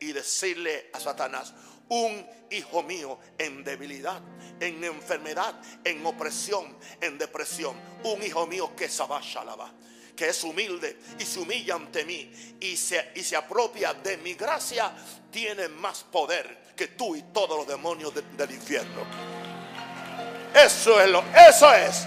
y 0.00 0.10
decirle 0.10 0.90
a 0.92 0.98
Satanás, 0.98 1.54
un 1.88 2.26
hijo 2.50 2.82
mío 2.82 3.18
en 3.38 3.64
debilidad, 3.64 4.20
en 4.60 4.82
enfermedad, 4.84 5.54
en 5.84 6.04
opresión, 6.06 6.76
en 7.00 7.18
depresión, 7.18 7.76
un 8.04 8.22
hijo 8.22 8.46
mío 8.46 8.74
que 8.76 8.88
sabashalaba 8.88 9.72
que 10.16 10.28
es 10.28 10.44
humilde 10.44 10.98
y 11.18 11.24
se 11.24 11.40
humilla 11.40 11.74
ante 11.74 12.04
mí 12.04 12.30
y 12.60 12.76
se, 12.76 13.12
y 13.14 13.22
se 13.22 13.34
apropia 13.34 13.94
de 13.94 14.18
mi 14.18 14.34
gracia, 14.34 14.92
tiene 15.30 15.68
más 15.68 16.04
poder 16.04 16.62
que 16.76 16.88
tú 16.88 17.16
y 17.16 17.22
todos 17.32 17.56
los 17.56 17.66
demonios 17.66 18.12
del 18.14 18.50
infierno. 18.50 19.02
Eso 20.54 21.00
es 21.00 21.10
lo, 21.10 21.24
eso 21.48 21.72
es 21.72 22.04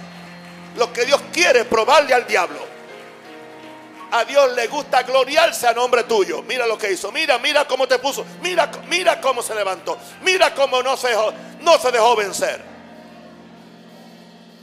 lo 0.75 0.93
que 0.93 1.05
Dios 1.05 1.21
quiere 1.33 1.65
probarle 1.65 2.13
al 2.13 2.27
diablo. 2.27 2.64
A 4.15 4.23
Dios 4.23 4.53
le 4.53 4.67
gusta 4.67 5.03
gloriarse 5.03 5.67
a 5.67 5.73
nombre 5.73 6.05
tuyo. 6.05 6.41
Mira 6.41 6.65
lo 6.65 6.77
que 6.77 6.89
hizo. 6.89 7.11
Mira, 7.11 7.37
mira 7.37 7.67
cómo 7.67 7.85
te 7.85 7.99
puso. 7.99 8.25
Mira, 8.41 8.71
mira 8.87 9.19
cómo 9.19 9.41
se 9.41 9.53
levantó. 9.53 9.97
Mira 10.21 10.53
cómo 10.55 10.81
no 10.81 10.95
se 10.95 11.13
no 11.59 11.77
se 11.77 11.91
dejó 11.91 12.15
vencer. 12.15 12.63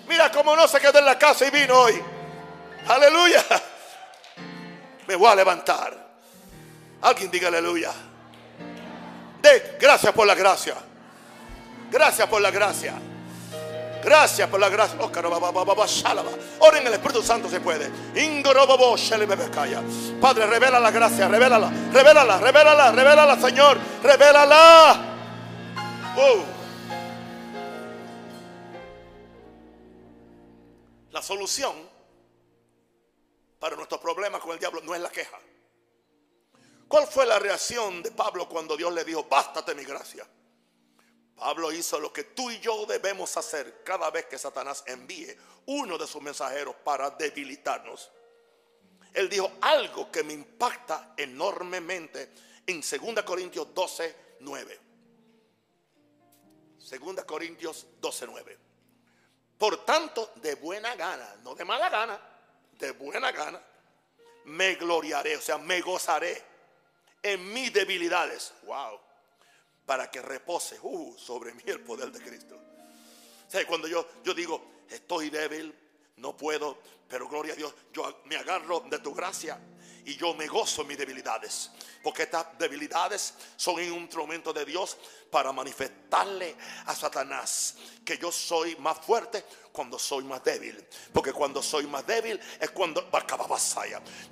Mira 0.09 0.32
cómo 0.32 0.57
no 0.57 0.66
se 0.66 0.80
quedó 0.80 0.98
en 1.00 1.05
la 1.05 1.18
casa 1.18 1.46
y 1.46 1.50
vino 1.50 1.78
hoy. 1.78 2.03
Aleluya. 2.88 3.44
Me 5.07 5.16
voy 5.16 5.28
a 5.28 5.34
levantar. 5.34 5.98
Alguien 7.03 7.30
diga 7.30 7.48
aleluya. 7.48 7.92
De 9.42 9.76
gracias 9.78 10.14
por 10.14 10.26
la 10.26 10.34
gracia. 10.34 10.76
Gracias 11.90 12.26
por 12.26 12.40
la 12.40 12.50
gracia. 12.50 12.94
Gracias 14.03 14.48
por 14.48 14.59
la 14.59 14.68
gracia. 14.68 14.98
Oh, 15.00 15.11
Oren 16.61 16.86
el 16.86 16.92
Espíritu 16.92 17.22
Santo 17.22 17.48
se 17.48 17.61
puede. 17.61 17.90
Padre, 20.20 20.46
revela 20.46 20.80
la 20.80 20.90
gracia, 20.90 21.28
revélala, 21.28 21.70
revélala, 21.92 22.38
revélala, 22.38 22.92
revélala, 22.92 23.40
Señor, 23.40 23.78
revélala. 24.03 25.14
Oh. 26.16 26.44
La 31.12 31.22
solución 31.22 31.72
para 33.61 33.76
nuestros 33.76 34.00
problemas 34.00 34.40
con 34.40 34.53
el 34.53 34.59
diablo 34.59 34.80
no 34.82 34.94
es 34.94 35.00
la 35.00 35.11
queja. 35.11 35.38
¿Cuál 36.88 37.07
fue 37.07 37.24
la 37.24 37.38
reacción 37.38 38.03
de 38.03 38.11
Pablo 38.11 38.48
cuando 38.48 38.76
Dios 38.76 38.92
le 38.92 39.05
dijo, 39.05 39.24
bástate 39.24 39.74
mi 39.74 39.84
gracia? 39.84 40.26
Pablo 41.37 41.72
hizo 41.72 41.99
lo 41.99 42.12
que 42.12 42.24
tú 42.24 42.51
y 42.51 42.61
yo 42.61 42.87
debemos 42.87 43.37
hacer 43.37 43.83
cada 43.83 44.11
vez 44.11 44.26
que 44.26 44.39
Satanás 44.39 44.85
envíe 44.87 45.37
uno 45.66 45.99
de 45.99 46.07
sus 46.07 46.22
mensajeros 46.22 46.74
para 46.85 47.11
debilitarnos. 47.11 48.11
Él 49.12 49.28
dijo 49.28 49.53
algo 49.61 50.11
que 50.11 50.22
me 50.22 50.33
impacta 50.33 51.14
enormemente 51.16 52.33
en 52.66 52.80
2 52.80 53.22
Corintios 53.24 53.74
12, 53.74 54.16
9. 54.41 54.80
2 56.78 57.24
Corintios 57.24 57.87
12, 58.01 58.26
9. 58.26 58.59
Por 59.59 59.85
tanto, 59.85 60.33
de 60.37 60.55
buena 60.57 60.95
gana, 60.97 61.37
no 61.43 61.55
de 61.55 61.64
mala 61.64 61.89
gana, 61.89 62.20
de 62.72 62.91
buena 62.93 63.30
gana, 63.30 63.62
me 64.45 64.74
gloriaré, 64.74 65.37
o 65.37 65.41
sea, 65.41 65.59
me 65.59 65.80
gozaré 65.80 66.43
en 67.22 67.53
mis 67.53 67.72
debilidades. 67.72 68.53
Wow. 68.64 68.99
Para 69.87 70.11
que 70.11 70.22
repose 70.22 70.78
uh, 70.83 71.14
sobre 71.18 71.53
mí 71.55 71.62
el 71.66 71.80
poder 71.80 72.11
de 72.12 72.20
Cristo. 72.20 72.59
Cuando 73.68 73.87
yo, 73.87 74.07
yo 74.24 74.33
digo, 74.33 74.64
estoy 74.89 75.28
débil, 75.28 75.74
no 76.16 76.37
puedo, 76.37 76.78
pero 77.09 77.28
gloria 77.28 77.53
a 77.53 77.57
Dios, 77.57 77.74
yo 77.93 78.22
me 78.24 78.37
agarro 78.37 78.80
de 78.80 78.99
tu 79.01 79.12
gracia 79.12 79.61
Y 80.05 80.16
yo 80.16 80.34
me 80.34 80.46
gozo 80.46 80.82
en 80.82 80.88
mis 80.88 80.98
debilidades. 80.98 81.70
Porque 82.03 82.24
estas 82.24 82.59
debilidades 82.59 83.34
son 83.57 83.76
un 83.76 84.03
instrumento 84.03 84.53
de 84.53 84.64
Dios 84.64 84.96
para 85.30 85.53
manifestarle 85.53 86.57
a 86.86 86.94
Satanás 86.94 87.76
que 88.05 88.18
yo 88.18 88.32
soy 88.32 88.74
más 88.76 88.98
fuerte 88.98 89.44
cuando 89.72 89.98
soy 89.98 90.24
más 90.24 90.42
débil. 90.42 90.84
Porque 91.12 91.32
cuando 91.32 91.62
soy 91.62 91.86
más 91.86 92.05
débil 92.07 92.38
es 92.61 92.70
cuando 92.70 93.09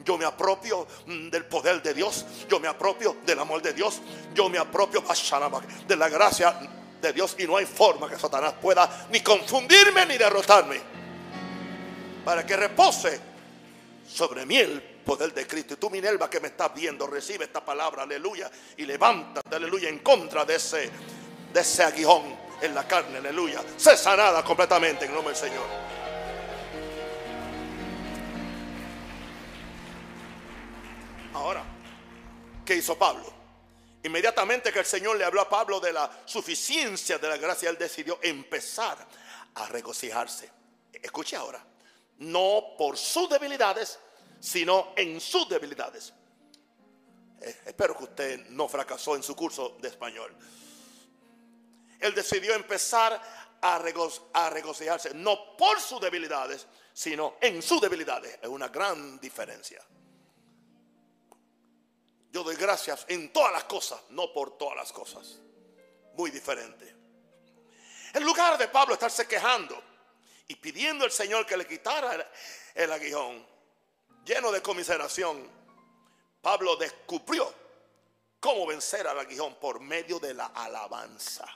yo 0.04 0.18
me 0.18 0.24
apropio 0.24 0.86
mm, 1.06 1.30
del 1.30 1.46
poder 1.46 1.80
de 1.82 1.94
Dios. 1.94 2.24
Yo 2.48 2.58
me 2.58 2.68
apropio 2.68 3.18
del 3.24 3.38
amor 3.38 3.62
de 3.62 3.72
Dios. 3.72 4.00
Yo 4.34 4.48
me 4.48 4.58
apropio 4.58 5.04
de 5.86 5.96
la 5.96 6.08
gracia 6.08 6.58
de 7.00 7.12
Dios. 7.12 7.36
Y 7.38 7.44
no 7.44 7.56
hay 7.56 7.66
forma 7.66 8.08
que 8.08 8.18
Satanás 8.18 8.54
pueda 8.60 9.08
ni 9.10 9.20
confundirme 9.20 10.06
ni 10.06 10.18
derrotarme. 10.18 10.80
Para 12.24 12.44
que 12.44 12.56
repose 12.56 13.20
sobre 14.06 14.44
mí 14.44 14.56
el 14.56 14.89
poder 15.04 15.32
de 15.32 15.46
Cristo. 15.46 15.74
Y 15.74 15.76
tú, 15.76 15.90
Minerva, 15.90 16.28
que 16.28 16.40
me 16.40 16.48
estás 16.48 16.72
viendo, 16.74 17.06
recibe 17.06 17.44
esta 17.44 17.64
palabra, 17.64 18.02
aleluya, 18.02 18.50
y 18.76 18.84
levántate, 18.84 19.56
aleluya, 19.56 19.88
en 19.88 20.00
contra 20.00 20.44
de 20.44 20.56
ese, 20.56 20.90
de 21.52 21.60
ese 21.60 21.82
aguijón 21.82 22.36
en 22.60 22.74
la 22.74 22.86
carne, 22.86 23.18
aleluya. 23.18 23.62
Sé 23.76 23.96
sanada 23.96 24.44
completamente 24.44 25.06
en 25.06 25.14
nombre 25.14 25.34
del 25.34 25.42
Señor. 25.42 25.66
Ahora, 31.34 31.64
¿qué 32.64 32.74
hizo 32.76 32.98
Pablo? 32.98 33.32
Inmediatamente 34.02 34.72
que 34.72 34.80
el 34.80 34.86
Señor 34.86 35.16
le 35.16 35.24
habló 35.24 35.42
a 35.42 35.48
Pablo 35.48 35.78
de 35.80 35.92
la 35.92 36.10
suficiencia 36.24 37.18
de 37.18 37.28
la 37.28 37.36
gracia, 37.36 37.68
él 37.68 37.78
decidió 37.78 38.18
empezar 38.22 39.06
a 39.54 39.66
regocijarse. 39.66 40.50
Escuche 40.92 41.36
ahora, 41.36 41.64
no 42.18 42.74
por 42.78 42.96
sus 42.96 43.28
debilidades, 43.28 43.98
sino 44.40 44.94
en 44.96 45.20
sus 45.20 45.48
debilidades. 45.48 46.12
Eh, 47.40 47.60
espero 47.66 47.96
que 47.96 48.04
usted 48.04 48.48
no 48.48 48.68
fracasó 48.68 49.14
en 49.14 49.22
su 49.22 49.36
curso 49.36 49.76
de 49.80 49.88
español. 49.88 50.34
Él 52.00 52.14
decidió 52.14 52.54
empezar 52.54 53.20
a, 53.60 53.78
regocijarse, 53.78 55.14
no 55.14 55.56
por 55.56 55.78
sus 55.80 56.00
debilidades, 56.00 56.66
sino 56.92 57.36
en 57.40 57.62
sus 57.62 57.80
debilidades. 57.80 58.38
Es 58.40 58.48
una 58.48 58.68
gran 58.68 59.20
diferencia. 59.20 59.82
Yo 62.32 62.42
doy 62.42 62.56
gracias 62.56 63.04
en 63.08 63.32
todas 63.32 63.52
las 63.52 63.64
cosas, 63.64 64.00
no 64.10 64.32
por 64.32 64.56
todas 64.56 64.76
las 64.76 64.92
cosas. 64.92 65.40
Muy 66.14 66.30
diferente. 66.30 66.96
En 68.14 68.24
lugar 68.24 68.56
de 68.56 68.68
Pablo 68.68 68.94
estarse 68.94 69.26
quejando 69.26 69.80
y 70.48 70.56
pidiendo 70.56 71.04
al 71.04 71.12
Señor 71.12 71.46
que 71.46 71.56
le 71.56 71.66
quitara 71.66 72.30
el 72.74 72.92
aguijón, 72.92 73.46
lleno 74.24 74.52
de 74.52 74.62
comiseración, 74.62 75.48
Pablo 76.40 76.76
descubrió 76.76 77.52
cómo 78.38 78.66
vencer 78.66 79.06
al 79.06 79.18
aguijón 79.18 79.56
por 79.56 79.80
medio 79.80 80.18
de 80.18 80.34
la 80.34 80.46
alabanza. 80.46 81.46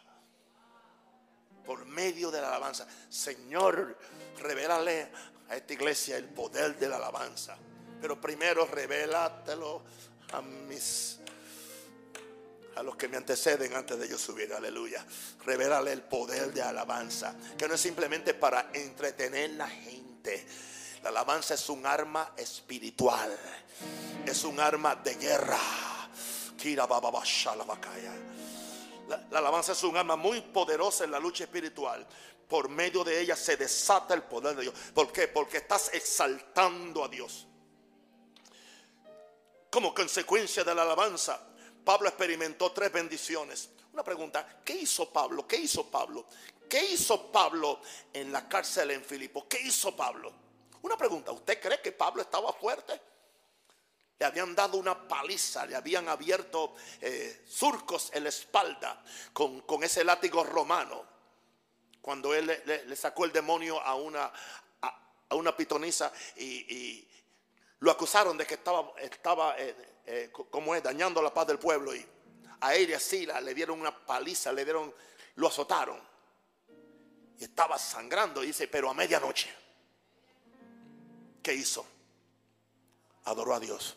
Por 1.65 1.87
medio 1.87 2.31
de 2.31 2.41
la 2.41 2.49
alabanza. 2.49 2.87
Señor, 3.09 3.97
revélale 4.39 5.11
a 5.49 5.57
esta 5.57 5.73
iglesia 5.73 6.17
el 6.17 6.29
poder 6.29 6.79
de 6.79 6.89
la 6.89 6.97
alabanza. 6.97 7.57
Pero 8.01 8.21
primero 8.21 8.67
revélatelo 8.67 9.83
a 10.33 10.43
mis 10.43 11.21
a 12.77 12.83
los 12.83 12.97
que 12.97 13.09
me 13.09 13.17
anteceden 13.17 13.73
antes 13.75 13.99
de 13.99 14.09
yo 14.09 14.19
subir, 14.19 14.53
aleluya. 14.53 15.07
Revélale 15.45 15.93
el 15.93 16.03
poder 16.03 16.53
de 16.53 16.61
alabanza, 16.61 17.37
que 17.57 17.69
no 17.69 17.75
es 17.75 17.81
simplemente 17.81 18.35
para 18.35 18.71
entretener 18.73 19.51
la 19.51 19.69
gente 19.69 20.45
la 21.05 21.11
alabanza 21.11 21.53
es 21.53 21.69
un 21.69 21.85
arma 21.85 22.33
espiritual. 22.35 23.39
Es 24.25 24.43
un 24.43 24.59
arma 24.59 24.97
de 24.97 25.15
guerra. 25.17 25.61
La, 29.07 29.23
la 29.31 29.39
alabanza 29.39 29.73
es 29.73 29.83
un 29.83 29.99
arma 29.99 30.17
muy 30.17 30.41
poderosa 30.41 31.05
en 31.05 31.11
la 31.11 31.21
lucha 31.21 31.45
espiritual. 31.45 32.07
Por 32.49 32.71
medio 32.71 33.05
de 33.05 33.21
ella 33.21 33.37
se 33.37 33.59
desata 33.59 34.15
el 34.15 34.23
poder 34.23 34.57
de 34.57 34.63
Dios. 34.63 34.75
¿Por 34.95 35.13
qué? 35.13 35.29
Porque 35.29 35.59
estás 35.59 35.91
exaltando 35.93 37.05
a 37.05 37.09
Dios. 37.09 37.47
Como 39.69 39.95
consecuencia 39.95 40.65
de 40.65 40.75
la 40.75 40.83
alabanza, 40.83 41.39
Pablo 41.85 42.09
experimentó 42.09 42.73
tres 42.73 42.91
bendiciones. 42.91 43.69
Una 43.93 44.03
pregunta, 44.03 44.63
¿qué 44.65 44.73
hizo 44.73 45.13
Pablo? 45.13 45.47
¿Qué 45.47 45.57
hizo 45.57 45.91
Pablo? 45.91 46.25
¿Qué 46.67 46.83
hizo 46.83 47.31
Pablo 47.31 47.81
en 48.11 48.33
la 48.33 48.49
cárcel 48.49 48.93
en 48.93 49.05
Filipo? 49.05 49.47
¿Qué 49.47 49.61
hizo 49.61 49.95
Pablo? 49.95 50.44
Una 50.85 50.99
pregunta, 50.99 51.33
¿usted 51.33 51.59
cree 51.59 51.81
que 51.81 51.93
Pablo 51.93 52.21
estaba 52.21 52.53
fuerte? 52.53 53.01
Le 54.19 54.27
habían 54.27 54.55
dado 54.55 54.77
una 54.77 55.09
paliza, 55.09 55.65
le 55.65 55.75
habían 55.75 56.11
abierto 56.11 56.75
eh, 57.01 57.43
surcos 57.49 58.11
en 58.13 58.25
la 58.25 58.29
espalda 58.29 59.03
con, 59.33 59.65
ese 59.83 60.05
látigo 60.05 60.45
romano. 60.45 61.03
Cuando 62.03 62.35
él 62.35 62.45
le, 62.67 62.97
sacó 62.97 63.25
el 63.25 63.33
demonio 63.33 63.81
a 63.81 63.95
una, 63.95 64.31
a, 64.83 65.35
una 65.35 65.57
pitonisa 65.57 66.13
y, 66.37 67.09
lo 67.79 67.91
acusaron 67.91 68.37
de 68.37 68.47
que 68.47 68.55
estaba, 68.55 68.93
estaba 68.99 69.59
eh, 69.59 69.75
eh, 70.05 70.31
es, 70.31 70.83
dañando 70.83 71.23
la 71.23 71.33
paz 71.33 71.47
del 71.47 71.59
pueblo. 71.59 71.95
Y 71.95 72.07
a 72.61 72.75
él 72.75 72.91
y 72.91 72.93
a 72.93 73.01
Sila 73.01 73.41
le 73.41 73.55
dieron 73.55 73.81
una 73.81 74.05
paliza, 74.05 74.53
le 74.53 74.65
dieron, 74.65 74.95
lo 75.37 75.47
azotaron. 75.47 75.99
Y 77.39 77.45
estaba 77.45 77.79
sangrando, 77.79 78.43
dice, 78.43 78.69
pero 78.69 78.91
a 78.91 78.95
medianoche. 78.95 79.64
¿Qué 81.45 81.53
hizo? 81.53 81.85
Adoró 83.27 83.55
a 83.55 83.61
Dios. 83.61 83.95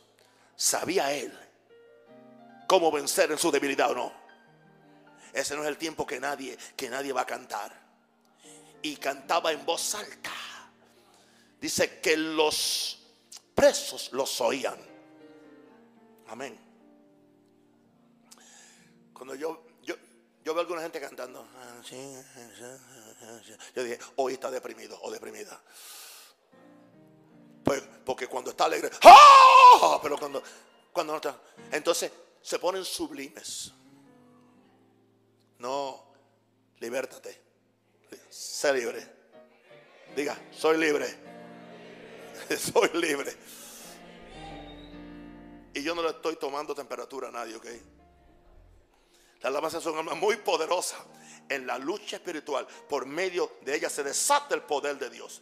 ¿Sabía 0.58 1.14
él 1.14 1.32
cómo 2.68 2.92
vencer 2.92 3.32
en 3.32 3.38
su 3.38 3.50
debilidad 3.50 3.92
o 3.92 3.96
no? 3.96 4.14
Ese 5.32 5.56
no 5.56 5.64
es 5.64 5.70
el 5.70 5.78
tiempo 5.78 6.06
que 6.06 6.20
nadie, 6.20 6.58
que 6.76 6.90
nadie 6.90 7.14
va 7.14 7.22
a 7.22 7.26
cantar. 7.26 7.72
Y 8.82 8.98
cantaba 8.98 9.54
en 9.54 9.66
voz 9.66 9.96
alta. 9.96 10.34
Dice 11.62 12.02
que 12.02 12.18
los 12.18 13.00
presos 13.56 14.12
los 14.12 14.42
oían. 14.42 14.78
Amén. 16.28 16.60
Cuando 19.14 19.36
yo, 19.36 19.68
yo, 19.84 19.96
yo 20.44 20.54
veo 20.54 20.58
a 20.58 20.62
alguna 20.62 20.82
gente 20.82 21.00
cantando, 21.00 21.48
yo 23.74 23.84
dije, 23.84 24.00
hoy 24.18 24.34
está 24.34 24.52
deprimido 24.52 25.00
o 25.02 25.10
deprimida. 25.10 25.62
Pues, 27.68 27.84
porque 28.06 28.28
cuando 28.28 28.52
está 28.52 28.64
alegre, 28.64 28.90
¡ah! 29.04 30.00
Pero 30.02 30.18
cuando, 30.18 30.42
cuando 30.94 31.12
no 31.12 31.18
está, 31.18 31.38
entonces 31.70 32.10
se 32.42 32.58
ponen 32.60 32.86
sublimes. 32.86 33.74
No, 35.60 36.02
libértate. 36.80 37.42
Sé 38.30 38.72
libre. 38.72 39.06
Diga, 40.16 40.40
soy 40.50 40.78
libre. 40.78 41.14
soy 42.58 42.90
libre. 42.94 43.36
Y 45.74 45.84
yo 45.84 45.94
no 45.94 46.04
le 46.04 46.12
estoy 46.12 46.38
tomando 46.38 46.74
temperatura 46.74 47.28
a 47.28 47.32
nadie, 47.32 47.58
¿ok? 47.58 47.66
La 49.42 49.50
alabanza 49.50 49.80
es 49.80 49.86
un 49.88 49.98
arma 49.98 50.16
muy 50.16 50.38
poderosa 50.38 51.04
en 51.50 51.68
la 51.68 51.78
lucha 51.78 52.16
espiritual. 52.16 52.66
Por 52.88 53.06
medio 53.06 53.58
de 53.64 53.76
ella 53.76 53.90
se 53.90 54.04
desata 54.04 54.56
el 54.56 54.62
poder 54.62 54.98
de 54.98 55.10
Dios 55.10 55.42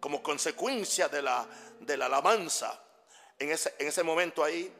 como 0.00 0.22
consecuencia 0.22 1.08
de 1.08 1.22
la, 1.22 1.46
de 1.80 1.96
la 1.96 2.06
alabanza. 2.06 2.82
En 3.38 3.50
ese, 3.50 3.74
en 3.78 3.88
ese 3.88 4.02
momento 4.02 4.42
ahí, 4.42 4.72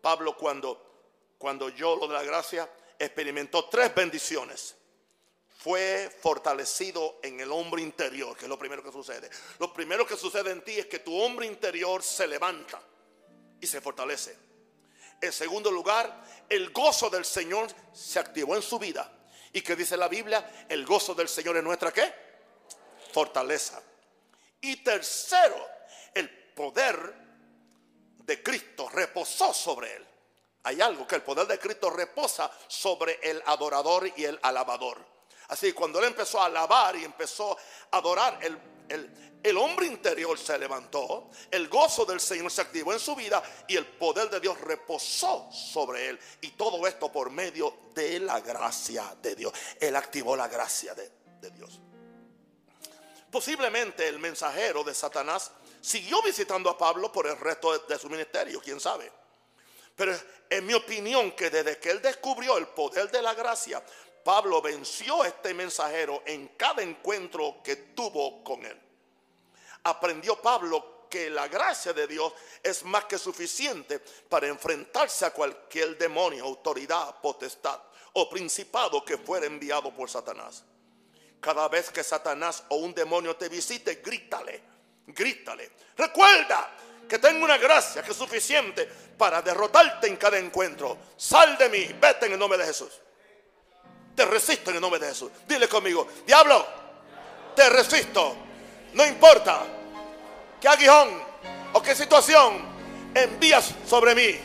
Pablo 0.00 0.36
cuando, 0.36 1.34
cuando 1.38 1.68
yo 1.68 1.96
lo 1.96 2.06
de 2.06 2.14
la 2.14 2.22
gracia, 2.22 2.68
experimentó 2.98 3.66
tres 3.66 3.94
bendiciones. 3.94 4.76
Fue 5.58 6.10
fortalecido 6.22 7.18
en 7.22 7.38
el 7.40 7.52
hombre 7.52 7.82
interior, 7.82 8.34
que 8.36 8.46
es 8.46 8.48
lo 8.48 8.58
primero 8.58 8.82
que 8.82 8.92
sucede. 8.92 9.28
Lo 9.58 9.72
primero 9.74 10.06
que 10.06 10.16
sucede 10.16 10.50
en 10.50 10.64
ti 10.64 10.78
es 10.78 10.86
que 10.86 11.00
tu 11.00 11.20
hombre 11.20 11.46
interior 11.46 12.02
se 12.02 12.26
levanta 12.26 12.80
y 13.60 13.66
se 13.66 13.80
fortalece. 13.80 14.36
En 15.20 15.32
segundo 15.32 15.70
lugar, 15.70 16.24
el 16.48 16.70
gozo 16.70 17.10
del 17.10 17.26
Señor 17.26 17.68
se 17.92 18.18
activó 18.18 18.56
en 18.56 18.62
su 18.62 18.78
vida. 18.78 19.12
¿Y 19.52 19.60
que 19.60 19.76
dice 19.76 19.96
la 19.96 20.08
Biblia? 20.08 20.66
El 20.68 20.86
gozo 20.86 21.14
del 21.14 21.28
Señor 21.28 21.58
es 21.58 21.62
nuestra 21.62 21.92
qué? 21.92 22.10
Fortaleza. 23.12 23.82
Y 24.60 24.76
tercero, 24.76 25.66
el 26.14 26.28
poder 26.54 27.14
de 28.18 28.42
Cristo 28.42 28.88
reposó 28.88 29.52
sobre 29.54 29.96
él. 29.96 30.06
Hay 30.64 30.80
algo 30.80 31.06
que 31.06 31.16
el 31.16 31.22
poder 31.22 31.46
de 31.46 31.58
Cristo 31.58 31.88
reposa 31.90 32.50
sobre 32.68 33.18
el 33.22 33.42
adorador 33.46 34.12
y 34.16 34.24
el 34.24 34.38
alabador. 34.42 34.98
Así 35.48 35.72
cuando 35.72 35.98
él 35.98 36.06
empezó 36.06 36.40
a 36.40 36.46
alabar 36.46 36.94
y 36.96 37.04
empezó 37.04 37.56
a 37.90 37.96
adorar, 37.96 38.38
el, 38.42 38.58
el, 39.42 39.56
hombre 39.56 39.86
interior 39.86 40.38
se 40.38 40.58
levantó, 40.58 41.30
el 41.50 41.68
gozo 41.68 42.04
del 42.04 42.20
Señor 42.20 42.50
se 42.52 42.60
activó 42.60 42.92
en 42.92 43.00
su 43.00 43.16
vida 43.16 43.42
y 43.66 43.76
el 43.76 43.86
poder 43.86 44.28
de 44.28 44.38
Dios 44.38 44.60
reposó 44.60 45.50
sobre 45.50 46.10
él. 46.10 46.20
Y 46.42 46.50
todo 46.50 46.86
esto 46.86 47.10
por 47.10 47.30
medio 47.30 47.74
de 47.94 48.20
la 48.20 48.40
gracia 48.40 49.16
de 49.22 49.34
Dios. 49.34 49.52
Él 49.80 49.96
activó 49.96 50.36
la 50.36 50.46
gracia 50.46 50.94
de, 50.94 51.10
de 51.40 51.50
Dios. 51.50 51.80
Posiblemente 53.30 54.08
el 54.08 54.18
mensajero 54.18 54.82
de 54.82 54.94
Satanás 54.94 55.52
Siguió 55.80 56.20
visitando 56.22 56.68
a 56.68 56.76
Pablo 56.76 57.10
por 57.10 57.26
el 57.26 57.38
resto 57.38 57.78
de, 57.78 57.98
su 57.98 58.10
ministerio, 58.10 58.60
quién 58.60 58.78
sabe. 58.78 59.10
Pero 59.96 60.14
en 60.48 60.66
mi 60.66 60.74
opinión 60.74 61.32
que 61.32 61.50
desde 61.50 61.78
que 61.78 61.90
él 61.90 62.02
descubrió 62.02 62.58
el 62.58 62.68
poder 62.68 63.10
de 63.10 63.22
la 63.22 63.34
gracia, 63.34 63.82
Pablo 64.22 64.60
venció 64.60 65.22
a 65.22 65.28
este 65.28 65.54
mensajero 65.54 66.22
en 66.26 66.48
cada 66.48 66.82
encuentro 66.82 67.60
que 67.64 67.76
tuvo 67.76 68.44
con 68.44 68.64
él. 68.64 68.78
Aprendió 69.84 70.40
Pablo 70.40 71.08
que 71.08 71.30
la 71.30 71.48
gracia 71.48 71.92
de 71.92 72.06
Dios 72.06 72.32
es 72.62 72.84
más 72.84 73.06
que 73.06 73.18
suficiente 73.18 73.98
para 74.28 74.46
enfrentarse 74.46 75.24
a 75.24 75.32
cualquier 75.32 75.96
demonio, 75.96 76.44
autoridad, 76.44 77.20
potestad 77.20 77.80
o 78.12 78.28
principado 78.28 79.02
que 79.04 79.16
fuera 79.16 79.46
enviado 79.46 79.94
por 79.94 80.10
Satanás. 80.10 80.62
Cada 81.40 81.68
vez 81.68 81.90
que 81.90 82.04
Satanás 82.04 82.64
o 82.68 82.76
un 82.76 82.94
demonio 82.94 83.34
te 83.36 83.48
visite, 83.48 84.02
grítale, 84.04 84.60
grítale. 85.06 85.70
Recuerda 85.96 86.70
que 87.08 87.18
tengo 87.18 87.44
una 87.44 87.56
gracia 87.56 88.02
que 88.02 88.10
es 88.10 88.16
suficiente 88.16 88.86
para 89.16 89.40
derrotarte 89.42 90.06
en 90.06 90.16
cada 90.16 90.38
encuentro. 90.38 90.96
Sal 91.16 91.56
de 91.56 91.68
mí, 91.68 91.96
vete 92.00 92.26
en 92.26 92.32
el 92.32 92.38
nombre 92.38 92.58
de 92.58 92.66
Jesús. 92.66 92.90
Te 94.14 94.24
resisto 94.26 94.70
en 94.70 94.76
el 94.76 94.82
nombre 94.82 95.00
de 95.00 95.08
Jesús. 95.08 95.30
Dile 95.48 95.66
conmigo, 95.66 96.06
diablo, 96.26 96.66
te 97.56 97.68
resisto. 97.70 98.36
No 98.92 99.06
importa 99.06 99.62
qué 100.60 100.68
aguijón 100.68 101.22
o 101.72 101.82
qué 101.82 101.94
situación 101.94 102.64
envías 103.14 103.74
sobre 103.86 104.14
mí. 104.14 104.38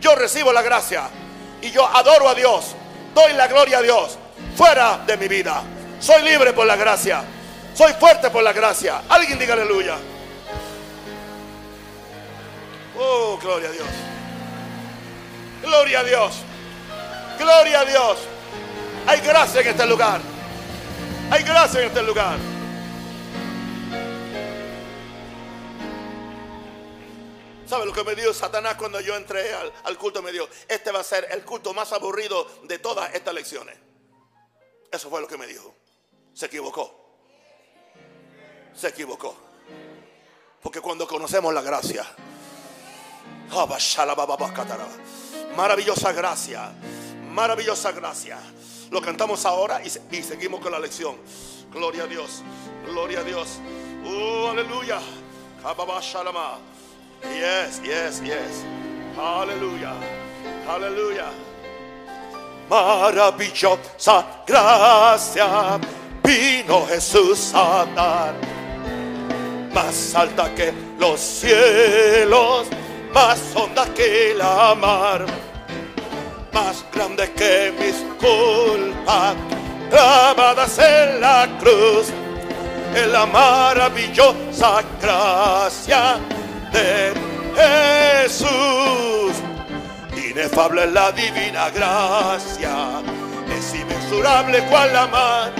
Yo 0.00 0.14
recibo 0.14 0.52
la 0.52 0.62
gracia 0.62 1.10
y 1.60 1.70
yo 1.70 1.86
adoro 1.86 2.28
a 2.28 2.34
Dios. 2.34 2.74
Doy 3.14 3.32
la 3.34 3.48
gloria 3.48 3.78
a 3.78 3.82
Dios. 3.82 4.18
Fuera 4.56 4.98
de 5.06 5.16
mi 5.16 5.28
vida. 5.28 5.62
Soy 6.00 6.22
libre 6.22 6.52
por 6.52 6.66
la 6.66 6.76
gracia. 6.76 7.24
Soy 7.74 7.92
fuerte 7.94 8.30
por 8.30 8.42
la 8.42 8.52
gracia. 8.52 9.02
Alguien 9.08 9.38
diga 9.38 9.54
aleluya. 9.54 9.96
Oh, 12.98 13.38
gloria 13.40 13.68
a 13.68 13.72
Dios. 13.72 13.88
Gloria 15.62 16.00
a 16.00 16.04
Dios. 16.04 16.34
Gloria 17.38 17.80
a 17.80 17.84
Dios. 17.84 18.18
Hay 19.06 19.20
gracia 19.20 19.60
en 19.60 19.68
este 19.68 19.86
lugar. 19.86 20.20
Hay 21.30 21.42
gracia 21.42 21.80
en 21.80 21.86
este 21.86 22.02
lugar. 22.02 22.36
¿Sabe 27.66 27.84
lo 27.84 27.92
que 27.92 28.02
me 28.02 28.14
dio 28.14 28.32
Satanás 28.32 28.76
cuando 28.76 28.98
yo 29.00 29.14
entré 29.14 29.52
al, 29.52 29.70
al, 29.84 29.98
culto? 29.98 30.22
Me 30.22 30.32
dijo, 30.32 30.48
este 30.68 30.90
va 30.90 31.00
a 31.00 31.04
ser 31.04 31.28
el 31.30 31.44
culto 31.44 31.74
más 31.74 31.92
aburrido 31.92 32.46
de 32.64 32.78
todas 32.78 33.14
estas 33.14 33.34
lecciones. 33.34 33.76
Eso 34.90 35.10
fue 35.10 35.20
lo 35.20 35.28
que 35.28 35.36
me 35.36 35.46
dijo. 35.46 35.74
Se 36.38 36.46
equivocó. 36.46 36.88
Se 38.72 38.86
equivocó. 38.86 39.34
Porque 40.62 40.80
cuando 40.80 41.04
conocemos 41.04 41.52
la 41.52 41.62
gracia, 41.62 42.06
maravillosa 45.56 46.12
gracia, 46.12 46.70
maravillosa 47.32 47.90
gracia. 47.90 48.38
Lo 48.92 49.02
cantamos 49.02 49.44
ahora 49.46 49.82
y, 49.82 49.88
y 50.16 50.22
seguimos 50.22 50.60
con 50.60 50.70
la 50.70 50.78
lección. 50.78 51.16
Gloria 51.72 52.04
a 52.04 52.06
Dios, 52.06 52.44
gloria 52.86 53.18
a 53.18 53.24
Dios. 53.24 53.58
Oh, 54.06 54.50
aleluya. 54.52 55.00
Yes, 57.34 57.82
yes, 57.82 58.22
yes. 58.22 58.64
Aleluya. 59.18 59.92
Aleluya. 60.68 61.32
Maravillosa 62.70 64.44
gracia 64.46 65.80
vino 66.28 66.86
Jesús 66.86 67.52
a 67.54 67.86
dar. 67.96 68.34
Más 69.72 70.14
alta 70.14 70.54
que 70.54 70.72
los 70.98 71.20
cielos, 71.20 72.66
más 73.14 73.38
honda 73.54 73.86
que 73.94 74.34
la 74.36 74.74
mar, 74.74 75.24
más 76.52 76.84
grande 76.92 77.30
que 77.32 77.72
mis 77.78 77.96
culpas, 78.20 79.34
clavadas 79.90 80.78
en 80.78 81.20
la 81.20 81.48
cruz, 81.60 82.08
en 82.94 83.12
la 83.12 83.24
maravillosa 83.24 84.82
gracia 85.00 86.18
de 86.72 87.14
Jesús. 88.24 89.32
Inefable 90.30 90.86
la 90.88 91.10
divina 91.12 91.70
gracia, 91.70 93.00
es 93.56 93.74
inmensurable 93.74 94.62
cual 94.64 94.92
la 94.92 95.06
mar, 95.06 95.52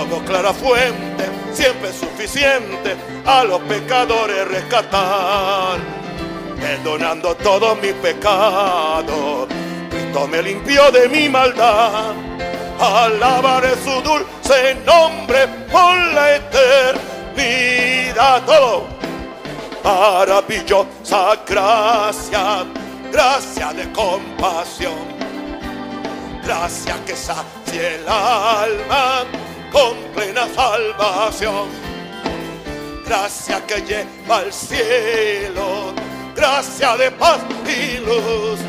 como 0.00 0.24
clara 0.24 0.52
fuente, 0.54 1.28
siempre 1.52 1.92
suficiente 1.92 2.96
a 3.26 3.44
los 3.44 3.60
pecadores 3.62 4.48
rescatar, 4.48 5.78
perdonando 6.58 7.34
todos 7.36 7.78
mis 7.82 7.92
pecados. 7.94 9.48
Cristo 9.90 10.26
me 10.26 10.42
limpió 10.42 10.90
de 10.90 11.08
mi 11.08 11.28
maldad. 11.28 12.14
Alabaré 12.80 13.74
su 13.84 14.00
dulce 14.00 14.74
nombre 14.86 15.46
por 15.70 15.94
la 16.14 16.36
eternidad. 16.36 18.42
Todo 18.46 18.86
maravillosa 19.84 21.36
gracia, 21.46 22.64
gracia 23.12 23.74
de 23.74 23.92
compasión, 23.92 24.94
gracia 26.42 26.96
que 27.04 27.14
sacia 27.14 27.96
el 27.96 28.08
alma 28.08 29.26
con 29.70 29.96
plena 30.14 30.46
salvación, 30.54 31.68
gracia 33.04 33.64
que 33.66 33.80
lleva 33.82 34.38
al 34.38 34.52
cielo, 34.52 35.92
gracia 36.34 36.96
de 36.96 37.10
paz 37.12 37.40
y 37.66 37.98
luz, 37.98 38.60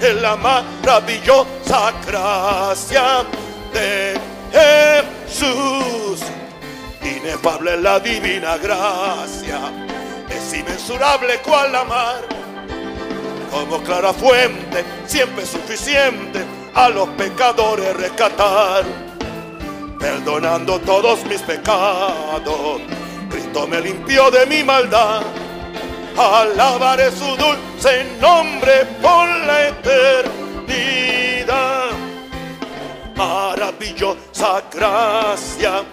en 0.00 0.22
la 0.22 0.36
maravillosa 0.36 1.92
gracia 2.06 3.24
de 3.72 4.18
Jesús, 4.52 6.20
inefable 7.02 7.76
la 7.76 8.00
divina 8.00 8.56
gracia 8.58 9.60
es 10.28 10.54
inmensurable 10.54 11.38
cual 11.38 11.72
la 11.72 11.84
mar, 11.84 12.20
como 13.50 13.82
clara 13.82 14.12
fuente, 14.12 14.84
siempre 15.06 15.44
suficiente 15.44 16.44
a 16.74 16.88
los 16.88 17.08
pecadores 17.10 17.94
rescatar, 17.96 18.84
perdonando 20.02 20.78
todos 20.80 21.24
mis 21.26 21.40
pecados. 21.42 22.82
Cristo 23.30 23.66
me 23.68 23.80
limpió 23.80 24.30
de 24.30 24.44
mi 24.46 24.62
maldad. 24.64 25.22
Alabaré 26.16 27.10
su 27.12 27.36
dulce 27.36 28.04
nombre 28.20 28.84
por 29.00 29.28
la 29.46 29.68
eternidad. 29.68 29.92
Maravillosa 33.16 34.62
gracia 34.70 35.84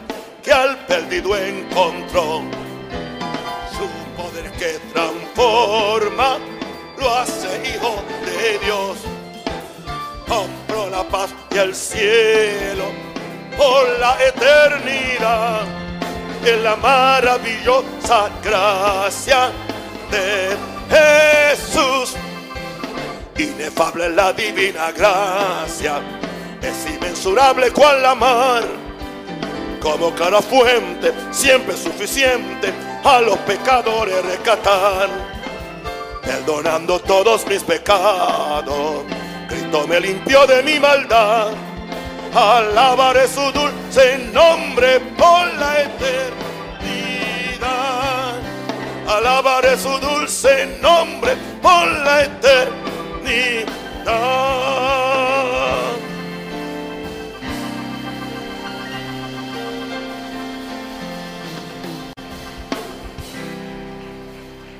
que 0.44 0.52
al 0.52 0.76
perdido 0.88 1.38
encontró 1.38 2.42
que 4.60 4.78
transforma, 4.94 6.38
lo 6.98 7.16
hace 7.16 7.48
hijo 7.64 8.04
de 8.26 8.60
Dios. 8.66 8.98
Compró 10.28 10.90
la 10.90 11.04
paz 11.08 11.34
y 11.52 11.58
el 11.58 11.74
cielo 11.74 13.09
por 13.58 14.00
la 14.00 14.18
eternidad 14.24 15.62
en 16.46 16.64
la 16.64 16.76
maravillosa 16.76 18.30
gracia 18.44 19.52
de 20.12 20.56
Jesús. 20.90 22.16
Inefable 23.38 24.10
la 24.10 24.34
divina 24.34 24.92
gracia, 24.92 26.02
es 26.62 26.94
inmensurable 26.94 27.72
cual 27.72 28.02
la 28.02 28.16
mar, 28.16 28.64
como 29.82 30.12
clara 30.14 30.42
fuente, 30.42 31.14
siempre 31.32 31.78
suficiente 31.78 32.74
a 33.04 33.22
los 33.22 33.38
pecadores 33.40 34.26
rescatar, 34.26 35.08
perdonando 36.22 37.00
todos 37.00 37.48
mis 37.48 37.64
pecados. 37.64 39.06
Cristo 39.48 39.88
me 39.88 40.02
limpió 40.02 40.46
de 40.46 40.62
mi 40.64 40.80
maldad. 40.80 41.69
alabaré 42.34 43.28
su 43.28 43.52
dulce 43.52 44.18
nombre 44.34 45.00
por 45.18 45.54
la 45.56 45.82
eternidad. 45.82 46.30
Alabaré 49.08 49.78
su 49.78 50.00
dulce 50.00 50.78
nombre 50.82 51.36
por 51.62 51.88
la 51.88 52.24
eternidad. 52.24 52.70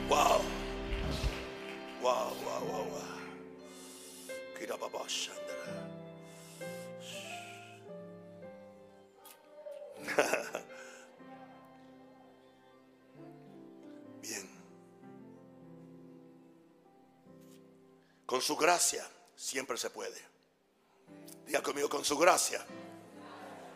Wow. 0.08 0.42
Wow, 2.02 2.34
wow, 2.44 2.62
wow, 2.66 2.86
wow. 2.90 3.20
Kira 4.58 4.76
babasha. 4.78 5.39
Bien. 14.22 14.50
Con 18.26 18.42
su 18.42 18.56
gracia 18.56 19.06
siempre 19.36 19.78
se 19.78 19.90
puede. 19.90 20.30
Diga 21.46 21.62
conmigo, 21.64 21.90
con 21.90 22.06
su 22.06 22.18
gracia 22.18 22.66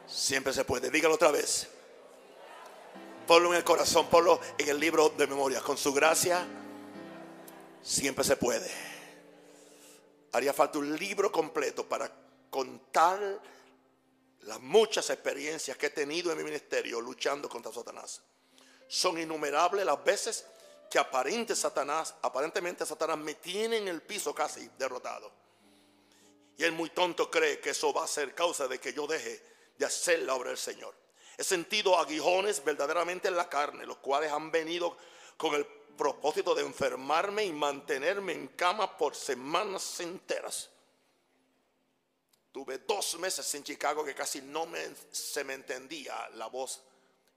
siempre 0.07 0.53
se 0.53 0.63
puede. 0.65 0.89
Dígalo 0.89 1.15
otra 1.15 1.31
vez. 1.31 1.67
Ponlo 3.27 3.51
en 3.51 3.57
el 3.57 3.63
corazón, 3.63 4.07
ponlo 4.07 4.39
en 4.57 4.69
el 4.69 4.79
libro 4.79 5.09
de 5.09 5.27
memoria. 5.27 5.61
Con 5.61 5.77
su 5.77 5.93
gracia 5.93 6.45
siempre 7.81 8.23
se 8.23 8.35
puede. 8.35 8.69
Haría 10.33 10.53
falta 10.53 10.79
un 10.79 10.97
libro 10.97 11.31
completo 11.31 11.87
para 11.87 12.11
contar 12.49 13.39
las 14.45 14.59
muchas 14.61 15.09
experiencias 15.09 15.77
que 15.77 15.87
he 15.87 15.91
tenido 15.91 16.31
en 16.31 16.37
mi 16.37 16.43
ministerio 16.43 16.99
luchando 17.01 17.49
contra 17.49 17.71
Satanás. 17.71 18.21
Son 18.87 19.17
innumerables 19.17 19.85
las 19.85 20.03
veces 20.03 20.45
que 20.89 20.99
aparente 20.99 21.55
Satanás, 21.55 22.13
aparentemente 22.21 22.85
Satanás 22.85 23.17
me 23.17 23.35
tiene 23.35 23.77
en 23.77 23.87
el 23.87 24.01
piso 24.01 24.33
casi 24.33 24.69
derrotado. 24.77 25.31
Y 26.57 26.63
él 26.63 26.71
muy 26.71 26.89
tonto 26.91 27.31
cree 27.31 27.59
que 27.59 27.71
eso 27.71 27.91
va 27.93 28.03
a 28.03 28.07
ser 28.07 28.35
causa 28.35 28.67
de 28.67 28.79
que 28.79 28.93
yo 28.93 29.07
deje 29.07 29.41
de 29.77 29.85
hacer 29.85 30.19
la 30.19 30.35
obra 30.35 30.49
del 30.49 30.57
Señor. 30.57 30.93
He 31.37 31.43
sentido 31.43 31.97
aguijones 31.97 32.63
verdaderamente 32.63 33.27
en 33.27 33.35
la 33.35 33.49
carne, 33.49 33.85
los 33.85 33.97
cuales 33.97 34.31
han 34.31 34.51
venido 34.51 34.95
con 35.35 35.55
el 35.55 35.65
propósito 35.65 36.53
de 36.53 36.63
enfermarme 36.63 37.43
y 37.45 37.51
mantenerme 37.51 38.33
en 38.33 38.49
cama 38.49 38.97
por 38.97 39.15
semanas 39.15 39.99
enteras. 39.99 40.69
Tuve 42.53 42.77
dos 42.77 43.17
meses 43.17 43.51
en 43.55 43.63
Chicago 43.63 44.05
que 44.05 44.13
casi 44.13 44.39
no 44.43 44.67
se 45.11 45.43
me 45.43 45.55
entendía 45.55 46.29
la 46.35 46.45
voz 46.45 46.83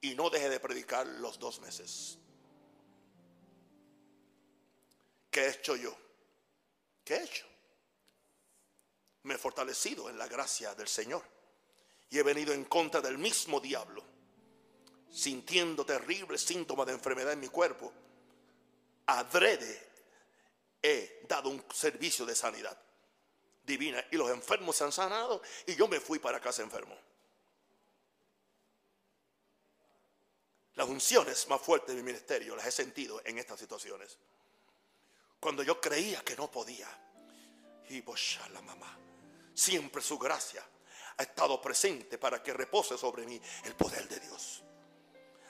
y 0.02 0.14
no 0.14 0.28
dejé 0.28 0.50
de 0.50 0.60
predicar 0.60 1.06
los 1.06 1.38
dos 1.38 1.58
meses. 1.60 2.18
¿Qué 5.30 5.40
he 5.40 5.48
hecho 5.48 5.74
yo? 5.74 5.96
¿Qué 7.02 7.14
he 7.14 7.24
hecho? 7.24 7.46
Me 9.22 9.34
he 9.34 9.38
fortalecido 9.38 10.10
en 10.10 10.18
la 10.18 10.28
gracia 10.28 10.74
del 10.74 10.86
Señor 10.86 11.22
y 12.10 12.18
he 12.18 12.22
venido 12.22 12.52
en 12.52 12.66
contra 12.66 13.00
del 13.00 13.16
mismo 13.16 13.58
diablo, 13.58 14.04
sintiendo 15.10 15.86
terribles 15.86 16.42
síntomas 16.42 16.86
de 16.88 16.92
enfermedad 16.92 17.32
en 17.32 17.40
mi 17.40 17.48
cuerpo. 17.48 17.90
Adrede 19.06 19.82
he 20.82 21.22
dado 21.26 21.48
un 21.48 21.64
servicio 21.72 22.26
de 22.26 22.34
sanidad 22.34 22.85
divina 23.66 24.02
y 24.10 24.16
los 24.16 24.30
enfermos 24.30 24.76
se 24.76 24.84
han 24.84 24.92
sanado 24.92 25.42
y 25.66 25.74
yo 25.74 25.88
me 25.88 26.00
fui 26.00 26.18
para 26.18 26.40
casa 26.40 26.62
enfermo. 26.62 26.96
Las 30.74 30.88
unciones 30.88 31.48
más 31.48 31.60
fuertes 31.60 31.94
de 31.94 32.02
mi 32.02 32.06
ministerio 32.06 32.54
las 32.54 32.66
he 32.66 32.70
sentido 32.70 33.20
en 33.24 33.38
estas 33.38 33.58
situaciones 33.58 34.18
cuando 35.40 35.62
yo 35.62 35.80
creía 35.80 36.22
que 36.22 36.36
no 36.36 36.50
podía. 36.50 36.88
Y 37.88 38.02
la 38.52 38.60
mamá, 38.62 38.98
siempre 39.54 40.02
su 40.02 40.18
gracia 40.18 40.66
ha 41.16 41.22
estado 41.22 41.62
presente 41.62 42.18
para 42.18 42.42
que 42.42 42.52
repose 42.52 42.98
sobre 42.98 43.24
mí 43.24 43.40
el 43.64 43.76
poder 43.76 44.08
de 44.08 44.18
Dios. 44.18 44.62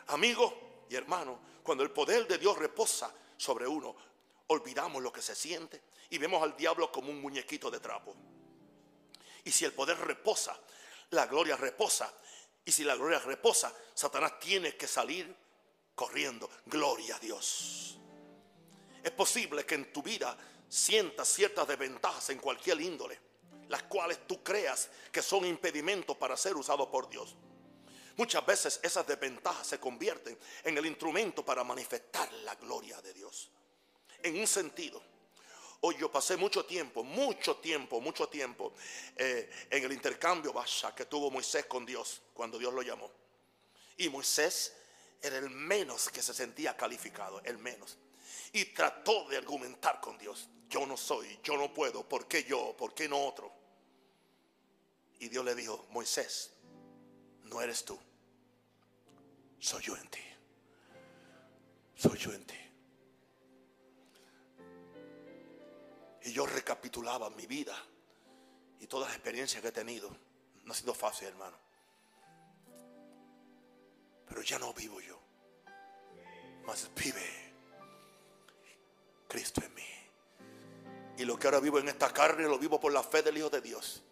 Amigo 0.09 0.85
y 0.91 0.97
hermano, 0.97 1.41
cuando 1.62 1.83
el 1.83 1.91
poder 1.91 2.27
de 2.29 2.37
Dios 2.37 2.59
reposa 2.59 3.12
sobre 3.39 3.67
uno, 3.67 3.97
olvidamos 4.49 5.03
lo 5.03 5.11
que 5.11 5.23
se 5.23 5.35
siente 5.35 5.83
y 6.11 6.19
vemos 6.19 6.43
al 6.43 6.57
diablo 6.57 6.91
como 6.91 7.11
un 7.11 7.21
muñequito 7.21 7.71
de 7.71 7.81
trapo. 7.81 8.15
Y 9.45 9.51
si 9.51 9.65
el 9.65 9.73
poder 9.73 9.99
reposa, 9.99 10.59
la 11.11 11.27
gloria 11.27 11.57
reposa. 11.57 12.13
Y 12.65 12.73
si 12.73 12.83
la 12.83 12.97
gloria 12.97 13.21
reposa, 13.21 13.73
Satanás 13.95 14.41
tiene 14.41 14.77
que 14.77 14.89
salir 14.89 15.35
corriendo. 15.95 16.51
Gloria 16.67 17.17
a 17.17 17.19
Dios. 17.21 17.99
Es 19.03 19.13
posible 19.13 19.65
que 19.65 19.77
en 19.77 19.93
tu 19.93 20.03
vida 20.03 20.37
sientas 20.69 21.29
ciertas 21.29 21.69
desventajas 21.69 22.29
en 22.31 22.39
cualquier 22.39 22.81
índole, 22.81 23.21
las 23.69 23.85
cuales 23.85 24.27
tú 24.27 24.43
creas 24.43 24.91
que 25.13 25.23
son 25.23 25.47
impedimentos 25.47 26.17
para 26.17 26.37
ser 26.37 26.57
usado 26.57 26.91
por 26.91 27.09
Dios. 27.09 27.37
Muchas 28.17 28.45
veces 28.45 28.81
esas 28.83 29.07
desventajas 29.07 29.67
se 29.67 29.79
convierten 29.79 30.37
en 30.65 30.77
el 30.77 30.87
instrumento 30.87 31.45
para 31.45 31.63
manifestar 31.63 32.33
la 32.45 32.55
gloria 32.57 33.01
de 33.03 33.13
Dios. 33.13 33.51
En 34.23 34.41
un 34.41 34.47
sentido, 34.47 35.03
hoy 35.81 35.97
yo 35.99 36.11
pasé 36.11 36.37
mucho 36.37 36.64
tiempo, 36.64 37.05
mucho 37.05 37.57
tiempo, 37.57 38.01
mucho 38.01 38.29
tiempo 38.29 38.72
eh, 39.16 39.51
en 39.70 39.85
el 39.85 39.93
intercambio 39.93 40.55
que 40.95 41.05
tuvo 41.07 41.31
Moisés 41.31 41.66
con 41.66 41.85
Dios 41.85 42.22
cuando 42.35 42.59
Dios 42.59 42.72
lo 42.72 42.83
llamó. 42.83 43.11
Y 43.97 44.09
Moisés 44.09 44.74
era 45.22 45.39
el 45.39 45.51
menos 45.51 46.09
que 46.11 46.22
se 46.22 46.35
sentía 46.35 46.77
calificado, 46.77 47.41
el 47.45 47.59
menos 47.59 47.97
y 48.53 48.64
trató 48.66 49.29
de 49.29 49.37
argumentar 49.37 50.01
con 50.01 50.16
Dios. 50.18 50.49
Yo 50.68 50.87
no 50.87 50.97
soy, 50.97 51.39
yo 51.43 51.57
no 51.57 51.72
puedo, 51.72 52.09
¿por 52.09 52.27
qué 52.27 52.45
yo? 52.45 52.77
¿Por 52.77 52.95
qué 52.95 53.09
no 53.09 53.24
otro? 53.27 53.53
Y 55.20 55.29
Dios 55.29 55.45
le 55.45 55.55
dijo, 55.55 55.87
Moisés, 55.91 56.53
no 57.45 57.61
eres 57.61 57.85
tú, 57.85 57.99
soy 59.59 59.83
yo 59.83 59.97
en 59.97 60.09
ti. 60.09 60.20
Soy 61.95 62.18
yo 62.18 62.33
en 62.33 62.45
ti. 62.45 62.66
Y 66.27 66.33
yo 66.33 66.45
recapitulaba 66.45 67.31
mi 67.31 67.47
vida 67.47 67.72
y 68.81 68.89
todas 68.89 69.07
las 69.07 69.16
experiencias 69.16 69.62
que 69.62 69.68
he 69.68 69.72
tenido. 69.72 70.11
No 70.64 70.72
ha 70.72 70.74
sido 70.74 70.93
fácil, 70.93 71.29
hermano. 71.29 71.57
Pero 74.27 74.43
ya 74.43 74.59
no 74.59 74.74
vivo 74.74 75.01
yo. 75.01 75.16
Más 76.66 76.91
vive 76.97 77.55
Cristo 79.29 79.62
en 79.64 79.72
mí. 79.74 79.83
Y 81.18 81.24
lo 81.24 81.39
que 81.39 81.47
ahora 81.47 81.61
vivo 81.61 81.79
en 81.79 81.89
esta 81.89 82.12
carne 82.12 82.43
lo 82.43 82.59
vivo 82.59 82.81
por 82.81 82.93
la 82.93 83.05
fe 83.05 83.22
del 83.22 83.39
Hijo 83.39 83.49
de 83.49 83.61
Dios, 83.61 84.03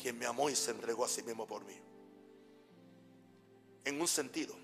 quien 0.00 0.18
me 0.18 0.24
amó 0.24 0.48
y 0.48 0.56
se 0.56 0.70
entregó 0.70 1.04
a 1.04 1.08
sí 1.08 1.22
mismo 1.22 1.46
por 1.46 1.62
mí. 1.62 1.78
En 3.84 4.00
un 4.00 4.08
sentido, 4.08 4.56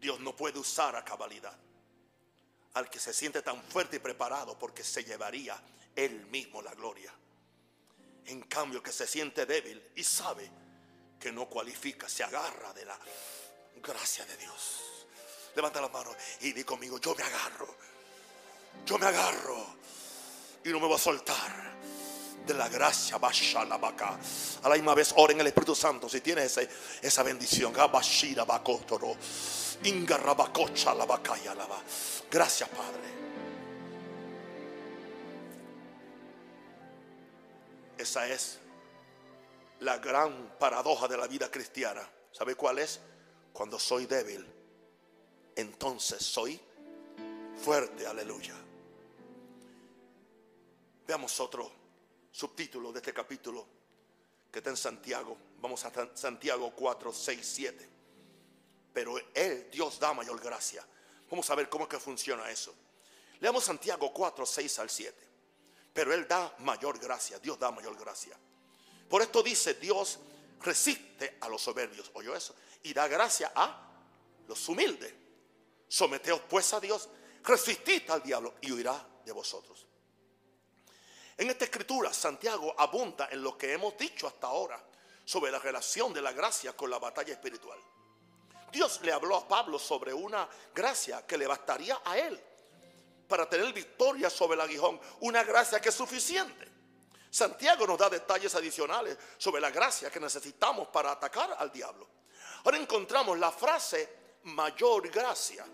Dios 0.00 0.20
no 0.20 0.36
puede 0.36 0.60
usar 0.60 0.94
a 0.94 1.04
cabalidad 1.04 1.58
al 2.74 2.88
que 2.88 2.98
se 2.98 3.12
siente 3.12 3.42
tan 3.42 3.62
fuerte 3.62 3.96
y 3.96 3.98
preparado 3.98 4.58
porque 4.58 4.82
se 4.84 5.04
llevaría 5.04 5.60
él 5.94 6.26
mismo 6.26 6.62
la 6.62 6.74
gloria. 6.74 7.12
En 8.26 8.42
cambio, 8.42 8.82
que 8.82 8.92
se 8.92 9.06
siente 9.06 9.46
débil 9.46 9.82
y 9.96 10.04
sabe 10.04 10.50
que 11.18 11.32
no 11.32 11.48
cualifica, 11.48 12.08
se 12.08 12.24
agarra 12.24 12.72
de 12.72 12.84
la 12.84 12.98
gracia 13.82 14.24
de 14.24 14.36
Dios. 14.36 15.06
Levanta 15.54 15.80
la 15.80 15.88
mano 15.88 16.14
y 16.40 16.52
di 16.52 16.64
conmigo, 16.64 16.98
yo 16.98 17.14
me 17.14 17.22
agarro. 17.22 17.76
Yo 18.86 18.98
me 18.98 19.06
agarro. 19.06 19.76
Y 20.64 20.70
no 20.70 20.80
me 20.80 20.86
voy 20.86 20.96
a 20.96 20.98
soltar 20.98 21.72
de 22.46 22.54
la 22.54 22.68
gracia. 22.68 23.16
A 23.16 24.68
la 24.68 24.74
misma 24.74 24.94
vez, 24.94 25.12
ora 25.16 25.32
en 25.32 25.40
el 25.40 25.46
Espíritu 25.46 25.74
Santo. 25.74 26.08
Si 26.08 26.20
tienes 26.20 26.58
esa 27.00 27.22
bendición. 27.22 27.72
Gracias, 32.30 32.68
Padre. 32.68 33.22
Esa 37.98 38.26
es 38.26 38.58
la 39.80 39.98
gran 39.98 40.56
paradoja 40.58 41.08
de 41.08 41.16
la 41.16 41.26
vida 41.26 41.50
cristiana. 41.50 42.08
¿Sabe 42.32 42.54
cuál 42.54 42.78
es? 42.78 43.00
Cuando 43.52 43.78
soy 43.78 44.06
débil 44.06 44.62
entonces 45.56 46.24
soy 46.24 46.60
fuerte, 47.56 48.06
aleluya. 48.06 48.54
Veamos 51.06 51.38
otro 51.40 51.81
subtítulo 52.32 52.90
de 52.90 52.98
este 52.98 53.12
capítulo 53.12 53.66
que 54.50 54.58
está 54.58 54.70
en 54.70 54.76
Santiago. 54.76 55.36
Vamos 55.60 55.84
a 55.84 56.16
Santiago 56.16 56.72
4, 56.74 57.12
6, 57.12 57.40
7. 57.54 57.88
Pero 58.92 59.18
Él, 59.34 59.68
Dios 59.70 60.00
da 60.00 60.12
mayor 60.12 60.40
gracia. 60.40 60.84
Vamos 61.30 61.48
a 61.50 61.54
ver 61.54 61.68
cómo 61.68 61.84
es 61.84 61.90
que 61.90 62.00
funciona 62.00 62.50
eso. 62.50 62.74
Leamos 63.40 63.64
Santiago 63.64 64.12
4, 64.12 64.44
6 64.44 64.78
al 64.80 64.90
7. 64.90 65.28
Pero 65.92 66.12
Él 66.12 66.26
da 66.26 66.54
mayor 66.60 66.98
gracia. 66.98 67.38
Dios 67.38 67.58
da 67.58 67.70
mayor 67.70 67.96
gracia. 67.98 68.36
Por 69.08 69.22
esto 69.22 69.42
dice 69.42 69.74
Dios 69.74 70.18
resiste 70.60 71.36
a 71.40 71.48
los 71.48 71.62
soberbios. 71.62 72.10
¿Oyó 72.14 72.34
eso? 72.34 72.54
Y 72.82 72.92
da 72.92 73.08
gracia 73.08 73.52
a 73.54 73.90
los 74.48 74.68
humildes. 74.68 75.12
Someteos 75.88 76.40
pues 76.48 76.72
a 76.72 76.80
Dios, 76.80 77.08
resistid 77.44 78.08
al 78.10 78.22
diablo 78.22 78.54
y 78.62 78.72
huirá 78.72 79.06
de 79.24 79.32
vosotros. 79.32 79.86
En 81.36 81.50
esta 81.50 81.64
escritura, 81.64 82.12
Santiago 82.12 82.74
abunda 82.76 83.28
en 83.30 83.42
lo 83.42 83.56
que 83.56 83.72
hemos 83.72 83.96
dicho 83.96 84.26
hasta 84.26 84.46
ahora 84.46 84.82
sobre 85.24 85.50
la 85.50 85.58
relación 85.58 86.12
de 86.12 86.22
la 86.22 86.32
gracia 86.32 86.74
con 86.74 86.90
la 86.90 86.98
batalla 86.98 87.32
espiritual. 87.32 87.78
Dios 88.70 89.00
le 89.02 89.12
habló 89.12 89.36
a 89.36 89.46
Pablo 89.46 89.78
sobre 89.78 90.12
una 90.12 90.48
gracia 90.74 91.26
que 91.26 91.36
le 91.36 91.46
bastaría 91.46 92.00
a 92.04 92.18
él 92.18 92.42
para 93.28 93.48
tener 93.48 93.72
victoria 93.72 94.28
sobre 94.28 94.54
el 94.54 94.60
aguijón, 94.62 95.00
una 95.20 95.42
gracia 95.44 95.80
que 95.80 95.88
es 95.90 95.94
suficiente. 95.94 96.70
Santiago 97.30 97.86
nos 97.86 97.98
da 97.98 98.10
detalles 98.10 98.54
adicionales 98.54 99.16
sobre 99.38 99.60
la 99.60 99.70
gracia 99.70 100.10
que 100.10 100.20
necesitamos 100.20 100.88
para 100.88 101.12
atacar 101.12 101.56
al 101.58 101.72
diablo. 101.72 102.06
Ahora 102.64 102.76
encontramos 102.76 103.38
la 103.38 103.50
frase 103.50 104.08
mayor 104.44 105.08
gracia 105.08 105.66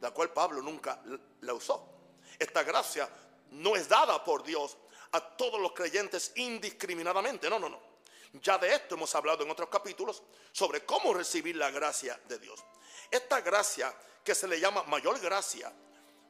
la 0.00 0.10
cual 0.10 0.30
Pablo 0.32 0.62
nunca 0.62 1.00
la 1.40 1.54
usó. 1.54 1.84
Esta 2.38 2.62
gracia 2.62 3.08
no 3.50 3.76
es 3.76 3.88
dada 3.88 4.22
por 4.22 4.42
Dios 4.42 4.76
a 5.12 5.20
todos 5.36 5.60
los 5.60 5.72
creyentes 5.72 6.32
indiscriminadamente. 6.36 7.48
No, 7.48 7.58
no, 7.58 7.68
no. 7.68 7.80
Ya 8.34 8.58
de 8.58 8.74
esto 8.74 8.94
hemos 8.94 9.14
hablado 9.14 9.42
en 9.42 9.50
otros 9.50 9.68
capítulos 9.68 10.22
sobre 10.52 10.84
cómo 10.84 11.14
recibir 11.14 11.56
la 11.56 11.70
gracia 11.70 12.20
de 12.28 12.38
Dios. 12.38 12.62
Esta 13.10 13.40
gracia 13.40 13.94
que 14.22 14.34
se 14.34 14.46
le 14.46 14.60
llama 14.60 14.82
mayor 14.84 15.18
gracia 15.20 15.72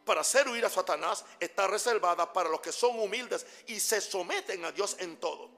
para 0.05 0.21
hacer 0.21 0.49
huir 0.49 0.65
a 0.65 0.71
Satanás 0.71 1.25
está 1.41 1.67
reservada 1.67 2.33
para 2.33 2.49
los 2.49 2.61
que 2.61 2.73
son 2.73 2.99
humildes 2.99 3.45
y 3.67 3.81
se 3.81 4.01
someten 4.01 4.65
a 4.65 4.73
Dios 4.73 4.97
en 5.01 5.19
todo. 5.19 5.51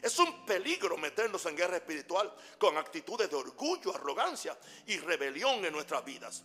Es 0.00 0.18
un 0.18 0.46
peligro 0.46 0.96
meternos 0.96 1.44
en 1.46 1.56
guerra 1.56 1.76
espiritual 1.76 2.34
con 2.58 2.78
actitudes 2.78 3.28
de 3.28 3.36
orgullo, 3.36 3.94
arrogancia 3.94 4.56
y 4.86 4.96
rebelión 4.98 5.64
en 5.64 5.72
nuestras 5.72 6.04
vidas. 6.04 6.42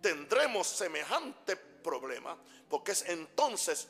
Tendremos 0.00 0.66
semejante 0.68 1.56
problema 1.56 2.36
porque 2.68 2.92
es 2.92 3.02
entonces 3.02 3.88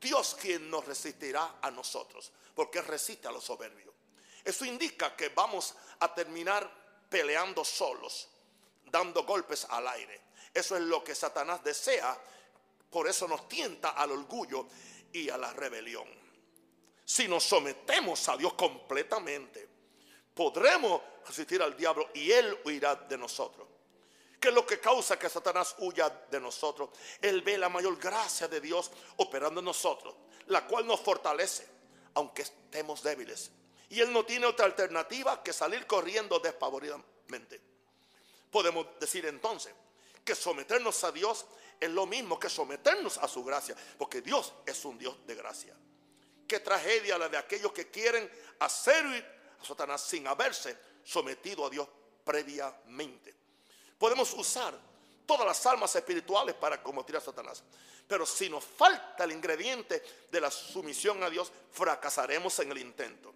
Dios 0.00 0.36
quien 0.40 0.70
nos 0.70 0.84
resistirá 0.86 1.56
a 1.60 1.70
nosotros, 1.70 2.32
porque 2.54 2.80
resiste 2.80 3.28
a 3.28 3.32
los 3.32 3.44
soberbios. 3.44 3.94
Eso 4.42 4.64
indica 4.64 5.14
que 5.14 5.28
vamos 5.28 5.74
a 6.00 6.14
terminar 6.14 7.06
peleando 7.08 7.64
solos, 7.64 8.28
dando 8.86 9.24
golpes 9.24 9.66
al 9.68 9.86
aire. 9.88 10.20
Eso 10.54 10.76
es 10.76 10.82
lo 10.82 11.04
que 11.04 11.14
Satanás 11.14 11.62
desea, 11.62 12.18
por 12.88 13.06
eso 13.06 13.28
nos 13.28 13.48
tienta 13.48 13.90
al 13.90 14.12
orgullo 14.12 14.66
y 15.12 15.28
a 15.28 15.36
la 15.36 15.52
rebelión. 15.52 16.08
Si 17.04 17.28
nos 17.28 17.44
sometemos 17.44 18.28
a 18.28 18.36
Dios 18.36 18.54
completamente, 18.54 19.68
podremos 20.34 21.02
resistir 21.26 21.60
al 21.62 21.76
diablo 21.76 22.10
y 22.14 22.30
él 22.30 22.58
huirá 22.64 22.94
de 22.94 23.18
nosotros. 23.18 23.69
¿Qué 24.40 24.48
es 24.48 24.54
lo 24.54 24.66
que 24.66 24.80
causa 24.80 25.18
que 25.18 25.28
Satanás 25.28 25.74
huya 25.78 26.08
de 26.30 26.40
nosotros? 26.40 26.88
Él 27.20 27.42
ve 27.42 27.58
la 27.58 27.68
mayor 27.68 27.98
gracia 27.98 28.48
de 28.48 28.58
Dios 28.58 28.90
operando 29.18 29.60
en 29.60 29.66
nosotros, 29.66 30.14
la 30.46 30.66
cual 30.66 30.86
nos 30.86 31.00
fortalece, 31.00 31.68
aunque 32.14 32.42
estemos 32.42 33.02
débiles. 33.02 33.50
Y 33.90 34.00
Él 34.00 34.10
no 34.10 34.24
tiene 34.24 34.46
otra 34.46 34.64
alternativa 34.64 35.42
que 35.42 35.52
salir 35.52 35.86
corriendo 35.86 36.38
despavoridamente. 36.38 37.60
Podemos 38.50 38.86
decir 38.98 39.26
entonces 39.26 39.74
que 40.24 40.34
someternos 40.34 41.04
a 41.04 41.12
Dios 41.12 41.44
es 41.78 41.90
lo 41.90 42.06
mismo 42.06 42.38
que 42.38 42.48
someternos 42.48 43.18
a 43.18 43.28
su 43.28 43.44
gracia, 43.44 43.76
porque 43.98 44.22
Dios 44.22 44.54
es 44.64 44.82
un 44.86 44.96
Dios 44.96 45.16
de 45.26 45.34
gracia. 45.34 45.76
Qué 46.48 46.60
tragedia 46.60 47.18
la 47.18 47.28
de 47.28 47.36
aquellos 47.36 47.72
que 47.72 47.90
quieren 47.90 48.30
hacer 48.60 49.04
a 49.60 49.64
Satanás 49.64 50.02
sin 50.02 50.26
haberse 50.26 50.78
sometido 51.04 51.66
a 51.66 51.70
Dios 51.70 51.86
previamente. 52.24 53.39
Podemos 54.00 54.32
usar 54.32 54.74
todas 55.24 55.46
las 55.46 55.64
almas 55.66 55.94
espirituales 55.94 56.56
para 56.56 56.82
combatir 56.82 57.16
a 57.16 57.20
Satanás. 57.20 57.62
Pero 58.08 58.26
si 58.26 58.48
nos 58.48 58.64
falta 58.64 59.22
el 59.22 59.30
ingrediente 59.30 60.02
de 60.28 60.40
la 60.40 60.50
sumisión 60.50 61.22
a 61.22 61.30
Dios, 61.30 61.52
fracasaremos 61.70 62.58
en 62.58 62.72
el 62.72 62.78
intento 62.78 63.32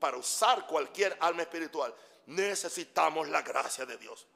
para 0.00 0.16
usar 0.16 0.66
cualquier 0.66 1.16
alma 1.20 1.42
espiritual, 1.42 1.94
necesitamos 2.26 3.28
la 3.28 3.42
gracia 3.42 3.84
de 3.86 3.98
Dios. 3.98 4.26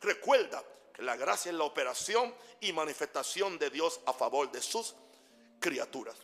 Recuerda 0.00 0.62
que 0.94 1.02
la 1.02 1.16
gracia 1.16 1.50
es 1.50 1.58
la 1.58 1.64
operación 1.64 2.34
y 2.60 2.72
manifestación 2.72 3.58
de 3.58 3.68
Dios 3.68 4.00
a 4.06 4.12
favor 4.12 4.50
de 4.50 4.62
sus 4.62 4.94
criaturas. 5.58 6.16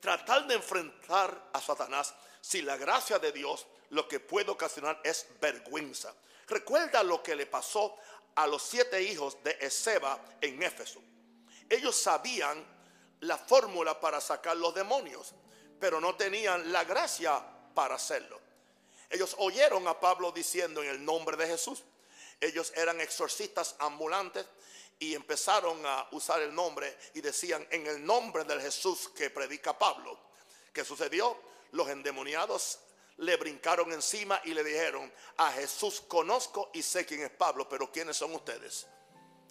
Tratar 0.00 0.46
de 0.46 0.54
enfrentar 0.54 1.50
a 1.52 1.60
Satanás 1.60 2.14
sin 2.40 2.64
la 2.64 2.76
gracia 2.76 3.18
de 3.18 3.32
Dios 3.32 3.66
lo 3.90 4.08
que 4.08 4.20
puede 4.20 4.50
ocasionar 4.50 5.00
es 5.04 5.26
vergüenza. 5.40 6.14
Recuerda 6.48 7.02
lo 7.02 7.22
que 7.22 7.36
le 7.36 7.46
pasó 7.46 7.96
a 8.34 8.46
los 8.46 8.62
siete 8.62 9.02
hijos 9.02 9.42
de 9.42 9.56
Ezeba 9.60 10.18
en 10.40 10.62
Éfeso. 10.62 11.00
Ellos 11.68 11.94
sabían 11.96 12.64
la 13.20 13.36
fórmula 13.36 14.00
para 14.00 14.20
sacar 14.20 14.56
los 14.56 14.74
demonios, 14.74 15.34
pero 15.78 16.00
no 16.00 16.16
tenían 16.16 16.72
la 16.72 16.84
gracia 16.84 17.42
para 17.74 17.96
hacerlo. 17.96 18.40
Ellos 19.10 19.34
oyeron 19.38 19.86
a 19.88 19.98
Pablo 19.98 20.32
diciendo 20.32 20.82
en 20.82 20.90
el 20.90 21.04
nombre 21.04 21.36
de 21.36 21.46
Jesús. 21.46 21.82
Ellos 22.40 22.72
eran 22.76 23.00
exorcistas 23.00 23.74
ambulantes 23.78 24.46
y 24.98 25.14
empezaron 25.14 25.84
a 25.84 26.08
usar 26.12 26.40
el 26.40 26.54
nombre 26.54 26.96
y 27.14 27.20
decían 27.20 27.66
en 27.70 27.86
el 27.86 28.04
nombre 28.04 28.44
del 28.44 28.60
Jesús 28.60 29.10
que 29.10 29.30
predica 29.30 29.76
Pablo. 29.76 30.18
¿Qué 30.72 30.84
sucedió? 30.84 31.36
Los 31.72 31.88
endemoniados 31.88 32.78
le 33.18 33.36
brincaron 33.36 33.92
encima 33.92 34.40
y 34.44 34.54
le 34.54 34.62
dijeron, 34.62 35.12
a 35.38 35.52
Jesús 35.52 36.02
conozco 36.06 36.70
y 36.72 36.82
sé 36.82 37.04
quién 37.04 37.22
es 37.22 37.30
Pablo, 37.30 37.68
pero 37.68 37.90
¿quiénes 37.90 38.16
son 38.16 38.34
ustedes? 38.34 38.86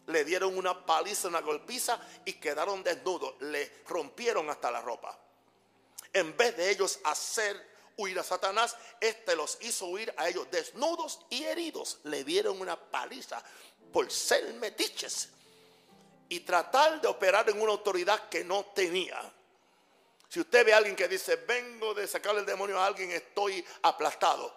Le 0.07 0.23
dieron 0.23 0.57
una 0.57 0.85
paliza, 0.85 1.27
una 1.27 1.41
golpiza 1.41 1.99
y 2.23 2.33
quedaron 2.33 2.81
desnudos, 2.81 3.35
le 3.41 3.81
rompieron 3.87 4.49
hasta 4.49 4.71
la 4.71 4.81
ropa. 4.81 5.19
En 6.13 6.35
vez 6.37 6.55
de 6.55 6.69
ellos 6.69 6.99
hacer 7.03 7.77
huir 7.97 8.17
a 8.17 8.23
Satanás, 8.23 8.77
este 9.01 9.35
los 9.35 9.57
hizo 9.61 9.87
huir 9.87 10.13
a 10.15 10.29
ellos 10.29 10.47
desnudos 10.49 11.19
y 11.29 11.43
heridos. 11.43 11.99
Le 12.03 12.23
dieron 12.23 12.61
una 12.61 12.79
paliza 12.79 13.43
por 13.91 14.09
ser 14.09 14.53
metiches 14.53 15.29
y 16.29 16.39
tratar 16.41 17.01
de 17.01 17.07
operar 17.07 17.49
en 17.49 17.61
una 17.61 17.73
autoridad 17.73 18.29
que 18.29 18.45
no 18.45 18.63
tenía. 18.65 19.33
Si 20.29 20.41
usted 20.41 20.65
ve 20.65 20.73
a 20.73 20.77
alguien 20.77 20.95
que 20.95 21.07
dice, 21.07 21.37
vengo 21.37 21.93
de 21.93 22.07
sacarle 22.07 22.41
el 22.41 22.45
demonio 22.45 22.79
a 22.79 22.85
alguien, 22.85 23.11
estoy 23.11 23.63
aplastado. 23.83 24.53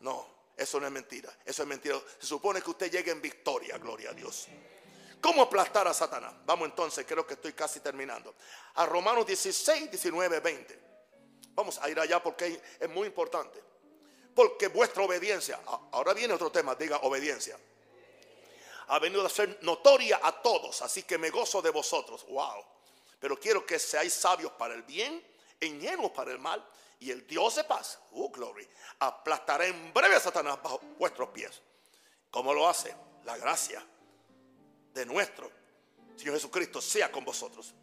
No, 0.00 0.26
eso 0.56 0.80
no 0.80 0.86
es 0.86 0.92
mentira. 0.92 1.32
Eso 1.44 1.62
es 1.62 1.68
mentira. 1.68 2.00
Se 2.18 2.26
supone 2.26 2.60
que 2.60 2.70
usted 2.70 2.90
llegue 2.90 3.12
en 3.12 3.22
victoria, 3.22 3.78
gloria 3.78 4.10
a 4.10 4.12
Dios. 4.14 4.48
¿Cómo 5.20 5.42
aplastar 5.42 5.86
a 5.86 5.94
Satanás? 5.94 6.34
Vamos 6.44 6.68
entonces, 6.68 7.06
creo 7.06 7.24
que 7.24 7.34
estoy 7.34 7.52
casi 7.52 7.78
terminando. 7.78 8.34
A 8.74 8.86
Romanos 8.86 9.24
16, 9.24 9.88
19, 9.90 10.40
20. 10.40 10.80
Vamos 11.54 11.78
a 11.78 11.88
ir 11.88 12.00
allá 12.00 12.20
porque 12.20 12.60
es 12.80 12.88
muy 12.90 13.06
importante. 13.06 13.62
Porque 14.34 14.66
vuestra 14.68 15.04
obediencia, 15.04 15.60
ahora 15.92 16.14
viene 16.14 16.34
otro 16.34 16.50
tema, 16.50 16.74
diga 16.74 16.96
obediencia. 17.02 17.56
Ha 18.88 18.98
venido 18.98 19.24
a 19.24 19.28
ser 19.28 19.58
notoria 19.62 20.18
a 20.22 20.42
todos, 20.42 20.82
así 20.82 21.04
que 21.04 21.18
me 21.18 21.30
gozo 21.30 21.62
de 21.62 21.70
vosotros. 21.70 22.26
Wow. 22.26 22.64
Pero 23.22 23.38
quiero 23.38 23.64
que 23.64 23.78
seáis 23.78 24.12
sabios 24.12 24.50
para 24.58 24.74
el 24.74 24.82
bien, 24.82 25.24
ingenuos 25.60 26.10
para 26.10 26.32
el 26.32 26.40
mal, 26.40 26.66
y 26.98 27.12
el 27.12 27.24
Dios 27.24 27.54
de 27.54 27.62
paz, 27.62 28.00
oh 28.10 28.30
glory, 28.30 28.68
aplastará 28.98 29.64
en 29.64 29.94
breve 29.94 30.16
a 30.16 30.20
Satanás 30.20 30.60
bajo 30.60 30.80
vuestros 30.98 31.28
pies. 31.28 31.62
¿Cómo 32.32 32.52
lo 32.52 32.68
hace? 32.68 32.94
La 33.24 33.36
gracia 33.36 33.86
de 34.92 35.06
nuestro 35.06 35.62
Señor 36.16 36.34
Jesucristo 36.34 36.80
sea 36.80 37.12
con 37.12 37.24
vosotros. 37.24 37.74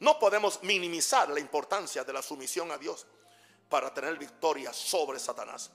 No 0.00 0.18
podemos 0.18 0.60
minimizar 0.64 1.28
la 1.28 1.38
importancia 1.38 2.02
de 2.02 2.12
la 2.12 2.20
sumisión 2.20 2.72
a 2.72 2.78
Dios 2.78 3.06
para 3.68 3.94
tener 3.94 4.18
victoria 4.18 4.72
sobre 4.72 5.20
Satanás. 5.20 5.70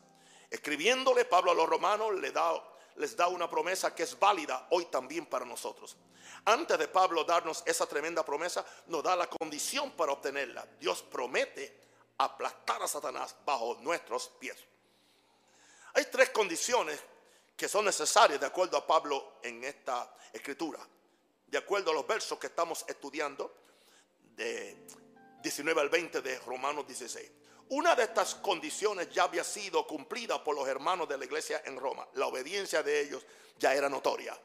Escribiéndole 0.50 1.24
Pablo 1.24 1.52
a 1.52 1.56
los 1.56 1.70
romanos 1.70 2.14
le 2.16 2.32
da, 2.32 2.62
les 2.98 3.16
da 3.16 3.28
una 3.28 3.50
promesa 3.50 3.94
que 3.94 4.04
es 4.04 4.18
válida 4.20 4.68
hoy 4.72 4.86
también 4.86 5.26
para 5.26 5.46
nosotros. 5.46 5.96
Antes 6.46 6.78
de 6.78 6.88
Pablo 6.88 7.24
darnos 7.24 7.64
esa 7.66 7.86
tremenda 7.86 8.24
promesa, 8.24 8.66
nos 8.88 9.04
da 9.04 9.16
la 9.16 9.28
condición 9.28 9.92
para 9.92 10.12
obtenerla. 10.12 10.68
Dios 10.80 11.04
promete 11.04 11.88
aplastar 12.18 12.82
a 12.82 12.88
Satanás 12.88 13.36
bajo 13.46 13.76
nuestros 13.82 14.30
pies. 14.40 14.58
Hay 15.94 16.06
tres 16.06 16.30
condiciones 16.30 17.00
que 17.56 17.68
son 17.68 17.86
necesarias 17.86 18.40
de 18.40 18.46
acuerdo 18.46 18.78
a 18.78 18.86
Pablo 18.86 19.40
en 19.42 19.64
esta 19.64 20.16
escritura. 20.32 20.80
De 21.48 21.58
acuerdo 21.58 21.92
a 21.92 21.94
los 21.94 22.06
versos 22.06 22.38
que 22.38 22.48
estamos 22.48 22.86
estudiando, 22.88 23.54
de 24.36 24.78
19 25.42 25.82
al 25.82 25.90
20 25.90 26.22
de 26.22 26.40
Romanos 26.40 26.86
16. 26.86 27.32
Una 27.70 27.96
de 27.96 28.04
estas 28.04 28.36
condiciones 28.36 29.10
ya 29.10 29.24
había 29.24 29.44
sido 29.44 29.86
cumplida 29.86 30.42
por 30.44 30.56
los 30.56 30.68
hermanos 30.68 31.08
de 31.10 31.18
la 31.18 31.26
iglesia 31.26 31.62
en 31.66 31.78
Roma. 31.78 32.08
La 32.14 32.28
obediencia 32.28 32.82
de 32.82 33.02
ellos 33.02 33.26
ya 33.58 33.74
era 33.74 33.90
notoria. 33.90 34.38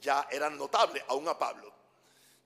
Ya 0.00 0.28
era 0.30 0.48
notable 0.48 1.04
aún 1.08 1.26
a 1.28 1.38
Pablo. 1.38 1.72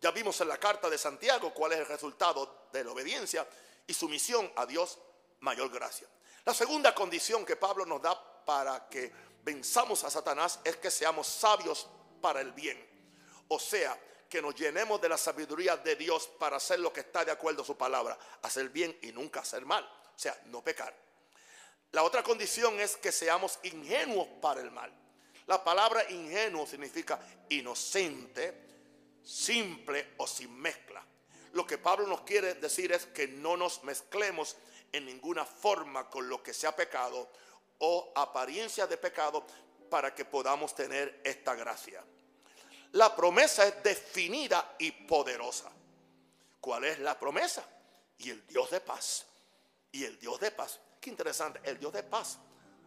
Ya 0.00 0.10
vimos 0.10 0.40
en 0.40 0.48
la 0.48 0.58
carta 0.58 0.88
de 0.88 0.98
Santiago 0.98 1.52
cuál 1.52 1.72
es 1.72 1.78
el 1.78 1.86
resultado 1.86 2.68
de 2.72 2.84
la 2.84 2.92
obediencia 2.92 3.46
y 3.86 3.92
sumisión 3.92 4.50
a 4.56 4.66
Dios, 4.66 4.98
mayor 5.40 5.70
gracia. 5.70 6.08
La 6.44 6.54
segunda 6.54 6.94
condición 6.94 7.44
que 7.44 7.56
Pablo 7.56 7.84
nos 7.86 8.02
da 8.02 8.44
para 8.44 8.88
que 8.88 9.12
venzamos 9.42 10.04
a 10.04 10.10
Satanás 10.10 10.60
es 10.64 10.76
que 10.76 10.90
seamos 10.90 11.26
sabios 11.26 11.86
para 12.20 12.40
el 12.40 12.52
bien. 12.52 12.82
O 13.48 13.58
sea, 13.58 13.98
que 14.34 14.42
nos 14.42 14.56
llenemos 14.56 15.00
de 15.00 15.08
la 15.08 15.16
sabiduría 15.16 15.76
de 15.76 15.94
Dios 15.94 16.28
para 16.40 16.56
hacer 16.56 16.80
lo 16.80 16.92
que 16.92 17.02
está 17.02 17.24
de 17.24 17.30
acuerdo 17.30 17.62
a 17.62 17.64
su 17.64 17.76
palabra, 17.76 18.18
hacer 18.42 18.68
bien 18.68 18.98
y 19.02 19.12
nunca 19.12 19.38
hacer 19.38 19.64
mal, 19.64 19.84
o 19.84 20.18
sea, 20.18 20.36
no 20.46 20.60
pecar. 20.60 20.92
La 21.92 22.02
otra 22.02 22.24
condición 22.24 22.80
es 22.80 22.96
que 22.96 23.12
seamos 23.12 23.60
ingenuos 23.62 24.26
para 24.42 24.60
el 24.60 24.72
mal. 24.72 24.92
La 25.46 25.62
palabra 25.62 26.10
ingenuo 26.10 26.66
significa 26.66 27.20
inocente, 27.48 29.20
simple 29.22 30.14
o 30.16 30.26
sin 30.26 30.52
mezcla. 30.60 31.06
Lo 31.52 31.64
que 31.64 31.78
Pablo 31.78 32.08
nos 32.08 32.22
quiere 32.22 32.54
decir 32.54 32.90
es 32.90 33.06
que 33.06 33.28
no 33.28 33.56
nos 33.56 33.84
mezclemos 33.84 34.56
en 34.90 35.06
ninguna 35.06 35.44
forma 35.44 36.10
con 36.10 36.28
lo 36.28 36.42
que 36.42 36.52
sea 36.52 36.74
pecado 36.74 37.30
o 37.78 38.12
apariencia 38.16 38.88
de 38.88 38.96
pecado 38.96 39.46
para 39.88 40.12
que 40.12 40.24
podamos 40.24 40.74
tener 40.74 41.20
esta 41.22 41.54
gracia. 41.54 42.02
La 42.94 43.14
promesa 43.14 43.66
es 43.66 43.82
definida 43.82 44.76
y 44.78 44.92
poderosa. 44.92 45.70
¿Cuál 46.60 46.84
es 46.84 47.00
la 47.00 47.18
promesa? 47.18 47.64
Y 48.18 48.30
el 48.30 48.46
Dios 48.46 48.70
de 48.70 48.80
paz. 48.80 49.26
Y 49.90 50.04
el 50.04 50.18
Dios 50.18 50.38
de 50.38 50.52
paz. 50.52 50.78
Qué 51.00 51.10
interesante. 51.10 51.60
El 51.64 51.78
Dios 51.78 51.92
de 51.92 52.04
paz 52.04 52.38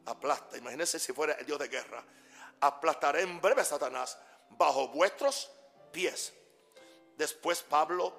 aplasta. 0.06 0.58
Imagínense 0.58 0.98
si 0.98 1.12
fuera 1.12 1.34
el 1.34 1.46
Dios 1.46 1.60
de 1.60 1.68
guerra. 1.68 2.04
Aplastaré 2.62 3.22
en 3.22 3.42
breve 3.42 3.62
a 3.62 3.66
Satanás 3.66 4.18
bajo 4.52 4.88
vuestros 4.88 5.52
pies. 5.92 6.34
Después 7.18 7.62
Pablo 7.64 8.14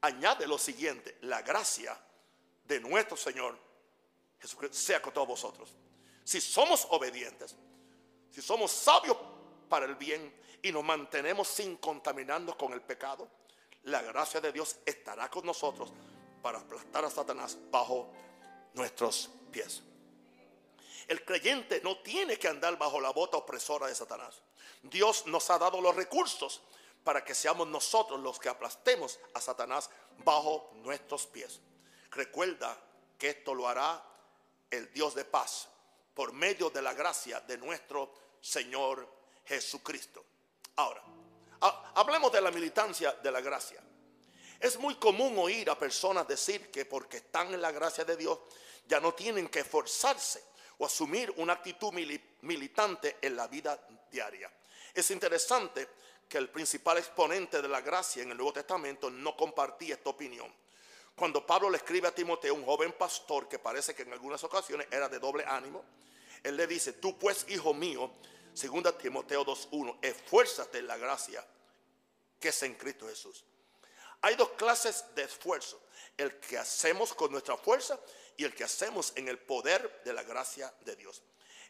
añade 0.00 0.44
lo 0.48 0.58
siguiente. 0.58 1.18
La 1.20 1.42
gracia 1.42 1.96
de 2.64 2.80
nuestro 2.80 3.16
Señor 3.16 3.56
Jesucristo 4.40 4.76
sea 4.76 5.00
con 5.00 5.12
todos 5.12 5.28
vosotros. 5.28 5.72
Si 6.24 6.40
somos 6.40 6.84
obedientes, 6.90 7.54
si 8.30 8.42
somos 8.42 8.72
sabios 8.72 9.16
para 9.68 9.86
el 9.86 9.94
bien 9.94 10.39
y 10.62 10.72
nos 10.72 10.84
mantenemos 10.84 11.48
sin 11.48 11.76
contaminarnos 11.76 12.56
con 12.56 12.72
el 12.72 12.82
pecado, 12.82 13.28
la 13.84 14.02
gracia 14.02 14.40
de 14.40 14.52
Dios 14.52 14.76
estará 14.84 15.30
con 15.30 15.46
nosotros 15.46 15.92
para 16.42 16.58
aplastar 16.58 17.04
a 17.04 17.10
Satanás 17.10 17.58
bajo 17.70 18.12
nuestros 18.74 19.30
pies. 19.50 19.82
El 21.08 21.24
creyente 21.24 21.80
no 21.82 21.98
tiene 21.98 22.38
que 22.38 22.48
andar 22.48 22.78
bajo 22.78 23.00
la 23.00 23.10
bota 23.10 23.36
opresora 23.36 23.86
de 23.86 23.94
Satanás. 23.94 24.42
Dios 24.82 25.26
nos 25.26 25.50
ha 25.50 25.58
dado 25.58 25.80
los 25.80 25.96
recursos 25.96 26.62
para 27.02 27.24
que 27.24 27.34
seamos 27.34 27.66
nosotros 27.66 28.20
los 28.20 28.38
que 28.38 28.48
aplastemos 28.48 29.18
a 29.34 29.40
Satanás 29.40 29.90
bajo 30.18 30.70
nuestros 30.76 31.26
pies. 31.26 31.60
Recuerda 32.10 32.78
que 33.18 33.30
esto 33.30 33.54
lo 33.54 33.66
hará 33.68 34.02
el 34.70 34.92
Dios 34.92 35.14
de 35.14 35.24
paz 35.24 35.68
por 36.14 36.32
medio 36.32 36.70
de 36.70 36.82
la 36.82 36.94
gracia 36.94 37.40
de 37.40 37.58
nuestro 37.58 38.12
Señor 38.40 39.08
Jesucristo. 39.46 40.24
Ahora, 40.76 41.02
hablemos 41.94 42.32
de 42.32 42.40
la 42.40 42.50
militancia 42.50 43.12
de 43.12 43.30
la 43.30 43.40
gracia. 43.40 43.82
Es 44.58 44.78
muy 44.78 44.96
común 44.96 45.38
oír 45.38 45.70
a 45.70 45.78
personas 45.78 46.28
decir 46.28 46.70
que 46.70 46.84
porque 46.84 47.18
están 47.18 47.52
en 47.54 47.62
la 47.62 47.72
gracia 47.72 48.04
de 48.04 48.16
Dios 48.16 48.38
ya 48.86 49.00
no 49.00 49.14
tienen 49.14 49.48
que 49.48 49.60
esforzarse 49.60 50.44
o 50.78 50.86
asumir 50.86 51.32
una 51.36 51.54
actitud 51.54 51.92
militante 52.42 53.18
en 53.22 53.36
la 53.36 53.46
vida 53.46 53.78
diaria. 54.10 54.50
Es 54.92 55.10
interesante 55.10 55.88
que 56.28 56.38
el 56.38 56.48
principal 56.48 56.98
exponente 56.98 57.60
de 57.60 57.68
la 57.68 57.80
gracia 57.80 58.22
en 58.22 58.30
el 58.30 58.36
Nuevo 58.36 58.52
Testamento 58.52 59.10
no 59.10 59.36
compartía 59.36 59.94
esta 59.94 60.10
opinión. 60.10 60.52
Cuando 61.14 61.44
Pablo 61.44 61.68
le 61.68 61.76
escribe 61.76 62.08
a 62.08 62.14
Timoteo, 62.14 62.54
un 62.54 62.64
joven 62.64 62.92
pastor 62.92 63.48
que 63.48 63.58
parece 63.58 63.94
que 63.94 64.02
en 64.02 64.12
algunas 64.12 64.42
ocasiones 64.44 64.86
era 64.90 65.08
de 65.08 65.18
doble 65.18 65.44
ánimo, 65.44 65.84
él 66.42 66.56
le 66.56 66.66
dice, 66.66 66.94
tú 66.94 67.18
pues, 67.18 67.46
hijo 67.48 67.74
mío, 67.74 68.10
segunda 68.60 68.92
Timoteo 68.92 69.42
2.1, 69.42 70.00
esfuérzate 70.02 70.80
en 70.80 70.86
la 70.86 70.98
gracia 70.98 71.42
que 72.38 72.50
es 72.50 72.62
en 72.62 72.74
Cristo 72.74 73.08
Jesús. 73.08 73.42
Hay 74.20 74.34
dos 74.34 74.50
clases 74.50 75.02
de 75.14 75.22
esfuerzo, 75.22 75.80
el 76.14 76.38
que 76.40 76.58
hacemos 76.58 77.14
con 77.14 77.32
nuestra 77.32 77.56
fuerza 77.56 77.98
y 78.36 78.44
el 78.44 78.54
que 78.54 78.64
hacemos 78.64 79.14
en 79.16 79.28
el 79.28 79.38
poder 79.38 80.02
de 80.04 80.12
la 80.12 80.22
gracia 80.24 80.70
de 80.84 80.94
Dios. 80.94 81.22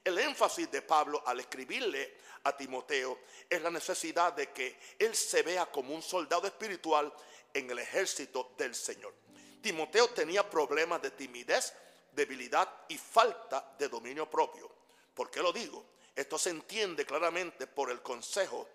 El 0.02 0.18
énfasis 0.18 0.68
de 0.72 0.82
Pablo 0.82 1.22
al 1.26 1.38
escribirle 1.38 2.16
a 2.42 2.56
Timoteo 2.56 3.20
es 3.48 3.62
la 3.62 3.70
necesidad 3.70 4.32
de 4.32 4.50
que 4.50 4.76
él 4.98 5.14
se 5.14 5.42
vea 5.42 5.70
como 5.70 5.94
un 5.94 6.02
soldado 6.02 6.48
espiritual 6.48 7.12
en 7.54 7.70
el 7.70 7.78
ejército 7.78 8.54
del 8.58 8.74
Señor. 8.74 9.14
Timoteo 9.62 10.08
tenía 10.08 10.48
problemas 10.48 11.00
de 11.02 11.12
timidez, 11.12 11.72
debilidad 12.10 12.68
y 12.88 12.98
falta 12.98 13.76
de 13.78 13.88
dominio 13.88 14.28
propio. 14.28 14.68
¿Por 15.14 15.30
qué 15.30 15.40
lo 15.40 15.52
digo? 15.52 15.99
Esto 16.14 16.38
se 16.38 16.50
entiende 16.50 17.06
claramente 17.06 17.66
por 17.66 17.90
el 17.90 18.02
consejo 18.02 18.68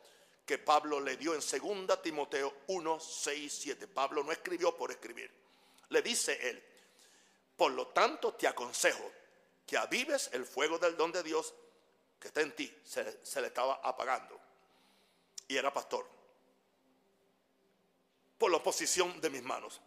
que 0.45 0.57
Pablo 0.57 0.99
le 0.99 1.17
dio 1.17 1.33
en 1.33 1.41
2 1.41 2.01
Timoteo 2.01 2.53
1, 2.67 2.99
6, 2.99 3.57
7. 3.61 3.87
Pablo 3.87 4.23
no 4.23 4.31
escribió 4.31 4.75
por 4.75 4.91
escribir. 4.91 5.31
Le 5.89 6.01
dice 6.01 6.49
él, 6.49 6.63
por 7.55 7.71
lo 7.71 7.87
tanto 7.87 8.33
te 8.33 8.47
aconsejo 8.47 9.11
que 9.65 9.77
avives 9.77 10.29
el 10.33 10.45
fuego 10.45 10.77
del 10.77 10.95
don 10.95 11.11
de 11.11 11.23
Dios 11.23 11.53
que 12.19 12.27
está 12.27 12.41
en 12.41 12.55
ti. 12.55 12.73
Se, 12.83 13.25
se 13.25 13.41
le 13.41 13.47
estaba 13.47 13.79
apagando. 13.83 14.39
Y 15.47 15.57
era 15.57 15.73
pastor. 15.73 16.07
Por 18.37 18.51
la 18.51 18.57
oposición 18.57 19.19
de 19.21 19.29
mis 19.29 19.43
manos 19.43 19.81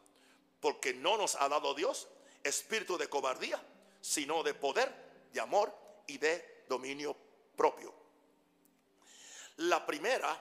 porque 0.61 0.94
no 0.94 1.16
nos 1.16 1.36
ha 1.36 1.49
dado 1.49 1.74
Dios 1.74 2.09
espíritu 2.42 2.96
de 2.96 3.09
cobardía, 3.09 3.62
sino 4.01 4.42
de 4.42 4.55
poder, 4.55 4.92
de 5.32 5.40
amor 5.40 5.74
y 6.07 6.18
de 6.18 6.64
dominio 6.68 7.16
propio. 7.59 7.93
La 9.57 9.85
primera 9.85 10.41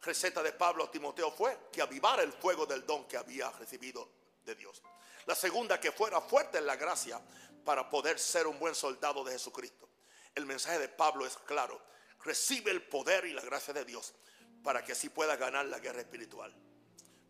receta 0.00 0.42
de 0.42 0.52
Pablo 0.52 0.84
a 0.84 0.90
Timoteo 0.90 1.32
fue 1.32 1.68
que 1.72 1.82
avivara 1.82 2.22
el 2.22 2.32
fuego 2.32 2.64
del 2.64 2.86
don 2.86 3.06
que 3.08 3.16
había 3.16 3.50
recibido 3.50 4.08
de 4.44 4.54
Dios. 4.54 4.80
La 5.26 5.34
segunda, 5.34 5.80
que 5.80 5.90
fuera 5.90 6.20
fuerte 6.20 6.58
en 6.58 6.66
la 6.66 6.76
gracia 6.76 7.20
para 7.64 7.90
poder 7.90 8.18
ser 8.18 8.46
un 8.46 8.58
buen 8.58 8.74
soldado 8.74 9.24
de 9.24 9.32
Jesucristo. 9.32 9.88
El 10.34 10.46
mensaje 10.46 10.78
de 10.78 10.88
Pablo 10.88 11.26
es 11.26 11.36
claro. 11.38 11.80
Recibe 12.24 12.70
el 12.70 12.82
poder 12.82 13.24
y 13.24 13.32
la 13.32 13.42
gracia 13.42 13.74
de 13.74 13.84
Dios 13.84 14.14
para 14.62 14.84
que 14.84 14.92
así 14.92 15.08
pueda 15.08 15.36
ganar 15.36 15.66
la 15.66 15.80
guerra 15.80 16.00
espiritual. 16.00 16.54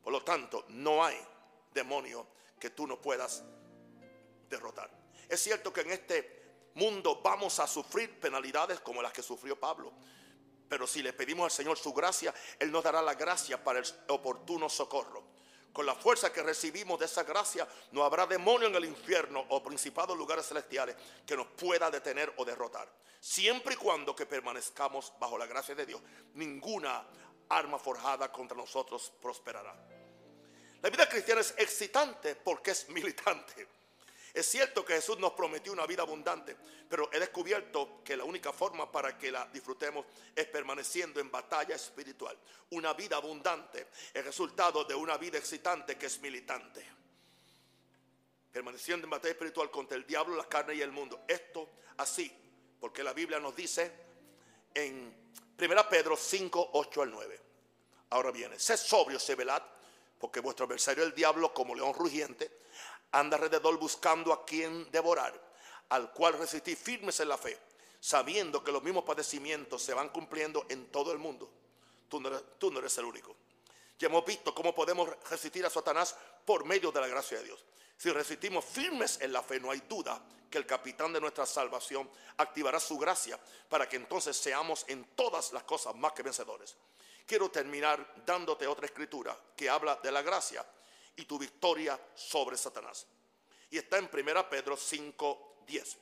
Por 0.03 0.13
lo 0.13 0.23
tanto, 0.23 0.67
no 0.69 1.03
hay 1.03 1.19
demonio 1.73 2.27
que 2.61 2.71
tú 2.71 2.87
no 2.87 3.01
puedas 3.01 3.43
derrotar. 4.51 4.91
Es 5.29 5.41
cierto 5.41 5.73
que 5.73 5.81
en 5.81 5.93
este 5.93 6.42
mundo 6.75 7.21
vamos 7.23 7.59
a 7.61 7.67
sufrir 7.67 8.19
penalidades 8.19 8.81
como 8.81 9.03
las 9.03 9.13
que 9.13 9.23
sufrió 9.23 9.59
Pablo. 9.59 9.93
Pero 10.69 10.87
si 10.87 11.03
le 11.03 11.13
pedimos 11.13 11.45
al 11.45 11.51
Señor 11.51 11.77
su 11.77 11.93
gracia, 11.93 12.35
Él 12.59 12.73
nos 12.73 12.83
dará 12.83 13.03
la 13.03 13.15
gracia 13.15 13.63
para 13.63 13.79
el 13.81 13.87
oportuno 14.09 14.69
socorro. 14.69 15.23
Con 15.73 15.87
la 15.87 15.95
fuerza 15.95 16.33
que 16.33 16.43
recibimos 16.43 16.99
de 16.99 17.07
esa 17.07 17.25
gracia, 17.25 17.67
no 17.93 18.05
habrá 18.05 18.27
demonio 18.27 18.69
en 18.69 18.75
el 18.75 18.85
infierno 18.85 19.45
o 19.49 19.63
principados 19.63 20.17
lugares 20.17 20.47
celestiales 20.47 20.97
que 21.27 21.37
nos 21.37 21.47
pueda 21.47 21.91
detener 21.91 22.33
o 22.37 22.45
derrotar. 22.45 22.91
Siempre 23.21 23.75
y 23.75 23.77
cuando 23.77 24.15
que 24.15 24.27
permanezcamos 24.27 25.13
bajo 25.19 25.39
la 25.39 25.47
gracia 25.47 25.75
de 25.75 25.87
Dios, 25.87 26.03
ninguna 26.35 27.07
arma 27.49 27.79
forjada 27.79 28.31
contra 28.31 28.57
nosotros 28.57 29.13
prosperará. 29.21 29.75
La 30.83 30.91
vida 30.91 31.09
cristiana 31.09 31.41
es 31.41 31.55
excitante 31.57 32.35
porque 32.35 32.73
es 32.73 32.89
militante. 32.89 33.69
Es 34.33 34.47
cierto 34.47 34.85
que 34.85 34.95
Jesús 34.95 35.19
nos 35.19 35.33
prometió 35.33 35.73
una 35.73 35.87
vida 35.87 36.03
abundante, 36.03 36.57
pero 36.89 37.11
he 37.13 37.21
descubierto 37.21 38.03
que 38.03 38.17
la 38.17 38.25
única 38.25 38.53
forma 38.53 38.91
para 38.91 39.19
que 39.19 39.31
la 39.31 39.47
disfrutemos 39.47 40.07
es 40.35 40.47
permaneciendo 40.47 41.21
en 41.21 41.31
batalla 41.31 41.75
espiritual. 41.75 42.39
Una 42.71 42.95
vida 42.95 43.17
abundante 43.17 43.89
es 44.15 44.25
resultado 44.25 44.85
de 44.85 44.95
una 44.95 45.19
vida 45.19 45.37
excitante 45.37 45.99
que 45.99 46.07
es 46.07 46.19
militante. 46.21 46.83
Permaneciendo 48.51 49.05
en 49.07 49.11
batalla 49.11 49.33
espiritual 49.33 49.71
contra 49.71 49.99
el 49.99 50.07
diablo, 50.07 50.35
la 50.35 50.49
carne 50.49 50.75
y 50.75 50.81
el 50.81 50.93
mundo. 50.93 51.25
Esto 51.29 51.69
así, 51.99 52.33
porque 52.81 53.03
la 53.03 53.13
Biblia 53.13 53.39
nos 53.39 53.55
dice 53.55 53.93
en 54.73 55.15
1 55.59 55.89
Pedro 55.91 56.17
5, 56.17 56.71
8 56.73 57.03
al 57.03 57.11
9. 57.11 57.41
Ahora 58.11 58.31
viene, 58.31 58.59
sé 58.59 58.79
sobrio, 58.79 59.19
sé 59.19 59.35
velad 59.35 59.63
porque 60.23 60.39
vuestro 60.39 60.67
adversario 60.67 61.03
el 61.03 61.17
diablo, 61.17 61.53
como 61.53 61.75
león 61.75 61.93
rugiente, 61.95 62.49
anda 63.13 63.37
alrededor 63.37 63.79
buscando 63.79 64.33
a 64.33 64.45
quien 64.45 64.91
devorar, 64.91 65.39
al 65.91 66.13
cual 66.13 66.35
resistí 66.35 66.75
firmes 66.75 67.21
en 67.21 67.29
la 67.29 67.39
fe, 67.39 67.59
sabiendo 68.01 68.65
que 68.65 68.73
los 68.73 68.83
mismos 68.83 69.05
padecimientos 69.05 69.83
se 69.83 69.95
van 69.95 70.09
cumpliendo 70.09 70.67
en 70.69 70.87
todo 70.87 71.13
el 71.13 71.19
mundo. 71.19 71.51
Tú 72.09 72.21
no 72.21 72.29
eres, 72.29 72.43
tú 72.59 72.71
no 72.71 72.79
eres 72.79 72.97
el 72.99 73.05
único. 73.05 73.37
Ya 73.99 74.09
hemos 74.09 74.25
visto 74.25 74.55
cómo 74.55 74.75
podemos 74.75 75.09
resistir 75.31 75.65
a 75.65 75.71
Satanás 75.71 76.17
por 76.45 76.65
medio 76.65 76.91
de 76.91 77.01
la 77.01 77.07
gracia 77.07 77.39
de 77.39 77.45
Dios. 77.45 77.65
Si 77.97 78.11
resistimos 78.11 78.65
firmes 78.65 79.21
en 79.21 79.33
la 79.33 79.43
fe, 79.43 79.61
no 79.61 79.71
hay 79.71 79.81
duda 79.89 80.21
que 80.51 80.59
el 80.59 80.67
capitán 80.67 81.13
de 81.13 81.21
nuestra 81.21 81.47
salvación 81.47 82.11
activará 82.37 82.81
su 82.81 82.99
gracia 82.99 83.39
para 83.69 83.89
que 83.89 83.97
entonces 83.97 84.37
seamos 84.37 84.85
en 84.89 85.05
todas 85.15 85.53
las 85.53 85.63
cosas 85.63 85.95
más 85.95 86.13
que 86.13 86.23
vencedores. 86.23 86.77
Quiero 87.25 87.51
terminar 87.51 88.15
dándote 88.27 88.67
otra 88.67 88.87
escritura 88.87 89.39
que 89.57 89.71
habla 89.71 89.97
de 90.03 90.11
la 90.11 90.23
gracia 90.23 90.67
y 91.17 91.25
tu 91.25 91.39
victoria 91.39 91.99
sobre 92.15 92.57
Satanás. 92.57 93.07
Y 93.71 93.79
está 93.79 93.99
en 93.99 94.11
1 94.13 94.49
Pedro 94.49 94.77
5, 94.77 95.57
10. 95.67 95.99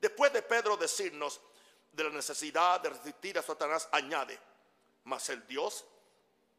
Después 0.00 0.32
de 0.32 0.42
Pedro 0.42 0.76
decirnos 0.76 1.40
de 1.92 2.04
la 2.04 2.10
necesidad 2.10 2.80
de 2.80 2.90
resistir 2.90 3.38
a 3.38 3.42
Satanás, 3.42 3.88
añade, 3.92 4.38
mas 5.04 5.28
el 5.28 5.46
Dios 5.46 5.84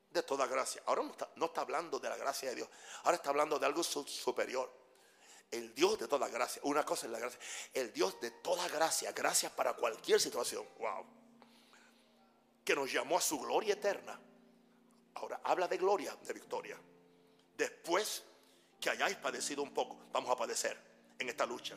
de 0.10 0.24
toda 0.24 0.46
gracia. 0.46 0.84
Ahora 0.86 1.04
no 1.04 1.12
está, 1.12 1.30
no 1.36 1.46
está 1.48 1.62
hablando 1.62 2.00
de 2.00 2.10
la 2.10 2.18
gracia 2.18 2.50
de 2.50 2.56
Dios, 2.56 2.70
ahora 3.04 3.16
está 3.16 3.30
hablando 3.30 3.58
de 3.58 3.66
algo 3.66 3.84
superior. 3.84 4.72
El 5.50 5.74
Dios 5.76 6.00
de 6.00 6.08
toda 6.08 6.30
gracia. 6.30 6.62
Una 6.64 6.86
cosa 6.86 7.08
es 7.08 7.12
la 7.12 7.20
gracia. 7.20 7.40
El 7.74 7.92
Dios 7.92 8.22
de 8.22 8.32
toda 8.32 8.70
gracia. 8.70 9.12
Gracias 9.12 9.52
para 9.52 9.74
cualquier 9.74 10.22
situación. 10.22 10.66
Wow 10.80 11.22
que 12.64 12.76
nos 12.76 12.92
llamó 12.92 13.18
a 13.18 13.22
su 13.22 13.40
gloria 13.40 13.74
eterna. 13.74 14.20
Ahora, 15.16 15.42
habla 15.44 15.68
de 15.68 15.78
gloria, 15.78 16.16
de 16.16 16.34
victoria. 16.34 16.80
Después 17.62 18.24
que 18.80 18.90
hayáis 18.90 19.18
padecido 19.18 19.62
un 19.62 19.72
poco, 19.72 19.96
vamos 20.12 20.32
a 20.32 20.36
padecer 20.36 20.76
en 21.20 21.30
esta 21.30 21.46
lucha. 21.46 21.76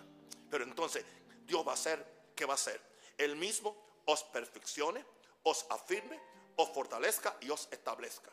Pero 0.50 0.64
entonces, 0.64 1.04
Dios 1.44 1.62
va 1.66 1.72
a 1.72 1.74
hacer, 1.74 2.30
¿qué 2.34 2.46
va 2.46 2.52
a 2.52 2.54
hacer? 2.54 2.80
Él 3.18 3.36
mismo 3.36 4.00
os 4.06 4.24
perfeccione, 4.24 5.04
os 5.42 5.66
afirme, 5.68 6.18
os 6.56 6.70
fortalezca 6.70 7.36
y 7.42 7.50
os 7.50 7.68
establezca. 7.70 8.30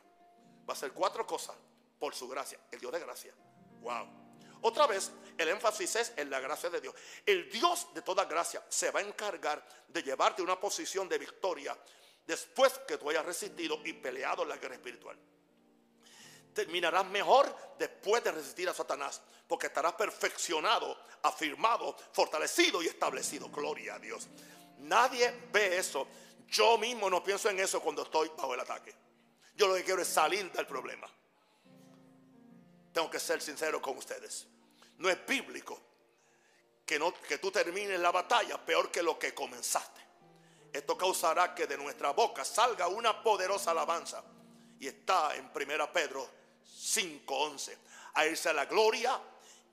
Va 0.66 0.72
a 0.74 0.78
ser 0.78 0.94
cuatro 0.94 1.28
cosas 1.28 1.58
por 2.00 2.16
su 2.16 2.30
gracia, 2.30 2.58
el 2.72 2.80
Dios 2.80 2.94
de 2.94 3.00
gracia. 3.02 3.34
Wow. 3.82 4.08
Otra 4.62 4.88
vez, 4.88 5.12
el 5.38 5.50
énfasis 5.50 5.96
es 5.98 6.14
en 6.16 6.30
la 6.30 6.40
gracia 6.40 6.70
de 6.70 6.80
Dios. 6.80 6.96
El 7.26 7.50
Dios 7.50 7.94
de 7.94 8.02
toda 8.02 8.24
gracia 8.24 8.64
se 8.70 8.92
va 8.92 9.02
a 9.02 9.04
encargar 9.04 9.62
de 9.90 10.02
llevarte 10.02 10.42
a 10.42 10.46
una 10.46 10.58
posición 10.58 11.10
de 11.10 11.18
victoria 11.18 11.78
después 12.26 12.80
que 12.88 12.98
tú 12.98 13.10
hayas 13.10 13.26
resistido 13.26 13.82
y 13.84 13.92
peleado 13.92 14.46
la 14.46 14.56
guerra 14.56 14.76
espiritual. 14.76 15.20
Terminarás 16.54 17.06
mejor 17.08 17.56
después 17.78 18.24
de 18.24 18.32
resistir 18.32 18.68
a 18.68 18.74
Satanás, 18.74 19.22
porque 19.48 19.68
estarás 19.68 19.94
perfeccionado, 19.94 20.98
afirmado, 21.24 21.96
fortalecido 22.12 22.82
y 22.82 22.88
establecido. 22.88 23.50
Gloria 23.50 23.96
a 23.96 24.00
Dios. 24.00 24.28
Nadie 24.80 25.34
ve 25.52 25.78
eso. 25.78 26.08
Yo 26.48 26.78
mismo 26.78 27.10
no 27.10 27.24
pienso 27.24 27.50
en 27.50 27.60
eso 27.60 27.82
cuando 27.82 28.04
estoy 28.04 28.30
bajo 28.30 28.54
el 28.54 28.60
ataque. 28.60 28.94
Yo 29.56 29.68
lo 29.68 29.76
que 29.76 29.84
quiero 29.84 30.02
es 30.02 30.08
salir 30.08 30.52
del 30.52 30.66
problema. 30.66 31.08
Tengo 32.94 33.10
que 33.10 33.20
ser 33.20 33.42
sincero 33.42 33.82
con 33.82 33.98
ustedes. 33.98 34.48
No 34.98 35.10
es 35.10 35.26
bíblico 35.26 35.80
que, 36.86 37.00
no, 37.00 37.14
que 37.14 37.38
tú 37.38 37.52
termines 37.52 38.00
la 38.00 38.12
batalla 38.12 38.64
peor 38.64 38.92
que 38.92 39.02
lo 39.02 39.18
que 39.18 39.34
comenzaste. 39.34 40.02
Esto 40.74 40.98
causará 40.98 41.54
que 41.54 41.68
de 41.68 41.78
nuestra 41.78 42.12
boca 42.12 42.44
salga 42.44 42.88
una 42.88 43.22
poderosa 43.24 43.72
alabanza. 43.72 44.24
Y 44.80 44.88
está 44.88 45.36
en 45.36 45.52
1 45.54 45.92
Pedro 45.92 46.41
5:11. 46.72 47.78
A 48.14 48.26
irse 48.26 48.54
la 48.54 48.66
gloria 48.66 49.20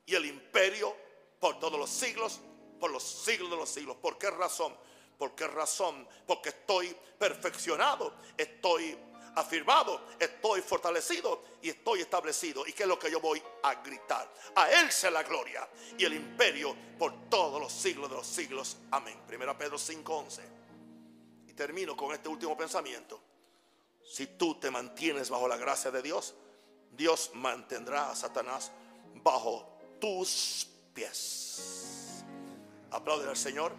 y 0.07 0.15
el 0.15 0.27
imperio 0.27 0.95
por 1.41 1.59
todos 1.59 1.79
los 1.79 1.91
siglos, 1.91 2.41
por 2.81 2.91
los 2.91 3.03
siglos 3.03 3.51
de 3.51 3.57
los 3.57 3.69
siglos. 3.69 3.97
¿Por 3.97 4.19
qué 4.19 4.31
razón? 4.31 4.77
¿Por 5.19 5.35
qué 5.35 5.47
razón? 5.47 6.07
Porque 6.27 6.51
estoy 6.51 6.97
perfeccionado, 7.19 8.15
estoy 8.37 8.97
afirmado, 9.35 10.01
estoy 10.19 10.61
fortalecido 10.63 11.43
y 11.61 11.71
estoy 11.71 12.01
establecido. 12.01 12.67
¿Y 12.67 12.73
qué 12.73 12.85
es 12.85 12.89
lo 12.89 12.99
que 12.99 13.11
yo 13.11 13.21
voy 13.21 13.43
a 13.63 13.75
gritar? 13.77 14.33
A 14.55 14.71
Él 14.71 14.91
sea 14.91 15.11
la 15.11 15.23
gloria 15.23 15.69
y 15.97 16.05
el 16.05 16.15
imperio 16.15 16.75
por 16.99 17.29
todos 17.29 17.61
los 17.61 17.73
siglos 17.73 18.09
de 18.11 18.17
los 18.17 18.27
siglos. 18.27 18.77
Amén. 18.91 19.21
Primera 19.27 19.57
Pedro 19.57 19.77
5:11. 19.77 20.43
Y 21.49 21.53
termino 21.53 21.97
con 21.97 22.13
este 22.15 22.29
último 22.29 22.57
pensamiento. 22.57 23.21
Si 24.09 24.27
tú 24.39 24.59
te 24.59 24.71
mantienes 24.71 25.29
bajo 25.29 25.49
la 25.49 25.57
gracia 25.57 25.91
de 25.91 26.01
Dios, 26.01 26.35
Dios 26.99 27.31
mantendrá 27.35 28.11
a 28.11 28.17
Satanás 28.17 28.73
bajo 29.23 29.79
tus 30.01 30.67
pies. 30.93 32.25
Aplaude 32.91 33.29
al 33.29 33.37
Señor. 33.37 33.73